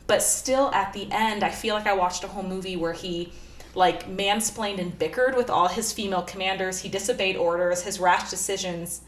But 0.07 0.21
still, 0.21 0.71
at 0.71 0.93
the 0.93 1.07
end, 1.11 1.43
I 1.43 1.49
feel 1.49 1.75
like 1.75 1.87
I 1.87 1.93
watched 1.93 2.23
a 2.23 2.27
whole 2.27 2.43
movie 2.43 2.75
where 2.75 2.93
he 2.93 3.31
like 3.73 4.07
mansplained 4.07 4.79
and 4.79 4.97
bickered 4.97 5.35
with 5.35 5.49
all 5.49 5.67
his 5.67 5.91
female 5.91 6.21
commanders. 6.21 6.79
He 6.79 6.89
disobeyed 6.89 7.35
orders, 7.35 7.83
his 7.83 7.99
rash 7.99 8.29
decisions. 8.29 9.01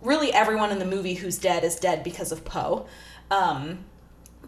Really, 0.00 0.32
everyone 0.32 0.70
in 0.70 0.78
the 0.78 0.86
movie 0.86 1.14
who's 1.14 1.38
dead 1.38 1.64
is 1.64 1.76
dead 1.76 2.04
because 2.04 2.32
of 2.32 2.44
Poe. 2.44 2.86
Um, 3.30 3.84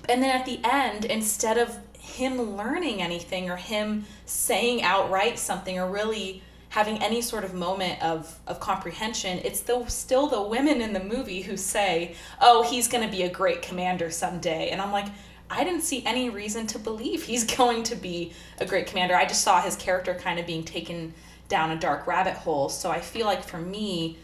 and 0.09 0.22
then 0.22 0.35
at 0.35 0.46
the 0.46 0.61
end, 0.64 1.05
instead 1.05 1.59
of 1.59 1.79
him 1.98 2.57
learning 2.57 3.03
anything 3.03 3.50
or 3.50 3.57
him 3.57 4.07
saying 4.24 4.83
outright 4.83 5.38
something 5.38 5.79
or 5.79 5.90
really 5.90 6.42
having 6.70 7.03
any 7.03 7.20
sort 7.20 7.44
of 7.44 7.53
moment 7.53 8.00
of, 8.03 8.38
of 8.46 8.61
comprehension, 8.61 9.40
it's 9.44 9.61
the, 9.61 9.85
still 9.88 10.29
the 10.29 10.40
women 10.40 10.81
in 10.81 10.92
the 10.92 11.03
movie 11.03 11.42
who 11.42 11.57
say, 11.57 12.14
oh, 12.40 12.62
he's 12.62 12.88
going 12.88 13.05
to 13.05 13.14
be 13.14 13.24
a 13.24 13.29
great 13.29 13.61
commander 13.61 14.09
someday. 14.11 14.70
And 14.70 14.81
I'm 14.81 14.92
like, 14.92 15.07
I 15.50 15.64
didn't 15.64 15.82
see 15.82 16.04
any 16.06 16.30
reason 16.30 16.66
to 16.68 16.78
believe 16.78 17.24
he's 17.24 17.44
going 17.56 17.82
to 17.84 17.96
be 17.96 18.32
a 18.58 18.66
great 18.66 18.86
commander. 18.86 19.14
I 19.14 19.26
just 19.26 19.42
saw 19.42 19.60
his 19.60 19.76
character 19.76 20.14
kind 20.14 20.38
of 20.38 20.46
being 20.46 20.64
taken 20.64 21.12
down 21.48 21.72
a 21.72 21.78
dark 21.78 22.06
rabbit 22.06 22.34
hole. 22.34 22.68
So 22.68 22.90
I 22.90 23.00
feel 23.00 23.26
like 23.26 23.42
for 23.42 23.58
me, 23.58 24.18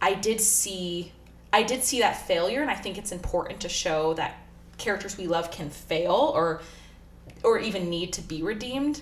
I 0.00 0.14
did 0.14 0.40
see 0.40 1.12
I 1.52 1.62
did 1.62 1.82
see 1.82 2.00
that 2.00 2.26
failure 2.26 2.60
and 2.60 2.70
I 2.70 2.74
think 2.74 2.98
it's 2.98 3.12
important 3.12 3.60
to 3.60 3.68
show 3.68 4.14
that 4.14 4.36
characters 4.78 5.16
we 5.16 5.26
love 5.26 5.50
can 5.50 5.70
fail 5.70 6.32
or 6.34 6.60
or 7.42 7.58
even 7.58 7.88
need 7.88 8.12
to 8.14 8.20
be 8.20 8.42
redeemed 8.42 9.00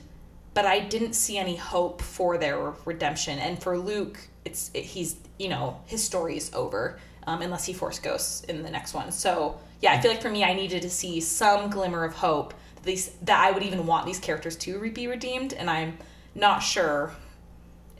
but 0.53 0.65
I 0.65 0.79
didn't 0.79 1.15
see 1.15 1.37
any 1.37 1.57
hope 1.57 2.01
for 2.01 2.39
their 2.39 2.75
redemption 2.85 3.39
and 3.39 3.61
for 3.61 3.77
Luke 3.77 4.21
it's 4.45 4.71
it, 4.73 4.85
he's 4.85 5.17
you 5.39 5.49
know 5.49 5.81
his 5.87 6.05
story 6.05 6.37
is 6.37 6.53
over 6.55 7.01
um, 7.27 7.43
unless 7.43 7.65
he 7.65 7.73
force 7.73 7.99
ghosts 7.99 8.45
in 8.45 8.63
the 8.63 8.71
next 8.71 8.95
one 8.95 9.11
so 9.11 9.59
yeah 9.85 9.93
I 9.93 10.01
feel 10.01 10.11
like 10.11 10.23
for 10.23 10.31
me 10.31 10.43
I 10.43 10.55
needed 10.55 10.83
to 10.83 10.91
see 10.91 11.21
some 11.21 11.71
glimmer 11.71 12.05
of 12.05 12.15
hope 12.15 12.55
that 12.77 12.85
these 12.85 13.11
that 13.23 13.39
I 13.39 13.51
would 13.53 13.63
even 13.63 13.87
want 13.87 14.07
these 14.07 14.19
characters 14.19 14.57
to 14.57 14.91
be 14.91 15.07
redeemed 15.07 15.53
and 15.53 15.71
I'm 15.71 15.99
not 16.35 16.59
sure 16.61 17.13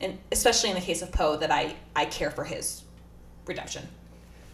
and 0.01 0.17
especially 0.31 0.69
in 0.71 0.75
the 0.75 0.81
case 0.81 1.01
of 1.01 1.11
Poe 1.11 1.37
that 1.37 1.51
I 1.51 1.75
I 1.95 2.05
care 2.05 2.31
for 2.31 2.43
his 2.43 2.83
redemption 3.45 3.87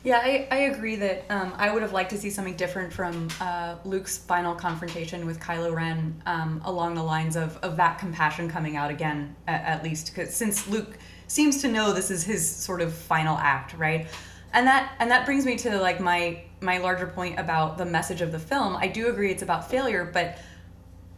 Yeah, 0.04 0.18
I, 0.18 0.48
I 0.52 0.58
agree 0.74 0.96
that 0.98 1.26
um, 1.30 1.54
I 1.58 1.72
would 1.72 1.84
have 1.84 1.94
liked 1.94 2.10
to 2.10 2.18
see 2.18 2.32
something 2.32 2.56
different 2.56 2.92
from 2.92 3.30
uh, 3.40 3.76
Luke's 3.86 4.18
final 4.18 4.56
confrontation 4.56 5.28
with 5.28 5.40
Kylo 5.40 5.76
Ren 5.76 6.20
um, 6.26 6.60
along 6.66 6.96
the 6.96 7.04
lines 7.04 7.36
of, 7.36 7.58
of 7.58 7.78
that 7.78 8.00
compassion 8.00 8.50
coming 8.50 8.76
out 8.76 8.90
again, 8.90 9.36
at, 9.48 9.64
at 9.64 9.84
least, 9.84 10.08
because 10.08 10.36
since 10.36 10.68
Luke 10.68 10.98
seems 11.28 11.62
to 11.62 11.68
know 11.68 11.94
this 11.94 12.10
is 12.10 12.24
his 12.24 12.44
sort 12.68 12.82
of 12.82 12.92
final 12.94 13.38
act, 13.38 13.76
right? 13.78 14.08
And 14.54 14.66
that 14.66 14.92
and 15.00 15.12
that 15.12 15.24
brings 15.28 15.46
me 15.46 15.56
to 15.58 15.78
like 15.78 16.00
my 16.00 16.44
my 16.62 16.78
larger 16.78 17.08
point 17.08 17.40
about 17.40 17.78
the 17.78 17.86
message 17.86 18.22
of 18.22 18.32
the 18.32 18.40
film. 18.40 18.76
I 18.76 18.88
do 18.88 19.10
agree 19.10 19.32
it's 19.32 19.42
about 19.42 19.70
failure, 19.70 20.10
but 20.14 20.38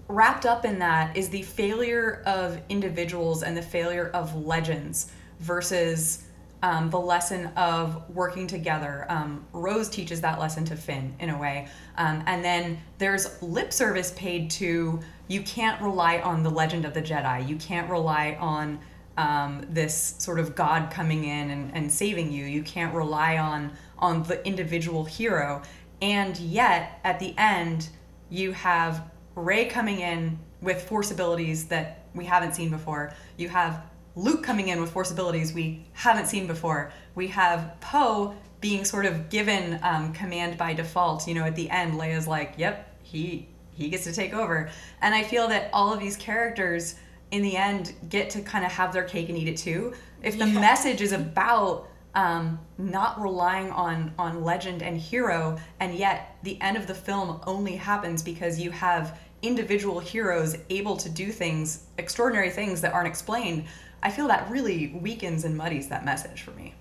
wrapped 0.07 0.45
up 0.45 0.65
in 0.65 0.79
that 0.79 1.15
is 1.15 1.29
the 1.29 1.41
failure 1.41 2.23
of 2.25 2.59
individuals 2.69 3.43
and 3.43 3.55
the 3.55 3.61
failure 3.61 4.09
of 4.13 4.35
legends 4.35 5.11
versus 5.39 6.25
um, 6.61 6.89
the 6.89 6.99
lesson 6.99 7.47
of 7.57 8.09
working 8.09 8.47
together. 8.47 9.05
Um, 9.09 9.45
Rose 9.51 9.89
teaches 9.89 10.21
that 10.21 10.39
lesson 10.39 10.63
to 10.65 10.77
Finn 10.77 11.13
in 11.19 11.29
a 11.29 11.37
way. 11.37 11.67
Um, 11.97 12.23
and 12.25 12.43
then 12.43 12.79
there's 12.99 13.41
lip 13.41 13.73
service 13.73 14.13
paid 14.15 14.49
to 14.51 15.01
you 15.27 15.41
can't 15.41 15.81
rely 15.81 16.19
on 16.19 16.41
the 16.41 16.49
legend 16.49 16.85
of 16.85 16.93
the 16.93 17.01
Jedi. 17.01 17.47
You 17.47 17.57
can't 17.57 17.89
rely 17.89 18.37
on 18.39 18.79
um, 19.17 19.65
this 19.69 20.15
sort 20.19 20.39
of 20.39 20.55
God 20.55 20.89
coming 20.89 21.25
in 21.25 21.49
and, 21.49 21.75
and 21.75 21.91
saving 21.91 22.31
you. 22.31 22.45
You 22.45 22.63
can't 22.63 22.93
rely 22.95 23.37
on 23.37 23.73
on 23.99 24.23
the 24.23 24.45
individual 24.45 25.03
hero. 25.05 25.61
And 26.01 26.37
yet, 26.37 26.99
at 27.03 27.19
the 27.19 27.33
end, 27.37 27.89
you 28.29 28.51
have 28.51 29.09
Rey 29.35 29.65
coming 29.65 29.99
in 29.99 30.37
with 30.61 30.81
force 30.87 31.11
abilities 31.11 31.65
that 31.65 32.05
we 32.13 32.25
haven't 32.25 32.53
seen 32.55 32.69
before. 32.69 33.13
You 33.37 33.49
have 33.49 33.83
Luke 34.15 34.43
coming 34.43 34.67
in 34.67 34.79
with 34.79 34.91
force 34.91 35.11
abilities 35.11 35.53
we 35.53 35.85
haven't 35.93 36.27
seen 36.27 36.45
before. 36.45 36.91
We 37.15 37.27
have 37.27 37.75
Poe 37.81 38.35
being 38.61 38.85
sort 38.85 39.05
of 39.05 39.29
given 39.29 39.79
um, 39.83 40.13
command 40.13 40.57
by 40.57 40.73
default. 40.73 41.27
You 41.27 41.33
know, 41.33 41.43
at 41.43 41.55
the 41.55 41.69
end, 41.69 41.93
Leia's 41.93 42.27
like, 42.27 42.53
"Yep, 42.57 42.95
he 43.03 43.47
he 43.71 43.89
gets 43.89 44.03
to 44.03 44.13
take 44.13 44.33
over." 44.33 44.69
And 45.01 45.15
I 45.15 45.23
feel 45.23 45.47
that 45.47 45.69
all 45.73 45.91
of 45.91 45.99
these 45.99 46.15
characters, 46.15 46.95
in 47.31 47.41
the 47.41 47.57
end, 47.57 47.93
get 48.09 48.29
to 48.31 48.41
kind 48.41 48.63
of 48.63 48.71
have 48.71 48.93
their 48.93 49.03
cake 49.03 49.29
and 49.29 49.37
eat 49.37 49.47
it 49.47 49.57
too. 49.57 49.93
If 50.21 50.37
the 50.37 50.47
Yeah. 50.47 50.59
message 50.59 51.01
is 51.01 51.11
about 51.11 51.89
um, 52.15 52.59
not 52.77 53.19
relying 53.21 53.71
on 53.71 54.13
on 54.19 54.43
legend 54.43 54.83
and 54.83 54.97
hero, 54.97 55.57
and 55.79 55.95
yet 55.95 56.37
the 56.43 56.59
end 56.61 56.77
of 56.77 56.87
the 56.87 56.95
film 56.95 57.39
only 57.45 57.75
happens 57.75 58.21
because 58.21 58.59
you 58.59 58.71
have 58.71 59.19
individual 59.41 59.99
heroes 59.99 60.55
able 60.69 60.95
to 60.97 61.09
do 61.09 61.31
things, 61.31 61.83
extraordinary 61.97 62.49
things 62.49 62.81
that 62.81 62.93
aren't 62.93 63.07
explained. 63.07 63.65
I 64.01 64.09
feel 64.09 64.27
that 64.27 64.49
really 64.49 64.97
weakens 65.01 65.43
and 65.43 65.57
muddies 65.57 65.89
that 65.89 66.05
message 66.05 66.41
for 66.41 66.51
me. 66.51 66.73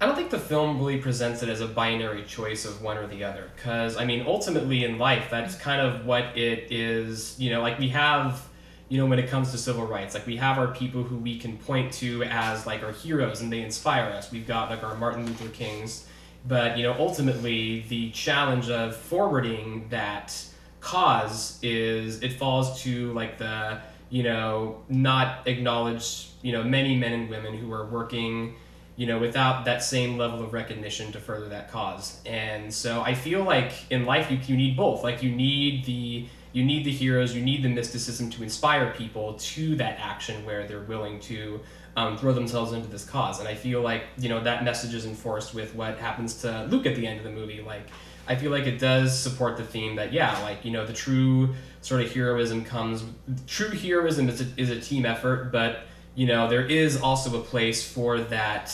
I 0.00 0.06
don't 0.06 0.16
think 0.16 0.30
the 0.30 0.38
film 0.38 0.78
really 0.78 0.96
presents 0.96 1.42
it 1.42 1.50
as 1.50 1.60
a 1.60 1.66
binary 1.66 2.24
choice 2.24 2.64
of 2.64 2.80
one 2.80 2.96
or 2.96 3.06
the 3.06 3.22
other. 3.22 3.50
Because, 3.54 3.98
I 3.98 4.06
mean, 4.06 4.24
ultimately 4.26 4.84
in 4.84 4.98
life, 4.98 5.28
that's 5.30 5.54
kind 5.56 5.80
of 5.80 6.06
what 6.06 6.38
it 6.38 6.72
is. 6.72 7.38
You 7.38 7.50
know, 7.50 7.60
like 7.60 7.78
we 7.78 7.90
have, 7.90 8.48
you 8.90 8.98
know, 8.98 9.06
when 9.06 9.20
it 9.20 9.30
comes 9.30 9.52
to 9.52 9.58
civil 9.58 9.86
rights, 9.86 10.14
like 10.14 10.26
we 10.26 10.36
have 10.36 10.58
our 10.58 10.66
people 10.66 11.04
who 11.04 11.16
we 11.16 11.38
can 11.38 11.56
point 11.56 11.92
to 11.94 12.24
as 12.24 12.66
like 12.66 12.82
our 12.82 12.90
heroes 12.90 13.40
and 13.40 13.50
they 13.50 13.62
inspire 13.62 14.10
us. 14.10 14.32
We've 14.32 14.46
got 14.46 14.68
like 14.68 14.82
our 14.82 14.96
Martin 14.96 15.24
Luther 15.24 15.48
Kings. 15.48 16.06
But, 16.46 16.76
you 16.76 16.82
know, 16.82 16.96
ultimately 16.98 17.82
the 17.88 18.10
challenge 18.10 18.68
of 18.68 18.96
forwarding 18.96 19.86
that 19.90 20.36
cause 20.80 21.58
is 21.62 22.20
it 22.22 22.32
falls 22.32 22.82
to 22.82 23.12
like 23.12 23.38
the, 23.38 23.80
you 24.08 24.24
know, 24.24 24.82
not 24.88 25.46
acknowledged, 25.46 26.30
you 26.42 26.50
know, 26.50 26.64
many 26.64 26.96
men 26.96 27.12
and 27.12 27.30
women 27.30 27.56
who 27.56 27.72
are 27.72 27.86
working 27.86 28.56
you 28.96 29.06
know, 29.06 29.18
without 29.18 29.64
that 29.64 29.82
same 29.82 30.18
level 30.18 30.42
of 30.42 30.52
recognition 30.52 31.10
to 31.10 31.18
further 31.18 31.48
that 31.48 31.70
cause. 31.70 32.20
And 32.26 32.74
so 32.74 33.00
I 33.00 33.14
feel 33.14 33.42
like 33.42 33.72
in 33.90 34.04
life 34.04 34.30
you, 34.30 34.38
you 34.46 34.58
need 34.58 34.76
both. 34.76 35.02
Like 35.02 35.22
you 35.22 35.30
need 35.30 35.86
the 35.86 36.26
you 36.52 36.64
need 36.64 36.84
the 36.84 36.90
heroes, 36.90 37.34
you 37.34 37.42
need 37.42 37.62
the 37.62 37.68
mysticism 37.68 38.30
to 38.30 38.42
inspire 38.42 38.92
people 38.92 39.34
to 39.34 39.76
that 39.76 39.98
action 40.00 40.44
where 40.44 40.66
they're 40.66 40.80
willing 40.80 41.20
to 41.20 41.60
um, 41.96 42.16
throw 42.16 42.32
themselves 42.32 42.72
into 42.72 42.88
this 42.88 43.04
cause. 43.04 43.38
And 43.40 43.48
I 43.48 43.54
feel 43.54 43.80
like 43.80 44.04
you 44.18 44.28
know 44.28 44.42
that 44.42 44.64
message 44.64 44.94
is 44.94 45.06
enforced 45.06 45.54
with 45.54 45.74
what 45.74 45.98
happens 45.98 46.40
to 46.42 46.66
Luke 46.70 46.86
at 46.86 46.96
the 46.96 47.06
end 47.06 47.18
of 47.18 47.24
the 47.24 47.30
movie. 47.30 47.62
Like 47.62 47.82
I 48.26 48.36
feel 48.36 48.50
like 48.50 48.66
it 48.66 48.78
does 48.78 49.18
support 49.18 49.56
the 49.56 49.64
theme 49.64 49.96
that 49.96 50.12
yeah, 50.12 50.38
like 50.42 50.64
you 50.64 50.70
know 50.70 50.86
the 50.86 50.92
true 50.92 51.54
sort 51.82 52.02
of 52.02 52.12
heroism 52.12 52.64
comes. 52.64 53.04
True 53.46 53.70
heroism 53.70 54.28
is 54.28 54.40
a, 54.40 54.46
is 54.56 54.70
a 54.70 54.80
team 54.80 55.06
effort, 55.06 55.50
but 55.52 55.82
you 56.14 56.26
know 56.26 56.48
there 56.48 56.64
is 56.64 57.00
also 57.00 57.38
a 57.40 57.42
place 57.42 57.88
for 57.88 58.20
that 58.20 58.72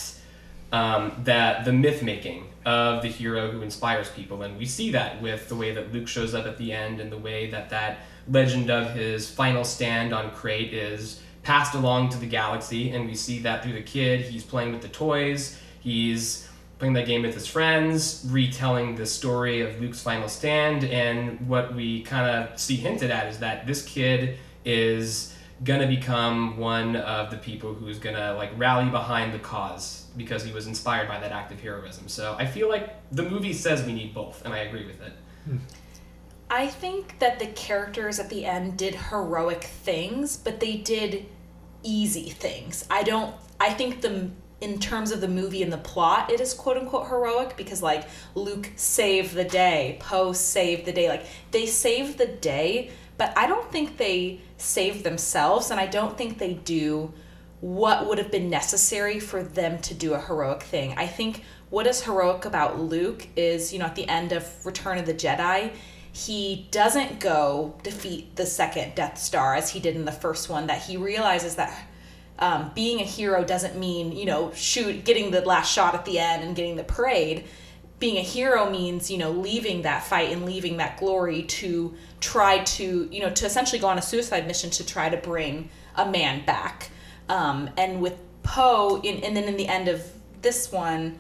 um, 0.73 1.13
that 1.25 1.65
the 1.65 1.73
myth 1.73 2.03
making 2.03 2.45
of 2.67 3.01
the 3.01 3.09
hero 3.09 3.49
who 3.51 3.63
inspires 3.63 4.11
people, 4.11 4.43
and 4.43 4.59
we 4.59 4.67
see 4.67 4.91
that 4.91 5.23
with 5.23 5.49
the 5.49 5.55
way 5.55 5.73
that 5.73 5.93
Luke 5.93 6.09
shows 6.09 6.35
up 6.35 6.47
at 6.47 6.59
the 6.59 6.73
end, 6.73 7.01
and 7.01 7.11
the 7.11 7.17
way 7.17 7.49
that 7.49 7.71
that 7.71 8.01
legend 8.29 8.71
of 8.71 8.93
his 8.93 9.31
final 9.31 9.63
stand 9.63 10.13
on 10.13 10.33
Crait 10.33 10.75
is 10.75 11.23
passed 11.45 11.75
along 11.75 12.09
to 12.09 12.19
the 12.19 12.27
galaxy, 12.27 12.91
and 12.91 13.07
we 13.07 13.15
see 13.15 13.39
that 13.39 13.63
through 13.63 13.75
the 13.75 13.83
kid. 13.83 14.21
He's 14.23 14.43
playing 14.43 14.73
with 14.73 14.83
the 14.83 14.89
toys. 14.89 15.57
He's 15.79 16.49
playing 16.81 16.95
that 16.95 17.07
game 17.07 17.23
with 17.23 17.35
his 17.35 17.47
friends, 17.47 18.27
retelling 18.29 18.97
the 18.97 19.07
story 19.07 19.61
of 19.61 19.81
Luke's 19.81 20.03
final 20.03 20.29
stand, 20.29 20.83
and 20.85 21.49
what 21.49 21.73
we 21.73 22.03
kind 22.03 22.29
of 22.29 22.59
see 22.59 22.75
hinted 22.75 23.13
at 23.13 23.29
is 23.29 23.39
that 23.39 23.67
this 23.69 23.85
kid 23.85 24.39
is 24.65 25.33
gonna 25.63 25.87
become 25.87 26.59
one 26.59 26.97
of 26.97 27.31
the 27.31 27.37
people 27.37 27.73
who's 27.75 28.01
gonna 28.01 28.35
like 28.35 28.51
rally 28.59 28.91
behind 28.91 29.33
the 29.33 29.39
cause 29.39 30.06
because 30.17 30.45
he 30.45 30.53
was 30.53 30.67
inspired 30.67 31.09
by 31.09 31.19
that 31.19 31.33
act 31.33 31.53
of 31.53 31.61
heroism. 31.61 32.09
So 32.09 32.37
I 32.39 32.47
feel 32.47 32.69
like 32.69 32.95
the 33.13 33.23
movie 33.23 33.53
says 33.53 33.85
we 33.85 33.93
need 33.93 34.15
both, 34.15 34.45
and 34.45 34.55
I 34.55 34.59
agree 34.59 34.87
with 34.87 35.01
it. 35.01 35.13
I 36.51 36.69
think 36.69 37.19
that 37.19 37.39
the 37.39 37.47
characters 37.49 38.19
at 38.19 38.31
the 38.31 38.45
end 38.45 38.79
did 38.79 38.95
heroic 38.95 39.65
things, 39.65 40.37
but 40.37 40.61
they 40.61 40.77
did 40.77 41.27
easy 41.83 42.31
things. 42.31 42.87
I 42.91 43.03
don't 43.03 43.35
I 43.61 43.71
think 43.71 44.01
the 44.01 44.31
in 44.61 44.79
terms 44.79 45.13
of 45.13 45.21
the 45.21 45.29
movie 45.29 45.63
and 45.63 45.73
the 45.73 45.79
plot, 45.79 46.33
it 46.33 46.41
is 46.41 46.55
quote 46.55 46.77
unquote 46.77 47.09
heroic 47.09 47.57
because 47.57 47.83
like 47.83 48.09
Luke 48.35 48.71
saved 48.77 49.35
the 49.35 49.45
day, 49.45 49.99
Poe 50.01 50.33
saved 50.33 50.85
the 50.85 50.93
day. 50.93 51.09
Like 51.09 51.27
they 51.51 51.67
saved 51.67 52.19
the 52.19 52.27
day, 52.27 52.91
but 53.19 53.37
I 53.37 53.47
don't 53.47 53.71
think 53.71 53.97
they 53.97 54.41
saved 54.57 55.05
themselves 55.05 55.71
and 55.71 55.81
I 55.81 55.87
don't 55.87 56.17
think 56.17 56.39
they 56.39 56.55
do 56.55 57.13
what 57.67 58.07
would 58.07 58.17
have 58.17 58.31
been 58.31 58.49
necessary 58.49 59.19
for 59.19 59.43
them 59.43 59.77
to 59.81 59.93
do 59.93 60.15
a 60.15 60.21
heroic 60.21 60.63
thing. 60.63 60.95
I 60.97 61.09
think 61.09 61.43
what 61.69 61.85
is 61.89 62.01
heroic 62.01 62.45
about 62.45 62.79
Luke 62.79 63.27
is, 63.35 63.73
you 63.73 63.81
know, 63.81 63.87
at 63.87 63.97
the 63.97 64.09
end 64.09 64.31
of 64.31 64.65
Return 64.65 64.99
of 64.99 65.07
the 65.07 65.13
Jedi, 65.13 65.73
he 66.13 66.69
doesn't 66.71 67.19
go 67.19 67.75
defeat 67.83 68.37
the 68.37 68.47
second 68.47 68.95
Death 68.95 69.19
Star 69.19 69.57
as 69.57 69.71
he 69.71 69.81
did 69.81 69.97
in 69.97 70.05
the 70.05 70.13
first 70.13 70.49
one, 70.49 70.69
that 70.69 70.81
he 70.81 70.97
realizes 70.97 71.57
that 71.57 71.77
um, 72.39 72.71
being 72.73 73.01
a 73.01 73.05
hero 73.05 73.43
doesn't 73.43 73.77
mean, 73.77 74.13
you 74.13 74.27
know, 74.27 74.53
shoot, 74.53 75.05
getting 75.05 75.33
the 75.33 75.41
last 75.41 75.73
shot 75.73 75.93
at 75.93 76.05
the 76.05 76.21
end 76.21 76.45
and 76.45 76.55
getting 76.55 76.77
the 76.77 76.85
parade. 76.85 77.47
Being 77.99 78.19
a 78.19 78.23
hero 78.23 78.71
means, 78.71 79.11
you 79.11 79.19
know, 79.19 79.33
leaving 79.33 79.83
that 79.83 80.05
fight 80.05 80.31
and 80.31 80.47
leaving 80.47 80.77
that 80.77 81.01
glory 81.01 81.43
to 81.43 81.97
try 82.21 82.63
to, 82.63 83.09
you 83.11 83.23
know, 83.23 83.31
to 83.31 83.45
essentially 83.45 83.81
go 83.81 83.89
on 83.89 83.99
a 83.99 84.03
suicide 84.03 84.47
mission 84.47 84.71
to 84.71 84.87
try 84.87 85.09
to 85.09 85.17
bring 85.17 85.69
a 85.97 86.09
man 86.09 86.45
back. 86.47 86.93
Um, 87.29 87.71
and 87.77 88.01
with 88.01 88.19
Poe, 88.43 89.01
in, 89.03 89.23
and 89.25 89.37
then 89.37 89.45
in 89.45 89.57
the 89.57 89.69
end 89.69 89.89
of 89.89 90.03
this 90.43 90.71
one, 90.71 91.19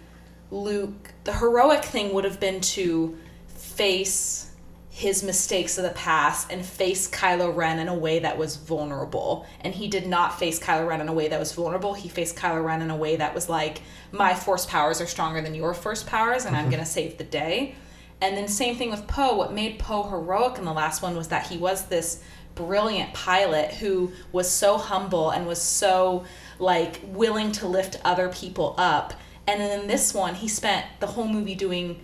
Luke, 0.50 1.12
the 1.24 1.32
heroic 1.32 1.84
thing 1.84 2.14
would 2.14 2.24
have 2.24 2.38
been 2.38 2.60
to 2.60 3.18
face 3.48 4.50
his 4.96 5.22
mistakes 5.22 5.76
of 5.76 5.84
the 5.84 5.90
past 5.90 6.50
and 6.50 6.64
face 6.64 7.10
Kylo 7.10 7.54
Ren 7.54 7.78
in 7.80 7.88
a 7.88 7.94
way 7.94 8.20
that 8.20 8.38
was 8.38 8.56
vulnerable. 8.56 9.44
And 9.60 9.74
he 9.74 9.88
did 9.88 10.06
not 10.06 10.38
face 10.38 10.58
Kylo 10.58 10.88
Ren 10.88 11.02
in 11.02 11.08
a 11.08 11.12
way 11.12 11.28
that 11.28 11.38
was 11.38 11.52
vulnerable. 11.52 11.92
He 11.92 12.08
faced 12.08 12.36
Kylo 12.36 12.64
Ren 12.64 12.80
in 12.80 12.90
a 12.90 12.96
way 12.96 13.16
that 13.16 13.34
was 13.34 13.46
like, 13.48 13.82
my 14.10 14.32
force 14.32 14.64
powers 14.64 15.02
are 15.02 15.06
stronger 15.06 15.42
than 15.42 15.54
your 15.54 15.74
force 15.74 16.02
powers, 16.02 16.46
and 16.46 16.56
I'm 16.56 16.70
going 16.70 16.80
to 16.82 16.86
save 16.86 17.18
the 17.18 17.24
day. 17.24 17.74
And 18.22 18.38
then, 18.38 18.48
same 18.48 18.76
thing 18.76 18.90
with 18.90 19.06
Poe. 19.06 19.36
What 19.36 19.52
made 19.52 19.78
Poe 19.78 20.04
heroic 20.04 20.56
in 20.56 20.64
the 20.64 20.72
last 20.72 21.02
one 21.02 21.14
was 21.14 21.28
that 21.28 21.46
he 21.48 21.58
was 21.58 21.84
this 21.86 22.22
brilliant 22.56 23.14
pilot 23.14 23.70
who 23.74 24.10
was 24.32 24.50
so 24.50 24.76
humble 24.76 25.30
and 25.30 25.46
was 25.46 25.62
so 25.62 26.24
like 26.58 27.00
willing 27.04 27.52
to 27.52 27.68
lift 27.68 28.00
other 28.04 28.28
people 28.30 28.74
up. 28.76 29.14
And 29.46 29.60
then 29.60 29.80
in 29.80 29.86
this 29.86 30.12
one, 30.12 30.34
he 30.34 30.48
spent 30.48 30.84
the 30.98 31.06
whole 31.06 31.28
movie 31.28 31.54
doing 31.54 32.00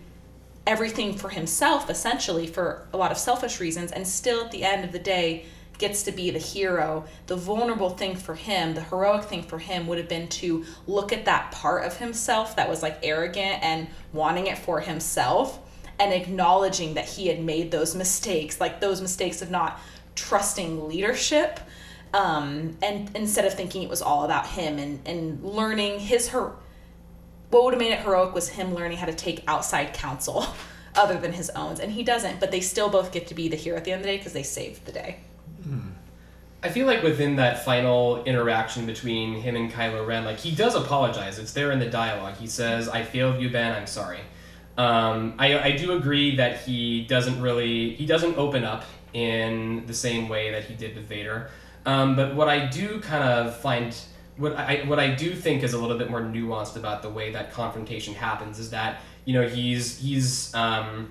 everything 0.66 1.12
for 1.12 1.28
himself 1.28 1.90
essentially 1.90 2.46
for 2.46 2.86
a 2.92 2.96
lot 2.96 3.10
of 3.10 3.18
selfish 3.18 3.58
reasons 3.58 3.90
and 3.90 4.06
still 4.06 4.44
at 4.44 4.52
the 4.52 4.62
end 4.62 4.84
of 4.84 4.92
the 4.92 4.98
day 4.98 5.44
gets 5.78 6.04
to 6.04 6.12
be 6.12 6.30
the 6.30 6.38
hero 6.38 7.04
the 7.26 7.34
vulnerable 7.34 7.90
thing 7.90 8.14
for 8.14 8.36
him 8.36 8.72
the 8.74 8.82
heroic 8.82 9.24
thing 9.24 9.42
for 9.42 9.58
him 9.58 9.88
would 9.88 9.98
have 9.98 10.08
been 10.08 10.28
to 10.28 10.64
look 10.86 11.12
at 11.12 11.24
that 11.24 11.50
part 11.50 11.84
of 11.84 11.96
himself 11.96 12.54
that 12.54 12.68
was 12.68 12.80
like 12.80 12.96
arrogant 13.02 13.60
and 13.64 13.88
wanting 14.12 14.46
it 14.46 14.56
for 14.56 14.78
himself 14.78 15.58
and 15.98 16.12
acknowledging 16.12 16.94
that 16.94 17.06
he 17.06 17.26
had 17.26 17.42
made 17.42 17.72
those 17.72 17.96
mistakes 17.96 18.60
like 18.60 18.80
those 18.80 19.00
mistakes 19.00 19.42
of 19.42 19.50
not 19.50 19.80
trusting 20.14 20.88
leadership 20.88 21.60
um, 22.14 22.76
and 22.82 23.10
instead 23.16 23.44
of 23.44 23.54
thinking 23.54 23.82
it 23.82 23.88
was 23.88 24.02
all 24.02 24.24
about 24.24 24.46
him 24.46 24.78
and, 24.78 25.00
and 25.06 25.42
learning 25.42 25.98
his 25.98 26.28
her 26.28 26.52
what 27.50 27.64
would 27.64 27.74
have 27.74 27.80
made 27.80 27.92
it 27.92 28.00
heroic 28.00 28.34
was 28.34 28.48
him 28.48 28.74
learning 28.74 28.98
how 28.98 29.06
to 29.06 29.14
take 29.14 29.42
outside 29.46 29.92
counsel 29.94 30.46
other 30.94 31.18
than 31.18 31.32
his 31.32 31.50
own 31.50 31.80
and 31.80 31.92
he 31.92 32.02
doesn't 32.02 32.38
but 32.38 32.50
they 32.50 32.60
still 32.60 32.88
both 32.88 33.12
get 33.12 33.26
to 33.26 33.34
be 33.34 33.48
the 33.48 33.56
hero 33.56 33.76
at 33.76 33.84
the 33.84 33.92
end 33.92 34.00
of 34.00 34.04
the 34.04 34.12
day 34.12 34.16
because 34.16 34.32
they 34.32 34.42
saved 34.42 34.84
the 34.84 34.92
day 34.92 35.18
I 36.64 36.68
feel 36.68 36.86
like 36.86 37.02
within 37.02 37.36
that 37.36 37.64
final 37.64 38.22
interaction 38.24 38.86
between 38.86 39.34
him 39.34 39.56
and 39.56 39.70
Kylo 39.70 40.06
Ren, 40.06 40.24
like 40.24 40.38
he 40.38 40.54
does 40.54 40.76
apologize. 40.76 41.38
It's 41.40 41.52
there 41.52 41.72
in 41.72 41.80
the 41.80 41.90
dialogue. 41.90 42.36
He 42.36 42.46
says, 42.46 42.88
"I 42.88 43.02
failed 43.02 43.40
you, 43.40 43.50
Ben. 43.50 43.72
I'm 43.72 43.88
sorry." 43.88 44.20
Um, 44.78 45.34
I 45.38 45.58
I 45.58 45.70
do 45.72 45.92
agree 45.92 46.36
that 46.36 46.60
he 46.60 47.02
doesn't 47.02 47.40
really 47.40 47.94
he 47.94 48.06
doesn't 48.06 48.38
open 48.38 48.64
up 48.64 48.84
in 49.12 49.84
the 49.86 49.94
same 49.94 50.28
way 50.28 50.50
that 50.50 50.64
he 50.64 50.74
did 50.74 50.94
with 50.96 51.06
Vader. 51.06 51.50
Um, 51.84 52.16
but 52.16 52.34
what 52.34 52.48
I 52.48 52.66
do 52.66 53.00
kind 53.00 53.24
of 53.24 53.56
find 53.56 53.94
what 54.36 54.56
I 54.56 54.82
what 54.86 54.98
I 54.98 55.14
do 55.14 55.34
think 55.34 55.62
is 55.62 55.72
a 55.74 55.78
little 55.78 55.98
bit 55.98 56.10
more 56.10 56.22
nuanced 56.22 56.76
about 56.76 57.02
the 57.02 57.10
way 57.10 57.32
that 57.32 57.52
confrontation 57.52 58.14
happens 58.14 58.58
is 58.58 58.70
that 58.70 59.00
you 59.24 59.34
know 59.34 59.46
he's 59.46 59.98
he's 59.98 60.54
um, 60.54 61.10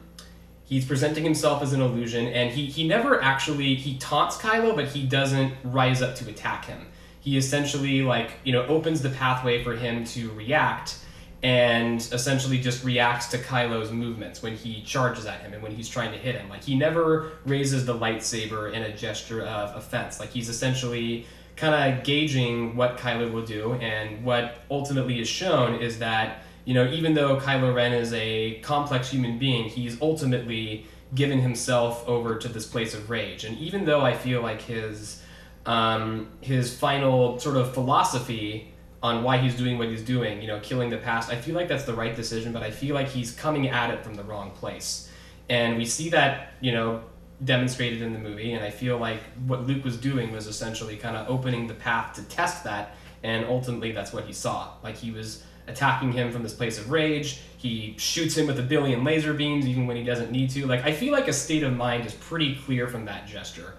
he's 0.71 0.85
presenting 0.85 1.23
himself 1.23 1.61
as 1.61 1.73
an 1.73 1.81
illusion 1.81 2.27
and 2.27 2.49
he, 2.49 2.65
he 2.65 2.87
never 2.87 3.21
actually 3.21 3.75
he 3.75 3.97
taunts 3.97 4.37
kylo 4.37 4.73
but 4.73 4.87
he 4.87 5.05
doesn't 5.05 5.53
rise 5.65 6.01
up 6.01 6.15
to 6.15 6.29
attack 6.29 6.63
him 6.63 6.87
he 7.19 7.37
essentially 7.37 8.01
like 8.01 8.31
you 8.45 8.53
know 8.53 8.65
opens 8.67 9.01
the 9.01 9.09
pathway 9.09 9.61
for 9.61 9.75
him 9.75 10.05
to 10.05 10.31
react 10.31 10.97
and 11.43 11.99
essentially 12.11 12.59
just 12.59 12.83
reacts 12.83 13.27
to 13.27 13.37
kylo's 13.37 13.91
movements 13.91 14.43
when 14.43 14.55
he 14.55 14.81
charges 14.83 15.25
at 15.25 15.41
him 15.41 15.53
and 15.53 15.63
when 15.63 15.71
he's 15.71 15.89
trying 15.89 16.11
to 16.11 16.17
hit 16.17 16.35
him 16.35 16.47
like 16.49 16.63
he 16.63 16.75
never 16.75 17.31
raises 17.45 17.85
the 17.85 17.93
lightsaber 17.93 18.71
in 18.71 18.83
a 18.83 18.95
gesture 18.95 19.41
of 19.43 19.75
offense 19.75 20.19
like 20.19 20.29
he's 20.29 20.49
essentially 20.49 21.25
kind 21.55 21.73
of 21.73 22.03
gauging 22.03 22.75
what 22.75 22.97
kylo 22.97 23.31
will 23.31 23.45
do 23.45 23.73
and 23.73 24.23
what 24.23 24.59
ultimately 24.69 25.19
is 25.19 25.27
shown 25.27 25.75
is 25.81 25.99
that 25.99 26.43
you 26.65 26.73
know, 26.73 26.89
even 26.91 27.13
though 27.13 27.37
Kylo 27.37 27.73
Ren 27.73 27.93
is 27.93 28.13
a 28.13 28.59
complex 28.61 29.09
human 29.09 29.39
being, 29.39 29.65
he's 29.65 30.01
ultimately 30.01 30.85
given 31.15 31.39
himself 31.39 32.07
over 32.07 32.37
to 32.37 32.47
this 32.47 32.65
place 32.65 32.93
of 32.93 33.09
rage. 33.09 33.43
And 33.43 33.57
even 33.57 33.85
though 33.85 34.01
I 34.01 34.13
feel 34.13 34.41
like 34.41 34.61
his 34.61 35.21
um, 35.65 36.29
his 36.41 36.75
final 36.75 37.39
sort 37.39 37.57
of 37.57 37.73
philosophy 37.73 38.73
on 39.03 39.23
why 39.23 39.37
he's 39.37 39.55
doing 39.55 39.77
what 39.77 39.87
he's 39.87 40.03
doing, 40.03 40.41
you 40.41 40.47
know, 40.47 40.59
killing 40.59 40.89
the 40.89 40.97
past, 40.97 41.31
I 41.31 41.35
feel 41.35 41.55
like 41.55 41.67
that's 41.67 41.85
the 41.85 41.93
right 41.93 42.15
decision, 42.15 42.53
but 42.53 42.61
I 42.61 42.71
feel 42.71 42.93
like 42.93 43.07
he's 43.07 43.31
coming 43.31 43.69
at 43.69 43.89
it 43.89 44.03
from 44.03 44.13
the 44.13 44.23
wrong 44.23 44.51
place. 44.51 45.09
And 45.49 45.77
we 45.77 45.85
see 45.85 46.09
that, 46.09 46.53
you 46.61 46.71
know, 46.71 47.01
demonstrated 47.43 48.01
in 48.01 48.13
the 48.13 48.19
movie, 48.19 48.53
and 48.53 48.63
I 48.63 48.69
feel 48.69 48.97
like 48.97 49.19
what 49.47 49.65
Luke 49.65 49.83
was 49.83 49.97
doing 49.97 50.31
was 50.31 50.47
essentially 50.47 50.95
kind 50.97 51.17
of 51.17 51.27
opening 51.29 51.67
the 51.67 51.73
path 51.73 52.13
to 52.15 52.23
test 52.23 52.63
that, 52.65 52.95
and 53.23 53.45
ultimately 53.45 53.91
that's 53.91 54.13
what 54.13 54.25
he 54.25 54.33
saw. 54.33 54.73
Like 54.83 54.95
he 54.95 55.11
was 55.11 55.43
attacking 55.67 56.11
him 56.11 56.31
from 56.31 56.43
this 56.43 56.53
place 56.53 56.77
of 56.77 56.91
rage. 56.91 57.41
He 57.57 57.95
shoots 57.97 58.35
him 58.35 58.47
with 58.47 58.59
a 58.59 58.63
billion 58.63 59.03
laser 59.03 59.33
beams 59.33 59.67
even 59.67 59.87
when 59.87 59.95
he 59.95 60.03
doesn't 60.03 60.31
need 60.31 60.49
to. 60.51 60.65
Like 60.67 60.83
I 60.83 60.91
feel 60.91 61.11
like 61.11 61.27
a 61.27 61.33
state 61.33 61.63
of 61.63 61.75
mind 61.75 62.05
is 62.05 62.13
pretty 62.13 62.55
clear 62.55 62.87
from 62.87 63.05
that 63.05 63.27
gesture. 63.27 63.73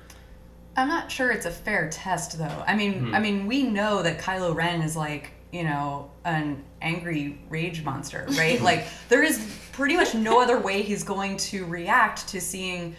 I'm 0.77 0.89
not 0.89 1.11
sure 1.11 1.31
it's 1.31 1.47
a 1.47 1.51
fair 1.51 1.89
test 1.91 2.39
though. 2.39 2.65
I 2.67 2.75
mean, 2.75 3.07
Hmm. 3.09 3.15
I 3.15 3.21
mean, 3.21 3.47
we 3.47 3.63
know 3.63 4.03
that 4.03 4.19
Kylo 4.19 4.55
Ren 4.55 4.81
is 4.83 4.97
like, 4.97 5.33
you 5.51 5.65
know, 5.65 6.11
an 6.25 6.63
angry 6.81 7.39
rage 7.51 7.85
monster, 7.85 8.27
right? 8.39 8.61
like 8.61 8.85
there 9.09 9.23
is 9.23 9.39
pretty 9.73 9.97
much 9.97 10.15
no 10.15 10.41
other 10.41 10.59
way 10.59 10.83
he's 10.83 11.05
going 11.05 11.37
to 11.39 11.65
react 11.67 12.29
to 12.29 12.41
seeing 12.41 12.95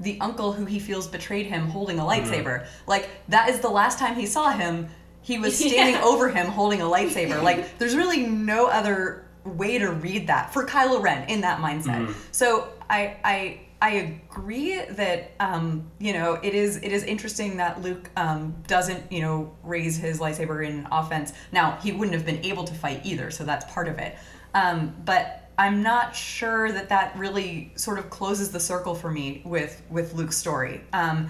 the 0.00 0.18
uncle 0.20 0.52
who 0.52 0.64
he 0.66 0.78
feels 0.78 1.06
betrayed 1.08 1.46
him 1.46 1.68
holding 1.68 1.98
a 1.98 2.02
lightsaber. 2.04 2.66
Like 2.86 3.08
that 3.28 3.48
is 3.48 3.60
the 3.60 3.70
last 3.70 3.98
time 3.98 4.14
he 4.14 4.26
saw 4.26 4.50
him. 4.50 4.88
He 5.22 5.38
was 5.38 5.56
standing 5.58 5.94
Yeah. 5.94 6.04
over 6.04 6.28
him 6.28 6.46
holding 6.46 6.80
a 6.80 6.84
lightsaber. 6.84 7.42
Like 7.42 7.78
there's 7.78 7.96
really 7.96 8.24
no 8.26 8.66
other 8.66 9.24
way 9.44 9.78
to 9.78 9.90
read 9.92 10.26
that 10.26 10.52
for 10.52 10.66
Kylo 10.66 11.00
Ren 11.02 11.28
in 11.28 11.40
that 11.42 11.60
mindset. 11.60 12.12
So 12.30 12.68
I 12.90 13.16
I 13.24 13.60
I 13.86 13.90
agree 13.90 14.82
that 14.82 15.30
um, 15.38 15.88
you 16.00 16.12
know 16.12 16.40
it 16.42 16.56
is 16.56 16.78
it 16.78 16.90
is 16.90 17.04
interesting 17.04 17.58
that 17.58 17.82
Luke 17.82 18.10
um, 18.16 18.52
doesn't 18.66 19.12
you 19.12 19.20
know 19.20 19.54
raise 19.62 19.96
his 19.96 20.18
lightsaber 20.18 20.66
in 20.66 20.88
offense. 20.90 21.32
Now 21.52 21.78
he 21.80 21.92
wouldn't 21.92 22.16
have 22.16 22.26
been 22.26 22.44
able 22.44 22.64
to 22.64 22.74
fight 22.74 23.02
either, 23.04 23.30
so 23.30 23.44
that's 23.44 23.64
part 23.72 23.86
of 23.86 24.00
it. 24.00 24.16
Um, 24.54 24.92
but 25.04 25.50
I'm 25.56 25.84
not 25.84 26.16
sure 26.16 26.72
that 26.72 26.88
that 26.88 27.16
really 27.16 27.70
sort 27.76 28.00
of 28.00 28.10
closes 28.10 28.50
the 28.50 28.58
circle 28.58 28.92
for 28.92 29.08
me 29.08 29.42
with 29.44 29.80
with 29.88 30.14
Luke's 30.14 30.36
story. 30.36 30.80
Um, 30.92 31.28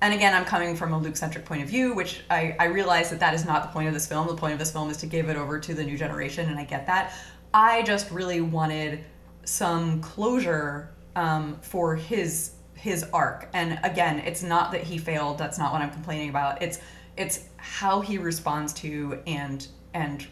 and 0.00 0.14
again, 0.14 0.32
I'm 0.32 0.46
coming 0.46 0.76
from 0.76 0.94
a 0.94 0.98
Luke 0.98 1.16
centric 1.16 1.44
point 1.44 1.62
of 1.62 1.68
view, 1.68 1.94
which 1.94 2.22
I, 2.30 2.56
I 2.58 2.66
realize 2.66 3.10
that 3.10 3.20
that 3.20 3.34
is 3.34 3.44
not 3.44 3.64
the 3.64 3.68
point 3.68 3.86
of 3.86 3.92
this 3.92 4.06
film. 4.06 4.28
The 4.28 4.34
point 4.34 4.54
of 4.54 4.58
this 4.58 4.72
film 4.72 4.88
is 4.88 4.96
to 4.98 5.06
give 5.06 5.28
it 5.28 5.36
over 5.36 5.58
to 5.60 5.74
the 5.74 5.84
new 5.84 5.98
generation, 5.98 6.48
and 6.48 6.58
I 6.58 6.64
get 6.64 6.86
that. 6.86 7.12
I 7.52 7.82
just 7.82 8.10
really 8.10 8.40
wanted 8.40 9.04
some 9.44 10.00
closure 10.00 10.94
um, 11.18 11.58
for 11.60 11.96
his 11.96 12.52
his 12.74 13.02
arc. 13.12 13.48
And 13.52 13.80
again, 13.82 14.20
it's 14.20 14.44
not 14.44 14.70
that 14.70 14.84
he 14.84 14.98
failed. 14.98 15.36
That's 15.36 15.58
not 15.58 15.72
what 15.72 15.82
I'm 15.82 15.90
complaining 15.90 16.30
about. 16.30 16.62
It's 16.62 16.80
it's 17.16 17.40
how 17.56 18.00
he 18.00 18.18
responds 18.18 18.72
to 18.74 19.20
and 19.26 19.66
and 19.92 20.24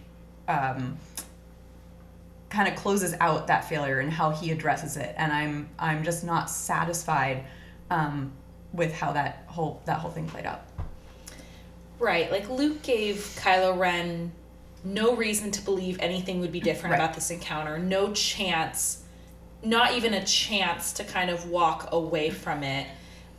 um, 0.46 0.96
kind 2.48 2.68
of 2.68 2.76
closes 2.76 3.14
out 3.18 3.48
that 3.48 3.68
failure 3.68 3.98
and 3.98 4.12
how 4.12 4.30
he 4.30 4.52
addresses 4.52 4.96
it. 4.96 5.12
And 5.18 5.32
I'm 5.32 5.68
I'm 5.76 6.04
just 6.04 6.22
not 6.22 6.48
satisfied 6.48 7.44
um, 7.90 8.32
with 8.72 8.94
how 8.94 9.12
that 9.12 9.42
whole 9.48 9.82
that 9.86 9.98
whole 9.98 10.12
thing 10.12 10.28
played 10.28 10.46
out. 10.46 10.62
Right, 11.98 12.30
like 12.30 12.48
Luke 12.48 12.82
gave 12.82 13.16
Kylo 13.40 13.76
Ren 13.76 14.30
no 14.84 15.16
reason 15.16 15.50
to 15.50 15.62
believe 15.62 15.96
anything 15.98 16.38
would 16.40 16.52
be 16.52 16.60
different 16.60 16.92
Right. 16.92 17.00
about 17.00 17.14
this 17.14 17.30
encounter, 17.30 17.76
no 17.76 18.12
chance 18.12 19.02
not 19.62 19.92
even 19.92 20.14
a 20.14 20.24
chance 20.24 20.92
to 20.94 21.04
kind 21.04 21.30
of 21.30 21.48
walk 21.48 21.88
away 21.92 22.30
from 22.30 22.62
it. 22.62 22.86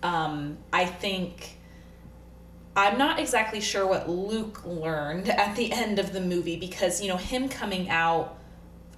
Um, 0.04 0.58
I 0.72 0.86
think 0.86 1.58
I'm 2.78 3.00
not 3.00 3.20
exactly 3.20 3.60
sure 3.60 3.88
what 3.88 4.08
Luke 4.08 4.64
learned 4.64 5.30
at 5.30 5.56
the 5.56 5.72
end 5.72 5.98
of 5.98 6.14
the 6.14 6.22
movie 6.22 6.58
because 6.58 7.02
you 7.02 7.08
know 7.08 7.18
him 7.18 7.50
coming 7.50 7.90
out 7.90 8.38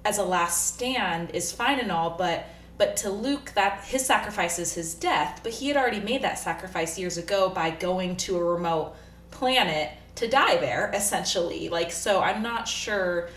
as 0.04 0.18
a 0.18 0.24
last 0.24 0.74
stand 0.76 1.32
is 1.32 1.52
fine 1.52 1.80
and 1.80 1.92
all, 1.92 2.12
but 2.12 2.46
but 2.78 2.98
to 2.98 3.10
Luke 3.10 3.52
that 3.56 3.84
his 3.86 4.06
sacrifice 4.06 4.60
is 4.60 4.74
his 4.74 4.94
death, 4.94 5.42
but 5.44 5.54
he 5.54 5.68
had 5.68 5.78
already 5.78 6.00
made 6.00 6.22
that 6.24 6.40
sacrifice 6.40 7.00
years 7.00 7.18
ago 7.18 7.50
by 7.50 7.70
going 7.70 8.18
to 8.18 8.38
a 8.38 8.44
remote 8.44 8.96
planet 9.32 9.92
to 10.16 10.28
die 10.28 10.58
there 10.58 10.92
essentially. 10.94 11.70
Like 11.70 11.92
so 11.92 12.20
I'm 12.22 12.44
not 12.44 12.68
sure 12.68 13.30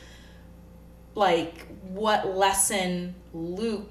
like 1.14 1.68
what 1.82 2.36
lesson 2.36 3.14
Luke 3.32 3.88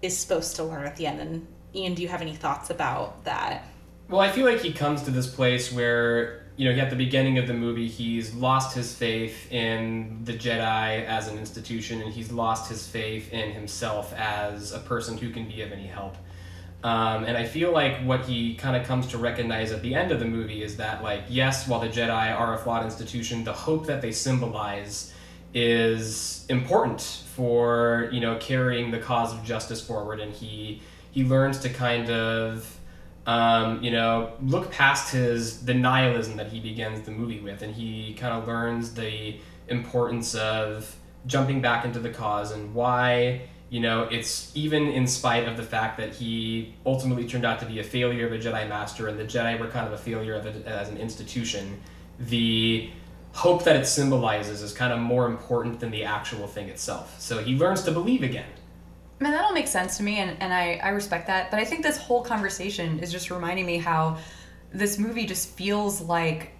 is 0.00 0.16
supposed 0.16 0.56
to 0.56 0.64
learn 0.64 0.86
at 0.86 0.96
the 0.96 1.06
end. 1.06 1.20
And 1.20 1.46
Ian, 1.74 1.94
do 1.94 2.02
you 2.02 2.08
have 2.08 2.20
any 2.20 2.34
thoughts 2.34 2.70
about 2.70 3.24
that? 3.24 3.64
Well, 4.08 4.20
I 4.20 4.30
feel 4.30 4.44
like 4.44 4.60
he 4.60 4.72
comes 4.72 5.02
to 5.04 5.10
this 5.10 5.26
place 5.26 5.72
where, 5.72 6.46
you 6.56 6.70
know, 6.70 6.78
at 6.78 6.90
the 6.90 6.96
beginning 6.96 7.38
of 7.38 7.46
the 7.46 7.54
movie, 7.54 7.88
he's 7.88 8.34
lost 8.34 8.76
his 8.76 8.94
faith 8.94 9.50
in 9.50 10.20
the 10.24 10.34
Jedi 10.34 11.06
as 11.06 11.28
an 11.28 11.38
institution, 11.38 12.02
and 12.02 12.12
he's 12.12 12.30
lost 12.30 12.68
his 12.68 12.86
faith 12.86 13.32
in 13.32 13.52
himself 13.52 14.12
as 14.14 14.72
a 14.72 14.80
person 14.80 15.16
who 15.16 15.30
can 15.30 15.48
be 15.48 15.62
of 15.62 15.72
any 15.72 15.86
help. 15.86 16.16
Um, 16.84 17.24
and 17.24 17.38
I 17.38 17.44
feel 17.44 17.72
like 17.72 18.00
what 18.02 18.26
he 18.26 18.56
kind 18.56 18.76
of 18.76 18.86
comes 18.86 19.06
to 19.08 19.18
recognize 19.18 19.70
at 19.70 19.82
the 19.82 19.94
end 19.94 20.10
of 20.10 20.18
the 20.18 20.26
movie 20.26 20.62
is 20.62 20.76
that, 20.78 21.02
like, 21.02 21.22
yes, 21.28 21.68
while 21.68 21.80
the 21.80 21.88
Jedi 21.88 22.36
are 22.36 22.54
a 22.54 22.58
flawed 22.58 22.84
institution, 22.84 23.44
the 23.44 23.52
hope 23.52 23.86
that 23.86 24.02
they 24.02 24.10
symbolize 24.10 25.11
is 25.54 26.46
important 26.48 27.00
for 27.00 28.08
you 28.12 28.20
know 28.20 28.36
carrying 28.38 28.90
the 28.90 28.98
cause 28.98 29.32
of 29.32 29.44
justice 29.44 29.84
forward, 29.84 30.20
and 30.20 30.32
he 30.32 30.80
he 31.10 31.24
learns 31.24 31.58
to 31.60 31.68
kind 31.68 32.10
of 32.10 32.78
um, 33.26 33.82
you 33.82 33.90
know 33.90 34.32
look 34.42 34.70
past 34.70 35.12
his 35.12 35.64
the 35.64 35.74
nihilism 35.74 36.36
that 36.36 36.48
he 36.48 36.60
begins 36.60 37.02
the 37.02 37.10
movie 37.10 37.40
with, 37.40 37.62
and 37.62 37.74
he 37.74 38.14
kind 38.14 38.34
of 38.34 38.46
learns 38.46 38.94
the 38.94 39.36
importance 39.68 40.34
of 40.34 40.96
jumping 41.26 41.60
back 41.60 41.84
into 41.84 42.00
the 42.00 42.10
cause 42.10 42.50
and 42.50 42.74
why 42.74 43.42
you 43.70 43.78
know 43.78 44.02
it's 44.10 44.50
even 44.56 44.88
in 44.88 45.06
spite 45.06 45.46
of 45.46 45.56
the 45.56 45.62
fact 45.62 45.96
that 45.96 46.12
he 46.14 46.74
ultimately 46.84 47.26
turned 47.26 47.44
out 47.44 47.60
to 47.60 47.66
be 47.66 47.78
a 47.78 47.84
failure 47.84 48.26
of 48.26 48.32
a 48.32 48.38
Jedi 48.38 48.68
Master, 48.68 49.08
and 49.08 49.18
the 49.18 49.24
Jedi 49.24 49.58
were 49.60 49.68
kind 49.68 49.86
of 49.86 49.92
a 49.92 49.98
failure 49.98 50.34
of 50.34 50.46
it 50.46 50.66
as 50.66 50.88
an 50.88 50.96
institution. 50.96 51.80
The 52.18 52.90
hope 53.32 53.64
that 53.64 53.76
it 53.76 53.86
symbolizes 53.86 54.62
is 54.62 54.72
kind 54.72 54.92
of 54.92 54.98
more 54.98 55.26
important 55.26 55.80
than 55.80 55.90
the 55.90 56.04
actual 56.04 56.46
thing 56.46 56.68
itself. 56.68 57.20
So 57.20 57.38
he 57.38 57.56
learns 57.56 57.82
to 57.84 57.90
believe 57.90 58.22
again. 58.22 58.50
Man, 59.20 59.32
that 59.32 59.44
all 59.44 59.52
makes 59.52 59.70
sense 59.70 59.96
to 59.98 60.02
me, 60.02 60.18
and, 60.18 60.36
and 60.40 60.52
I, 60.52 60.80
I 60.82 60.88
respect 60.88 61.28
that. 61.28 61.50
But 61.50 61.60
I 61.60 61.64
think 61.64 61.82
this 61.82 61.96
whole 61.96 62.22
conversation 62.22 62.98
is 62.98 63.12
just 63.12 63.30
reminding 63.30 63.66
me 63.66 63.78
how 63.78 64.18
this 64.72 64.98
movie 64.98 65.26
just 65.26 65.50
feels 65.50 66.00
like 66.00 66.52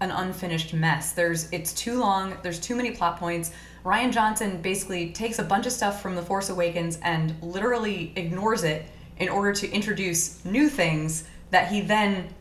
an 0.00 0.10
unfinished 0.10 0.74
mess. 0.74 1.12
There's 1.12 1.50
it's 1.52 1.72
too 1.72 1.98
long, 1.98 2.36
there's 2.42 2.58
too 2.58 2.74
many 2.74 2.90
plot 2.90 3.18
points. 3.18 3.52
Rian 3.84 4.12
Johnson 4.12 4.60
basically 4.60 5.12
takes 5.12 5.38
a 5.38 5.44
bunch 5.44 5.66
of 5.66 5.72
stuff 5.72 6.02
from 6.02 6.14
The 6.14 6.22
Force 6.22 6.48
Awakens 6.50 6.98
and 7.02 7.34
literally 7.42 8.12
ignores 8.16 8.64
it 8.64 8.86
in 9.18 9.28
order 9.28 9.52
to 9.52 9.70
introduce 9.70 10.44
new 10.44 10.68
things 10.68 11.24
that 11.50 11.68
he 11.68 11.80
then 11.80 12.34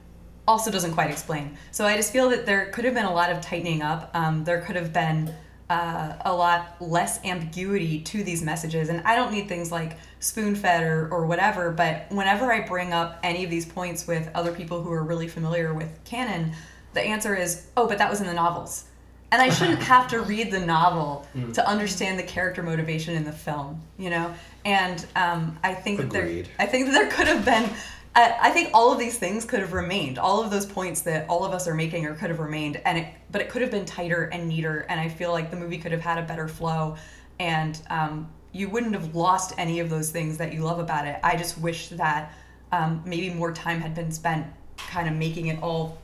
also 0.50 0.72
doesn't 0.72 0.94
quite 0.94 1.12
explain. 1.12 1.56
So 1.70 1.86
I 1.86 1.96
just 1.96 2.12
feel 2.12 2.30
that 2.30 2.48
there 2.48 2.72
could 2.72 2.84
have 2.84 2.96
been 2.96 3.06
a 3.06 3.14
lot 3.14 3.30
of 3.30 3.40
tightening 3.40 3.84
up. 3.84 4.10
Um, 4.16 4.44
there 4.44 4.62
could 4.62 4.76
have 4.76 4.92
been 4.92 5.32
uh, 5.70 6.14
a 6.26 6.34
lot 6.34 6.76
less 6.82 7.24
ambiguity 7.24 8.02
to 8.02 8.24
these 8.24 8.42
messages. 8.42 8.90
And 8.90 9.02
I 9.06 9.16
don't 9.16 9.32
need 9.32 9.48
things 9.48 9.72
like 9.72 9.98
spoon 10.20 10.56
fed 10.56 10.84
or, 10.84 11.08
or 11.12 11.28
whatever, 11.28 11.70
but 11.70 12.08
whenever 12.10 12.52
I 12.52 12.62
bring 12.62 12.94
up 12.94 13.20
any 13.22 13.44
of 13.44 13.52
these 13.52 13.68
points 13.68 14.08
with 14.08 14.28
other 14.34 14.52
people 14.52 14.82
who 14.82 14.92
are 14.92 15.04
really 15.04 15.28
familiar 15.28 15.72
with 15.72 16.04
canon, 16.04 16.54
the 16.96 17.02
answer 17.02 17.36
is, 17.36 17.68
oh, 17.78 17.88
but 17.88 18.00
that 18.00 18.10
was 18.10 18.20
in 18.20 18.26
the 18.26 18.34
novels. 18.34 18.86
And 19.32 19.44
I 19.44 19.52
shouldn't 19.52 19.84
have 19.84 20.08
to 20.08 20.22
read 20.22 20.50
the 20.50 20.60
novel 20.60 21.28
to 21.54 21.70
understand 21.70 22.18
the 22.18 22.24
character 22.24 22.64
motivation 22.64 23.16
in 23.16 23.24
the 23.24 23.32
film, 23.32 23.80
you 24.00 24.10
know? 24.10 24.34
And 24.66 25.06
um, 25.16 25.60
I 25.64 25.76
think 25.76 26.00
that 26.00 26.10
there, 26.10 26.44
I 26.58 26.66
think 26.66 26.88
that 26.88 26.94
there 26.94 27.12
could 27.12 27.28
have 27.28 27.46
been 27.46 27.70
I 28.16 28.50
think 28.52 28.72
all 28.74 28.92
of 28.92 29.00
these 29.00 29.18
things 29.18 29.46
could 29.46 29.60
have 29.60 29.74
remained. 29.74 30.18
All 30.18 30.44
of 30.44 30.52
those 30.52 30.66
points 30.66 31.02
that 31.02 31.30
all 31.30 31.46
of 31.46 31.54
us 31.54 31.68
are 31.68 31.74
making 31.74 32.06
or 32.06 32.16
could 32.16 32.30
have 32.30 32.40
remained, 32.40 32.82
and 32.84 32.98
it, 32.98 33.08
but 33.32 33.40
it 33.42 33.50
could 33.50 33.62
have 33.62 33.72
been 33.72 33.86
tighter 33.86 34.24
and 34.26 34.50
neater. 34.50 34.86
And 34.90 35.00
I 35.00 35.08
feel 35.08 35.32
like 35.32 35.52
the 35.52 35.58
movie 35.58 35.78
could 35.78 35.92
have 35.92 36.02
had 36.02 36.18
a 36.18 36.24
better 36.24 36.48
flow, 36.48 36.98
and 37.40 37.80
um, 37.90 38.30
you 38.52 38.68
wouldn't 38.68 38.94
have 38.94 39.16
lost 39.16 39.54
any 39.58 39.80
of 39.80 39.90
those 39.90 40.10
things 40.12 40.38
that 40.38 40.54
you 40.54 40.64
love 40.64 40.80
about 40.80 41.08
it. 41.08 41.20
I 41.24 41.38
just 41.38 41.58
wish 41.60 41.90
that 41.90 42.34
um, 42.72 43.02
maybe 43.06 43.30
more 43.34 43.54
time 43.54 43.80
had 43.80 43.96
been 43.96 44.12
spent 44.12 44.48
kind 44.78 45.08
of 45.08 45.16
making 45.16 45.48
it 45.48 45.62
all 45.62 45.98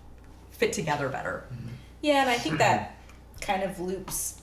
fit 0.52 0.74
together 0.74 1.10
better. 1.10 1.44
Yeah, 2.02 2.22
and 2.22 2.30
I 2.30 2.38
think 2.38 2.60
that 2.60 2.98
kind 3.42 3.64
of 3.64 3.80
loops 3.80 4.35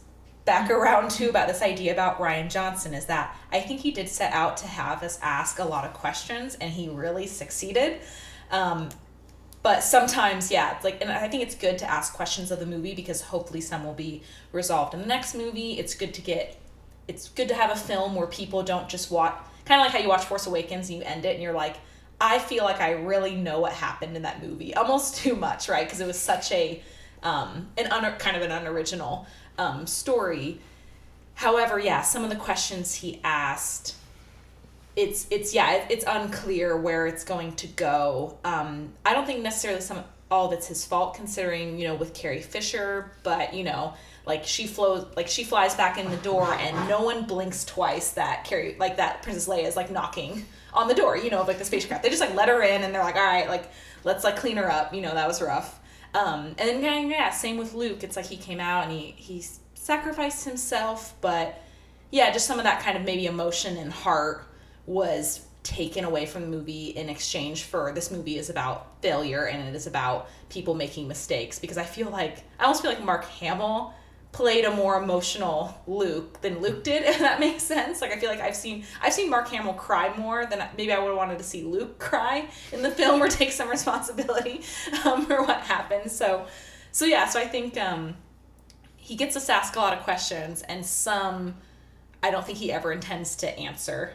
back 0.44 0.70
around 0.70 1.10
too 1.10 1.28
about 1.28 1.48
this 1.48 1.62
idea 1.62 1.92
about 1.92 2.18
Rian 2.18 2.50
Johnson 2.50 2.94
is 2.94 3.06
that 3.06 3.36
I 3.52 3.60
think 3.60 3.80
he 3.80 3.90
did 3.92 4.08
set 4.08 4.32
out 4.32 4.56
to 4.58 4.66
have 4.66 5.02
us 5.02 5.18
ask 5.22 5.58
a 5.58 5.64
lot 5.64 5.84
of 5.84 5.92
questions 5.94 6.56
and 6.56 6.72
he 6.72 6.88
really 6.88 7.26
succeeded. 7.26 8.00
Um, 8.50 8.88
but 9.62 9.84
sometimes, 9.84 10.50
yeah, 10.50 10.76
like, 10.82 11.00
and 11.00 11.10
I 11.10 11.28
think 11.28 11.44
it's 11.44 11.54
good 11.54 11.78
to 11.78 11.90
ask 11.90 12.12
questions 12.12 12.50
of 12.50 12.58
the 12.58 12.66
movie 12.66 12.94
because 12.94 13.22
hopefully 13.22 13.60
some 13.60 13.84
will 13.84 13.94
be 13.94 14.22
resolved 14.50 14.92
in 14.94 15.00
the 15.00 15.06
next 15.06 15.34
movie. 15.34 15.78
It's 15.78 15.94
good 15.94 16.12
to 16.14 16.20
get, 16.20 16.60
it's 17.06 17.28
good 17.28 17.48
to 17.48 17.54
have 17.54 17.70
a 17.70 17.76
film 17.76 18.16
where 18.16 18.26
people 18.26 18.64
don't 18.64 18.88
just 18.88 19.12
watch, 19.12 19.36
kind 19.64 19.80
of 19.80 19.86
like 19.86 19.92
how 19.92 20.00
you 20.00 20.08
watch 20.08 20.24
Force 20.24 20.48
Awakens 20.48 20.88
and 20.88 20.98
you 20.98 21.04
end 21.04 21.24
it 21.24 21.34
and 21.34 21.42
you're 21.42 21.52
like, 21.52 21.76
I 22.20 22.40
feel 22.40 22.64
like 22.64 22.80
I 22.80 22.92
really 22.92 23.36
know 23.36 23.60
what 23.60 23.72
happened 23.72 24.16
in 24.16 24.22
that 24.22 24.42
movie, 24.42 24.74
almost 24.74 25.16
too 25.16 25.36
much, 25.36 25.68
right? 25.68 25.86
Because 25.86 26.00
it 26.00 26.06
was 26.08 26.18
such 26.18 26.50
a, 26.50 26.82
um, 27.22 27.68
an 27.78 27.86
un- 27.92 28.16
kind 28.18 28.36
of 28.36 28.42
an 28.42 28.50
unoriginal 28.50 29.26
um, 29.62 29.86
story. 29.86 30.60
However, 31.34 31.78
yeah, 31.78 32.02
some 32.02 32.24
of 32.24 32.30
the 32.30 32.36
questions 32.36 32.94
he 32.94 33.20
asked, 33.24 33.96
it's 34.96 35.26
it's 35.30 35.54
yeah, 35.54 35.72
it, 35.74 35.86
it's 35.90 36.04
unclear 36.06 36.76
where 36.76 37.06
it's 37.06 37.24
going 37.24 37.54
to 37.56 37.66
go. 37.68 38.38
Um, 38.44 38.92
I 39.06 39.14
don't 39.14 39.26
think 39.26 39.42
necessarily 39.42 39.80
some 39.80 40.04
all 40.30 40.50
it's 40.52 40.66
his 40.66 40.84
fault, 40.84 41.14
considering 41.14 41.78
you 41.78 41.88
know 41.88 41.94
with 41.94 42.12
Carrie 42.12 42.42
Fisher, 42.42 43.12
but 43.22 43.54
you 43.54 43.64
know 43.64 43.94
like 44.24 44.44
she 44.44 44.66
flows 44.66 45.06
like 45.16 45.26
she 45.26 45.44
flies 45.44 45.74
back 45.74 45.98
in 45.98 46.10
the 46.10 46.16
door 46.18 46.54
and 46.54 46.88
no 46.88 47.02
one 47.02 47.24
blinks 47.24 47.64
twice 47.64 48.12
that 48.12 48.44
Carrie 48.44 48.76
like 48.78 48.96
that 48.96 49.22
Princess 49.22 49.48
Leia 49.48 49.64
is 49.64 49.76
like 49.76 49.90
knocking 49.90 50.44
on 50.72 50.88
the 50.88 50.94
door, 50.94 51.16
you 51.16 51.30
know, 51.30 51.40
of 51.40 51.48
like 51.48 51.58
the 51.58 51.64
spacecraft. 51.64 52.02
They 52.02 52.08
just 52.08 52.20
like 52.20 52.34
let 52.34 52.48
her 52.48 52.62
in 52.62 52.82
and 52.82 52.94
they're 52.94 53.02
like, 53.02 53.16
all 53.16 53.24
right, 53.24 53.48
like 53.48 53.70
let's 54.04 54.24
like 54.24 54.36
clean 54.36 54.56
her 54.56 54.70
up. 54.70 54.94
You 54.94 55.02
know, 55.02 55.14
that 55.14 55.26
was 55.26 55.42
rough. 55.42 55.80
Um, 56.14 56.54
and 56.58 56.58
then 56.58 56.82
yeah, 56.82 57.00
yeah, 57.00 57.30
same 57.30 57.56
with 57.56 57.74
Luke. 57.74 58.04
It's 58.04 58.16
like 58.16 58.26
he 58.26 58.36
came 58.36 58.60
out 58.60 58.84
and 58.84 58.92
he 58.92 59.14
he 59.16 59.44
sacrificed 59.74 60.44
himself, 60.44 61.14
but 61.20 61.60
yeah, 62.10 62.30
just 62.30 62.46
some 62.46 62.58
of 62.58 62.64
that 62.64 62.82
kind 62.82 62.96
of 62.96 63.04
maybe 63.04 63.26
emotion 63.26 63.76
and 63.78 63.92
heart 63.92 64.44
was 64.86 65.46
taken 65.62 66.04
away 66.04 66.26
from 66.26 66.42
the 66.42 66.48
movie 66.48 66.88
in 66.88 67.08
exchange 67.08 67.62
for 67.62 67.92
this 67.92 68.10
movie 68.10 68.36
is 68.36 68.50
about 68.50 69.00
failure 69.00 69.44
and 69.46 69.68
it 69.68 69.74
is 69.74 69.86
about 69.86 70.28
people 70.48 70.74
making 70.74 71.06
mistakes 71.06 71.58
because 71.58 71.78
I 71.78 71.84
feel 71.84 72.10
like 72.10 72.42
I 72.58 72.64
almost 72.64 72.82
feel 72.82 72.90
like 72.90 73.02
Mark 73.02 73.24
Hamill 73.24 73.94
played 74.32 74.64
a 74.64 74.74
more 74.74 75.00
emotional 75.02 75.80
Luke 75.86 76.40
than 76.40 76.60
Luke 76.60 76.82
did 76.82 77.02
if 77.06 77.18
that 77.18 77.38
makes 77.38 77.62
sense 77.62 78.00
like 78.00 78.12
I 78.12 78.18
feel 78.18 78.30
like 78.30 78.40
I've 78.40 78.56
seen 78.56 78.84
I've 79.00 79.12
seen 79.12 79.30
Mark 79.30 79.48
Hamill 79.48 79.74
cry 79.74 80.14
more 80.16 80.46
than 80.46 80.66
maybe 80.76 80.92
I 80.92 80.98
would 80.98 81.08
have 81.08 81.16
wanted 81.16 81.38
to 81.38 81.44
see 81.44 81.62
Luke 81.62 81.98
cry 82.00 82.48
in 82.72 82.82
the 82.82 82.90
film 82.90 83.22
or 83.22 83.28
take 83.28 83.52
some 83.52 83.68
responsibility 83.70 84.62
um, 85.04 85.26
for 85.26 85.42
what 85.42 85.60
happened 85.60 86.10
so 86.10 86.46
so 86.90 87.04
yeah 87.04 87.28
so 87.28 87.38
I 87.38 87.46
think 87.46 87.78
um, 87.78 88.16
he 88.96 89.16
gets 89.16 89.36
us 89.36 89.48
ask 89.48 89.76
a 89.76 89.80
lot 89.80 89.96
of 89.96 90.02
questions 90.04 90.62
and 90.62 90.84
some 90.84 91.56
I 92.22 92.30
don't 92.30 92.46
think 92.46 92.58
he 92.58 92.70
ever 92.70 92.92
intends 92.92 93.34
to 93.36 93.58
answer. 93.58 94.12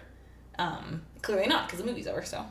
Um, 0.57 1.03
clearly 1.22 1.47
not 1.47 1.68
because 1.68 1.80
the 1.80 1.86
movie's 1.86 2.07
over. 2.07 2.24
So 2.24 2.45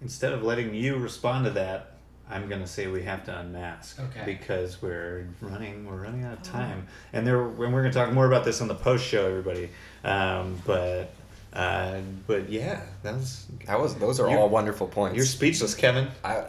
Instead 0.00 0.32
of 0.32 0.42
letting 0.42 0.74
you 0.74 0.96
respond 0.96 1.44
to 1.46 1.50
that, 1.52 1.93
I'm 2.30 2.48
gonna 2.48 2.66
say 2.66 2.86
we 2.86 3.02
have 3.02 3.24
to 3.24 3.38
unmask. 3.38 4.00
Okay. 4.00 4.22
Because 4.24 4.80
we're 4.80 5.26
running, 5.40 5.86
we're 5.86 6.02
running 6.02 6.24
out 6.24 6.38
of 6.38 6.42
time, 6.42 6.86
and 7.12 7.26
there, 7.26 7.42
and 7.42 7.58
we're 7.58 7.82
gonna 7.82 7.92
talk 7.92 8.12
more 8.12 8.26
about 8.26 8.44
this 8.44 8.60
on 8.60 8.68
the 8.68 8.74
post 8.74 9.04
show, 9.04 9.26
everybody. 9.26 9.68
Um, 10.04 10.60
but, 10.66 11.12
uh, 11.52 11.98
but 12.26 12.48
yeah, 12.48 12.80
that 13.02 13.14
was. 13.14 13.46
That 13.66 13.80
was 13.80 13.94
those 13.96 14.20
are 14.20 14.28
all 14.28 14.48
wonderful 14.48 14.86
points. 14.86 15.16
You're 15.16 15.26
speechless, 15.26 15.74
Kevin. 15.74 16.08
I, 16.24 16.44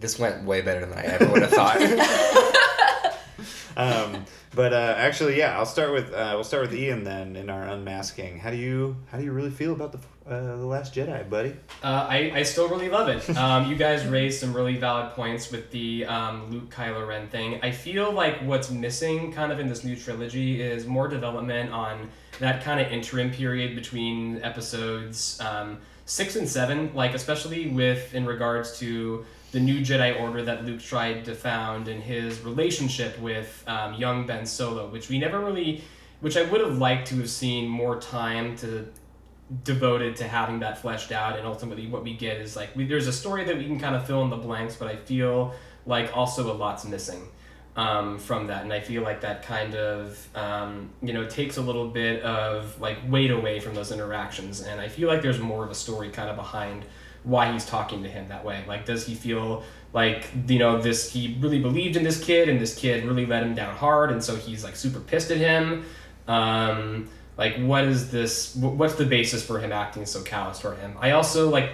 this 0.00 0.18
went 0.18 0.44
way 0.44 0.60
better 0.60 0.84
than 0.84 0.98
I 0.98 1.02
ever 1.02 1.28
would 1.30 1.42
have 1.42 1.50
thought. 1.50 1.78
um, 3.76 4.24
but 4.54 4.72
uh, 4.72 4.94
actually, 4.96 5.38
yeah, 5.38 5.56
I'll 5.58 5.66
start 5.66 5.92
with 5.92 6.12
uh, 6.12 6.32
we'll 6.34 6.44
start 6.44 6.62
with 6.62 6.74
Ian 6.74 7.04
then 7.04 7.36
in 7.36 7.50
our 7.50 7.62
unmasking. 7.62 8.38
How 8.38 8.50
do 8.50 8.56
you 8.56 8.96
how 9.10 9.18
do 9.18 9.24
you 9.24 9.32
really 9.32 9.50
feel 9.50 9.72
about 9.72 9.92
the 9.92 9.98
uh, 10.26 10.56
the 10.56 10.66
Last 10.66 10.94
Jedi, 10.94 11.28
buddy? 11.28 11.54
Uh, 11.82 12.06
I, 12.08 12.32
I 12.34 12.42
still 12.44 12.68
really 12.68 12.88
love 12.88 13.08
it. 13.08 13.28
Um, 13.36 13.68
you 13.68 13.76
guys 13.76 14.06
raised 14.06 14.38
some 14.40 14.52
really 14.52 14.76
valid 14.76 15.12
points 15.12 15.50
with 15.50 15.70
the 15.72 16.04
um, 16.06 16.50
Luke 16.50 16.70
Kylo 16.70 17.06
Ren 17.06 17.28
thing. 17.28 17.58
I 17.62 17.72
feel 17.72 18.12
like 18.12 18.38
what's 18.42 18.70
missing 18.70 19.32
kind 19.32 19.50
of 19.50 19.58
in 19.58 19.68
this 19.68 19.82
new 19.82 19.96
trilogy 19.96 20.60
is 20.60 20.86
more 20.86 21.08
development 21.08 21.72
on 21.72 22.08
that 22.38 22.62
kind 22.62 22.80
of 22.80 22.92
interim 22.92 23.30
period 23.32 23.74
between 23.74 24.42
episodes 24.42 25.40
um, 25.40 25.78
six 26.06 26.36
and 26.36 26.48
seven, 26.48 26.92
like 26.94 27.14
especially 27.14 27.68
with 27.68 28.14
in 28.14 28.26
regards 28.26 28.78
to 28.78 29.24
the 29.52 29.60
new 29.60 29.80
Jedi 29.80 30.18
Order 30.18 30.42
that 30.44 30.64
Luke 30.64 30.80
tried 30.80 31.26
to 31.26 31.34
found 31.34 31.86
and 31.86 32.02
his 32.02 32.40
relationship 32.40 33.18
with 33.20 33.62
um, 33.66 33.94
young 33.94 34.26
Ben 34.26 34.46
Solo, 34.46 34.88
which 34.88 35.08
we 35.10 35.18
never 35.18 35.38
really, 35.38 35.84
which 36.20 36.36
I 36.36 36.42
would 36.42 36.60
have 36.62 36.78
liked 36.78 37.08
to 37.08 37.16
have 37.16 37.30
seen 37.30 37.68
more 37.68 38.00
time 38.00 38.56
to 38.56 38.88
devoted 39.64 40.16
to 40.16 40.24
having 40.26 40.60
that 40.60 40.78
fleshed 40.78 41.12
out 41.12 41.38
and 41.38 41.46
ultimately 41.46 41.86
what 41.86 42.02
we 42.02 42.14
get 42.14 42.38
is 42.40 42.56
like 42.56 42.74
we, 42.74 42.86
there's 42.86 43.06
a 43.06 43.12
story 43.12 43.44
that 43.44 43.56
we 43.58 43.66
can 43.66 43.78
kind 43.78 43.94
of 43.94 44.06
fill 44.06 44.22
in 44.22 44.30
the 44.30 44.36
blanks 44.36 44.76
but 44.76 44.88
i 44.88 44.96
feel 44.96 45.52
like 45.84 46.16
also 46.16 46.50
a 46.50 46.54
lot's 46.54 46.86
missing 46.86 47.20
um, 47.76 48.18
from 48.18 48.46
that 48.46 48.62
and 48.62 48.72
i 48.72 48.80
feel 48.80 49.02
like 49.02 49.20
that 49.20 49.42
kind 49.42 49.74
of 49.74 50.26
um, 50.34 50.88
you 51.02 51.12
know 51.12 51.26
takes 51.26 51.58
a 51.58 51.60
little 51.60 51.86
bit 51.86 52.22
of 52.22 52.80
like 52.80 52.96
weight 53.08 53.30
away 53.30 53.60
from 53.60 53.74
those 53.74 53.92
interactions 53.92 54.62
and 54.62 54.80
i 54.80 54.88
feel 54.88 55.06
like 55.06 55.20
there's 55.20 55.40
more 55.40 55.64
of 55.64 55.70
a 55.70 55.74
story 55.74 56.08
kind 56.08 56.30
of 56.30 56.36
behind 56.36 56.86
why 57.24 57.52
he's 57.52 57.64
talking 57.64 58.02
to 58.02 58.08
him 58.08 58.28
that 58.28 58.44
way. 58.44 58.64
Like 58.66 58.84
does 58.84 59.06
he 59.06 59.14
feel 59.14 59.62
like 59.92 60.28
you 60.48 60.58
know 60.58 60.80
this 60.80 61.12
he 61.12 61.36
really 61.40 61.60
believed 61.60 61.96
in 61.96 62.04
this 62.04 62.22
kid 62.22 62.48
and 62.48 62.60
this 62.60 62.74
kid 62.74 63.04
really 63.04 63.26
let 63.26 63.42
him 63.42 63.54
down 63.54 63.74
hard 63.76 64.10
and 64.10 64.22
so 64.22 64.36
he's 64.36 64.64
like 64.64 64.76
super 64.76 65.00
pissed 65.00 65.30
at 65.30 65.38
him? 65.38 65.84
Um, 66.28 67.08
like 67.36 67.56
what 67.56 67.84
is 67.84 68.10
this 68.10 68.54
what's 68.56 68.94
the 68.94 69.06
basis 69.06 69.44
for 69.44 69.58
him 69.58 69.72
acting 69.72 70.06
so 70.06 70.22
callous 70.22 70.58
toward 70.58 70.78
him? 70.78 70.96
I 71.00 71.12
also 71.12 71.48
like 71.48 71.70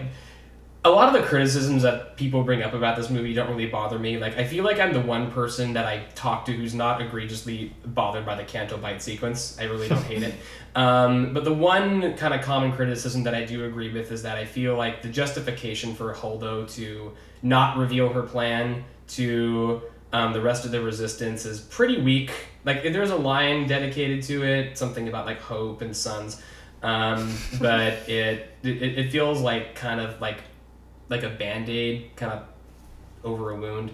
a 0.89 0.91
lot 0.91 1.14
of 1.14 1.20
the 1.20 1.26
criticisms 1.28 1.82
that 1.82 2.16
people 2.16 2.43
bring 2.43 2.62
up 2.62 2.72
about 2.72 2.97
this 2.97 3.11
movie 3.11 3.34
don't 3.34 3.49
really 3.49 3.66
bother 3.66 3.99
me 3.99 4.18
like 4.18 4.36
i 4.39 4.45
feel 4.45 4.64
like 4.64 4.80
i'm 4.80 4.93
the 4.93 5.01
one 5.01 5.30
person 5.30 5.72
that 5.74 5.84
i 5.84 6.03
talk 6.14 6.45
to 6.45 6.53
who's 6.53 6.74
not 6.74 7.01
egregiously 7.01 7.72
bothered 7.84 8.24
by 8.24 8.34
the 8.34 8.45
Canto 8.45 8.76
Bight 8.78 9.03
sequence 9.03 9.59
i 9.61 9.64
really 9.64 9.89
don't 9.89 10.03
hate 10.05 10.22
it 10.22 10.34
um, 10.74 11.34
but 11.34 11.45
the 11.45 11.53
one 11.53 12.16
kind 12.16 12.32
of 12.32 12.41
common 12.43 12.72
criticism 12.72 13.22
that 13.24 13.34
i 13.34 13.45
do 13.45 13.64
agree 13.64 13.93
with 13.93 14.11
is 14.11 14.22
that 14.22 14.36
i 14.36 14.45
feel 14.45 14.76
like 14.76 15.03
the 15.03 15.09
justification 15.09 15.95
for 15.95 16.12
holdo 16.14 16.70
to 16.74 17.12
not 17.43 17.76
reveal 17.76 18.09
her 18.12 18.22
plan 18.22 18.84
to 19.07 19.82
um, 20.12 20.32
the 20.32 20.41
rest 20.41 20.64
of 20.64 20.70
the 20.70 20.80
resistance 20.80 21.45
is 21.45 21.61
pretty 21.61 22.01
weak. 22.01 22.30
Like 22.64 22.82
there's 22.82 23.11
a 23.11 23.16
line 23.16 23.66
dedicated 23.66 24.22
to 24.24 24.45
it, 24.45 24.78
something 24.78 25.09
about 25.09 25.26
like 25.26 25.41
hope 25.41 25.82
and 25.82 25.95
sons. 25.97 26.43
um, 26.82 27.34
but 27.61 27.80
it, 28.09 28.51
it 28.62 28.82
it 28.82 29.12
feels 29.12 29.41
like 29.41 29.74
kind 29.74 30.01
of 30.01 30.20
like 30.20 30.39
like 31.09 31.23
a 31.23 31.29
band 31.29 31.69
aid, 31.69 32.11
kind 32.17 32.33
of 32.33 32.43
over 33.25 33.51
a 33.51 33.57
wound. 33.57 33.91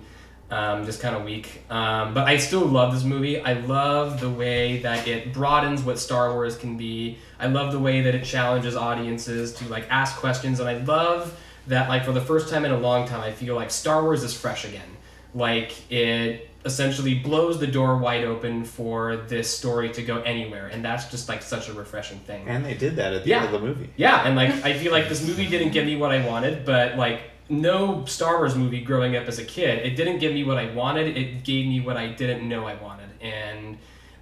Um, 0.51 0.85
just 0.85 1.01
kind 1.01 1.17
of 1.17 1.25
weak. 1.25 1.63
Um, 1.71 2.13
but 2.13 2.29
I 2.29 2.37
still 2.37 2.65
love 2.65 2.93
this 2.93 3.03
movie. 3.03 3.41
I 3.41 3.55
love 3.55 4.21
the 4.21 4.31
way 4.31 4.79
that 4.83 5.09
it 5.09 5.33
broadens 5.33 5.83
what 5.83 5.99
Star 5.99 6.33
Wars 6.33 6.57
can 6.57 6.77
be. 6.77 7.19
I 7.41 7.47
love 7.47 7.73
the 7.73 7.79
way 7.79 8.03
that 8.03 8.15
it 8.15 8.25
challenges 8.25 8.77
audiences 8.77 9.55
to 9.55 9.69
like 9.69 9.87
ask 9.91 10.17
questions, 10.17 10.61
and 10.61 10.69
I 10.69 10.79
love 10.79 11.37
that 11.67 11.89
like 11.89 12.05
for 12.05 12.13
the 12.13 12.21
first 12.21 12.51
time 12.51 12.65
in 12.67 12.73
a 12.73 12.79
long 12.79 13.09
time, 13.09 13.23
I 13.23 13.33
feel 13.33 13.57
like 13.57 13.71
Star 13.71 14.03
Wars 14.03 14.23
is 14.23 14.39
fresh 14.39 14.67
again 14.67 14.95
like 15.35 15.91
it 15.91 16.49
essentially 16.65 17.15
blows 17.15 17.59
the 17.61 17.67
door 17.67 17.99
wide 17.99 18.25
open 18.25 18.65
for 18.65 19.17
this 19.29 19.55
story 19.55 19.91
to 19.91 20.03
go 20.03 20.21
anywhere 20.23 20.67
and 20.69 20.85
that's 20.85 21.07
just 21.11 21.29
like 21.29 21.43
such 21.43 21.69
a 21.69 21.73
refreshing 21.75 22.19
thing 22.21 22.49
And 22.49 22.65
they 22.65 22.75
did 22.75 22.97
that 22.97 23.13
at 23.13 23.25
the 23.25 23.31
Yeah. 23.31 23.45
end 23.45 23.55
of 23.55 23.61
the 23.61 23.67
movie. 23.67 23.91
yeah 23.97 24.27
and 24.27 24.35
like 24.35 24.51
i 24.65 24.73
feel 24.79 24.91
like 24.93 25.09
this 25.09 25.27
movie 25.27 25.47
didn't 25.47 25.73
give 25.73 25.85
me 25.85 25.97
what 25.97 26.11
i 26.11 26.27
wanted 26.27 26.65
but 26.65 26.97
like 26.97 27.21
no 27.51 28.05
star 28.07 28.39
wars 28.39 28.55
movie 28.57 28.81
growing 28.81 29.15
up 29.17 29.27
as 29.29 29.39
a 29.39 29.45
kid 29.45 29.85
it 29.85 29.95
didn't 29.97 30.19
give 30.19 30.33
me 30.33 30.43
what 30.45 30.57
i 30.57 30.73
wanted 30.75 31.17
it 31.17 31.45
gave 31.45 31.67
me 31.67 31.81
what 31.81 31.97
i 31.99 32.07
didn't 32.09 32.49
know 32.49 32.67
i 32.67 32.75
wanted 32.77 33.09
and 33.21 33.77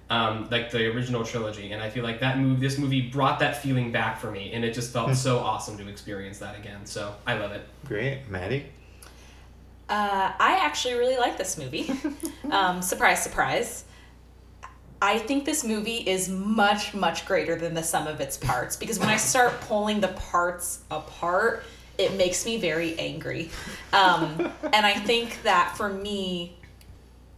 um, 0.09 0.47
like 0.51 0.69
the 0.69 0.85
original 0.93 1.23
trilogy 1.23 1.71
and 1.71 1.81
i 1.81 1.89
feel 1.89 2.03
like 2.03 2.19
that 2.19 2.37
move 2.37 2.59
this 2.59 2.77
movie 2.77 3.01
brought 3.09 3.39
that 3.39 3.61
feeling 3.63 3.91
back 3.93 4.19
for 4.19 4.29
me 4.29 4.51
and 4.53 4.65
it 4.65 4.73
just 4.73 4.91
felt 4.91 5.15
so 5.15 5.39
awesome 5.39 5.77
to 5.77 5.87
experience 5.87 6.39
that 6.39 6.57
again 6.59 6.85
so 6.85 7.15
i 7.25 7.33
love 7.35 7.51
it 7.53 7.61
Great, 7.85 8.19
Maddie. 8.29 8.65
Uh, 9.89 10.31
I 10.39 10.59
actually 10.61 10.95
really 10.95 11.17
like 11.17 11.37
this 11.37 11.57
movie. 11.57 11.91
um, 12.51 12.81
surprise, 12.81 13.21
surprise. 13.21 13.85
I 15.01 15.19
think 15.19 15.43
this 15.43 15.65
movie 15.65 15.97
is 15.97 16.29
much, 16.29 16.93
much 16.93 17.25
greater 17.25 17.57
than 17.57 17.73
the 17.73 17.83
sum 17.83 18.07
of 18.07 18.21
its 18.21 18.37
parts 18.37 18.77
because 18.77 18.99
when 18.99 19.09
I 19.09 19.17
start 19.17 19.59
pulling 19.61 19.99
the 19.99 20.07
parts 20.07 20.79
apart, 20.89 21.65
it 21.97 22.15
makes 22.15 22.45
me 22.45 22.57
very 22.57 22.97
angry. 22.97 23.49
Um, 23.91 24.51
and 24.63 24.85
I 24.85 24.93
think 24.93 25.43
that 25.43 25.75
for 25.75 25.89
me, 25.89 26.57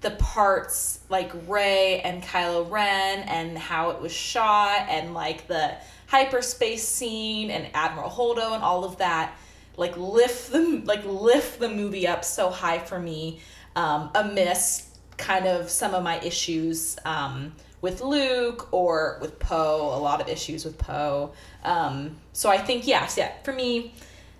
the 0.02 0.12
parts 0.12 1.00
like 1.10 1.32
Rey 1.48 2.02
and 2.02 2.22
Kylo 2.22 2.70
Ren 2.70 3.20
and 3.28 3.58
how 3.58 3.89
it 3.89 4.00
was 4.00 4.12
shot 4.12 4.86
and 4.88 5.16
like 5.16 5.48
the 5.48 5.74
hyperspace 6.06 6.88
scene 6.88 7.50
and 7.50 7.68
Admiral 7.74 8.12
Holdo 8.12 8.54
and 8.54 8.64
all 8.64 8.86
of 8.86 8.98
that 9.00 9.36
like 9.78 9.97
lift 9.97 10.51
the 10.51 10.82
like 10.86 11.03
lift 11.05 11.59
the 11.59 11.69
movie 11.69 12.07
up 12.07 12.23
so 12.23 12.49
high 12.49 12.80
for 12.80 12.99
me 12.99 13.39
um, 13.76 14.09
amidst 14.15 14.97
kind 15.17 15.47
of 15.47 15.69
some 15.69 15.93
of 15.93 16.03
my 16.03 16.19
issues 16.19 16.97
um, 17.05 17.53
with 17.82 18.01
Luke 18.01 18.69
or 18.71 19.17
with 19.21 19.39
Poe 19.39 19.95
a 19.95 19.99
lot 19.99 20.21
of 20.21 20.28
issues 20.28 20.65
with 20.65 20.78
Poe. 20.78 21.34
Um, 21.63 22.17
so 22.34 22.49
I 22.49 22.57
think 22.57 22.88
yes 22.88 23.17
yeah 23.17 23.32
for 23.43 23.53
me 23.53 23.93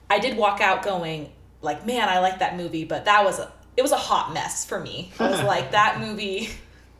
I 0.10 0.20
did 0.20 0.38
walk 0.38 0.62
out 0.62 0.84
going 0.84 1.32
like 1.62 1.86
man 1.86 2.10
I 2.10 2.20
like 2.20 2.40
that 2.40 2.58
movie 2.58 2.86
but 2.86 3.06
that 3.06 3.24
was 3.24 3.40
a 3.40 3.52
it 3.78 3.82
was 3.82 3.92
a 3.92 3.98
hot 3.98 4.34
mess 4.34 4.66
for 4.66 4.80
me. 4.80 5.12
I 5.20 5.30
was 5.30 5.44
like 5.44 5.72
that 5.72 6.00
movie 6.00 6.50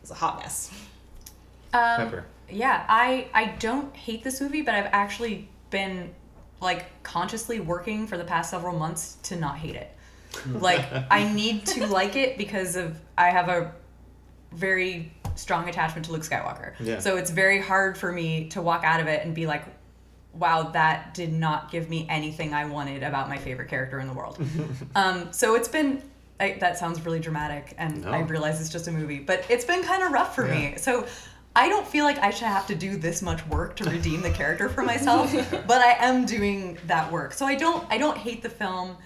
was 0.02 0.10
a 0.10 0.14
hot 0.14 0.40
mess. 0.40 0.70
Um, 1.72 1.96
Pepper. 1.96 2.24
Yeah, 2.50 2.84
I 2.88 3.28
I 3.34 3.46
don't 3.58 3.94
hate 3.96 4.22
this 4.22 4.40
movie, 4.40 4.62
but 4.62 4.74
I've 4.74 4.90
actually 4.92 5.48
been 5.70 6.14
like 6.60 7.02
consciously 7.02 7.60
working 7.60 8.06
for 8.06 8.16
the 8.16 8.24
past 8.24 8.50
several 8.50 8.78
months 8.78 9.18
to 9.24 9.36
not 9.36 9.58
hate 9.58 9.76
it. 9.76 9.90
like 10.60 10.84
I 11.10 11.32
need 11.32 11.66
to 11.66 11.86
like 11.86 12.16
it 12.16 12.38
because 12.38 12.76
of 12.76 12.98
I 13.16 13.30
have 13.30 13.48
a 13.48 13.72
very 14.52 15.12
strong 15.34 15.68
attachment 15.68 16.06
to 16.06 16.12
Luke 16.12 16.22
Skywalker. 16.22 16.72
Yeah. 16.80 16.98
So 16.98 17.16
it's 17.16 17.30
very 17.30 17.60
hard 17.60 17.98
for 17.98 18.10
me 18.10 18.48
to 18.50 18.62
walk 18.62 18.84
out 18.84 19.00
of 19.00 19.06
it 19.06 19.24
and 19.24 19.34
be 19.34 19.46
like 19.46 19.64
wow, 20.38 20.64
that 20.64 21.14
did 21.14 21.32
not 21.32 21.70
give 21.70 21.88
me 21.88 22.06
anything 22.08 22.54
I 22.54 22.66
wanted 22.66 23.02
about 23.02 23.28
my 23.28 23.38
favorite 23.38 23.68
character 23.68 23.98
in 24.00 24.06
the 24.06 24.12
world. 24.12 24.38
um, 24.94 25.32
so 25.32 25.54
it's 25.54 25.68
been, 25.68 26.02
I, 26.38 26.56
that 26.60 26.78
sounds 26.78 27.04
really 27.04 27.20
dramatic, 27.20 27.74
and 27.78 28.02
No. 28.02 28.10
I 28.10 28.20
realize 28.20 28.60
it's 28.60 28.70
just 28.70 28.88
a 28.88 28.92
movie, 28.92 29.18
but 29.18 29.44
it's 29.48 29.64
been 29.64 29.82
kind 29.82 30.02
of 30.02 30.12
rough 30.12 30.34
for 30.34 30.46
me. 30.46 30.74
So 30.76 31.06
I 31.56 31.70
don't 31.70 31.86
feel 31.86 32.04
like 32.04 32.18
I 32.18 32.30
should 32.30 32.48
have 32.48 32.66
to 32.66 32.74
do 32.74 32.98
this 32.98 33.22
much 33.22 33.44
work 33.46 33.76
to 33.76 33.84
redeem 33.84 34.20
the 34.20 34.30
character 34.30 34.68
for 34.68 34.82
myself, 34.92 35.32
but 35.66 35.80
I 35.80 35.96
am 36.06 36.26
doing 36.26 36.78
that 36.86 37.10
work. 37.10 37.32
So 37.32 37.46
I 37.46 37.54
don't, 37.54 37.84
I 37.90 37.96
don't 37.96 38.18
hate 38.18 38.42
the 38.42 38.50
film, 38.50 38.96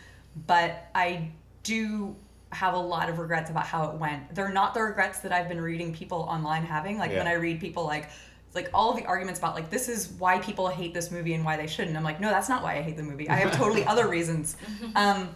but 0.47 0.89
I 0.95 1.31
do 1.63 2.17
have 2.51 2.75
a 2.75 2.79
lot 2.79 3.09
of 3.09 3.21
regrets 3.21 3.51
about 3.51 3.67
how 3.67 3.89
it 3.91 3.95
went. 3.97 4.35
They're 4.35 4.53
not 4.53 4.75
the 4.75 4.83
regrets 4.83 5.21
that 5.21 5.31
I've 5.31 5.49
been 5.49 5.61
reading 5.61 5.95
people 5.95 6.19
online 6.23 6.65
having. 6.65 6.99
Like 6.99 7.13
when 7.13 7.29
I 7.29 7.35
read 7.35 7.61
people 7.61 7.85
like 7.85 8.11
like 8.53 8.69
all 8.75 8.95
the 8.95 9.05
arguments 9.05 9.39
about 9.39 9.55
like 9.55 9.71
this 9.71 9.89
is 9.89 10.09
why 10.19 10.41
people 10.41 10.67
hate 10.67 10.93
this 10.93 11.13
movie 11.13 11.35
and 11.35 11.45
why 11.45 11.57
they 11.57 11.69
shouldn't. 11.69 11.97
I'm 11.97 12.03
like, 12.03 12.21
no, 12.21 12.31
that's 12.31 12.49
not 12.49 12.65
why 12.65 12.77
I 12.77 12.83
hate 12.83 12.97
the 12.97 13.05
movie. 13.05 13.29
I 13.29 13.37
have 13.37 13.53
totally 13.53 13.85
other 13.85 14.09
reasons. 14.17 14.57
Um, 14.97 15.29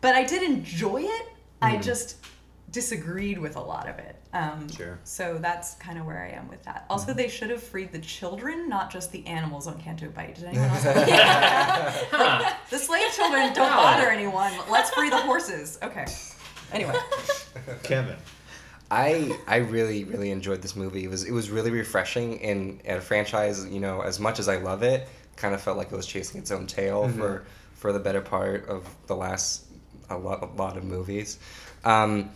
but 0.00 0.14
I 0.14 0.24
did 0.24 0.42
enjoy 0.42 1.02
it. 1.02 1.26
I 1.60 1.76
just 1.76 2.24
disagreed 2.70 3.38
with 3.38 3.56
a 3.56 3.60
lot 3.60 3.86
of 3.86 3.98
it. 3.98 4.16
Um, 4.32 4.68
Sure. 4.68 4.98
So 5.04 5.38
that's 5.38 5.74
kind 5.76 5.98
of 5.98 6.04
where 6.04 6.22
I 6.22 6.36
am 6.36 6.48
with 6.48 6.62
that. 6.64 6.84
Also, 6.90 7.14
they 7.14 7.28
should 7.28 7.50
have 7.50 7.62
freed 7.62 7.92
the 7.92 7.98
children, 7.98 8.68
not 8.68 8.90
just 8.90 9.10
the 9.10 9.26
animals 9.26 9.66
on 9.66 9.80
Canto 9.80 10.08
Bight. 10.10 10.34
Did 10.34 10.44
anyone 10.44 10.68
else? 10.70 10.84
Huh. 10.84 12.54
the 12.70 12.78
slave 12.78 13.10
children 13.12 13.52
don't 13.54 13.70
bother 13.70 14.08
anyone. 14.10 14.52
Let's 14.70 14.90
free 14.90 15.08
the 15.10 15.16
horses. 15.16 15.78
Okay. 15.82 16.06
Anyway. 16.72 16.94
Kevin. 17.82 18.16
I 18.90 19.36
I 19.46 19.56
really 19.56 20.04
really 20.04 20.30
enjoyed 20.30 20.62
this 20.62 20.74
movie. 20.74 21.04
It 21.04 21.10
was 21.10 21.24
it 21.24 21.32
was 21.32 21.50
really 21.50 21.70
refreshing 21.70 22.36
in 22.40 22.80
at 22.86 22.98
a 22.98 23.00
franchise. 23.00 23.66
You 23.66 23.80
know, 23.80 24.00
as 24.00 24.18
much 24.18 24.38
as 24.38 24.48
I 24.48 24.56
love 24.56 24.82
it, 24.82 25.08
kind 25.36 25.54
of 25.54 25.60
felt 25.60 25.76
like 25.76 25.92
it 25.92 25.96
was 25.96 26.06
chasing 26.06 26.40
its 26.40 26.50
own 26.50 26.66
tail 26.66 27.08
for 27.08 27.44
for 27.74 27.92
the 27.92 27.98
better 27.98 28.20
part 28.22 28.66
of 28.66 28.86
the 29.06 29.14
last 29.14 29.64
a 30.10 30.16
lot 30.16 30.42
a 30.42 30.46
lot 30.46 30.76
of 30.78 30.84
movies. 30.84 31.38
Um, 31.84 32.30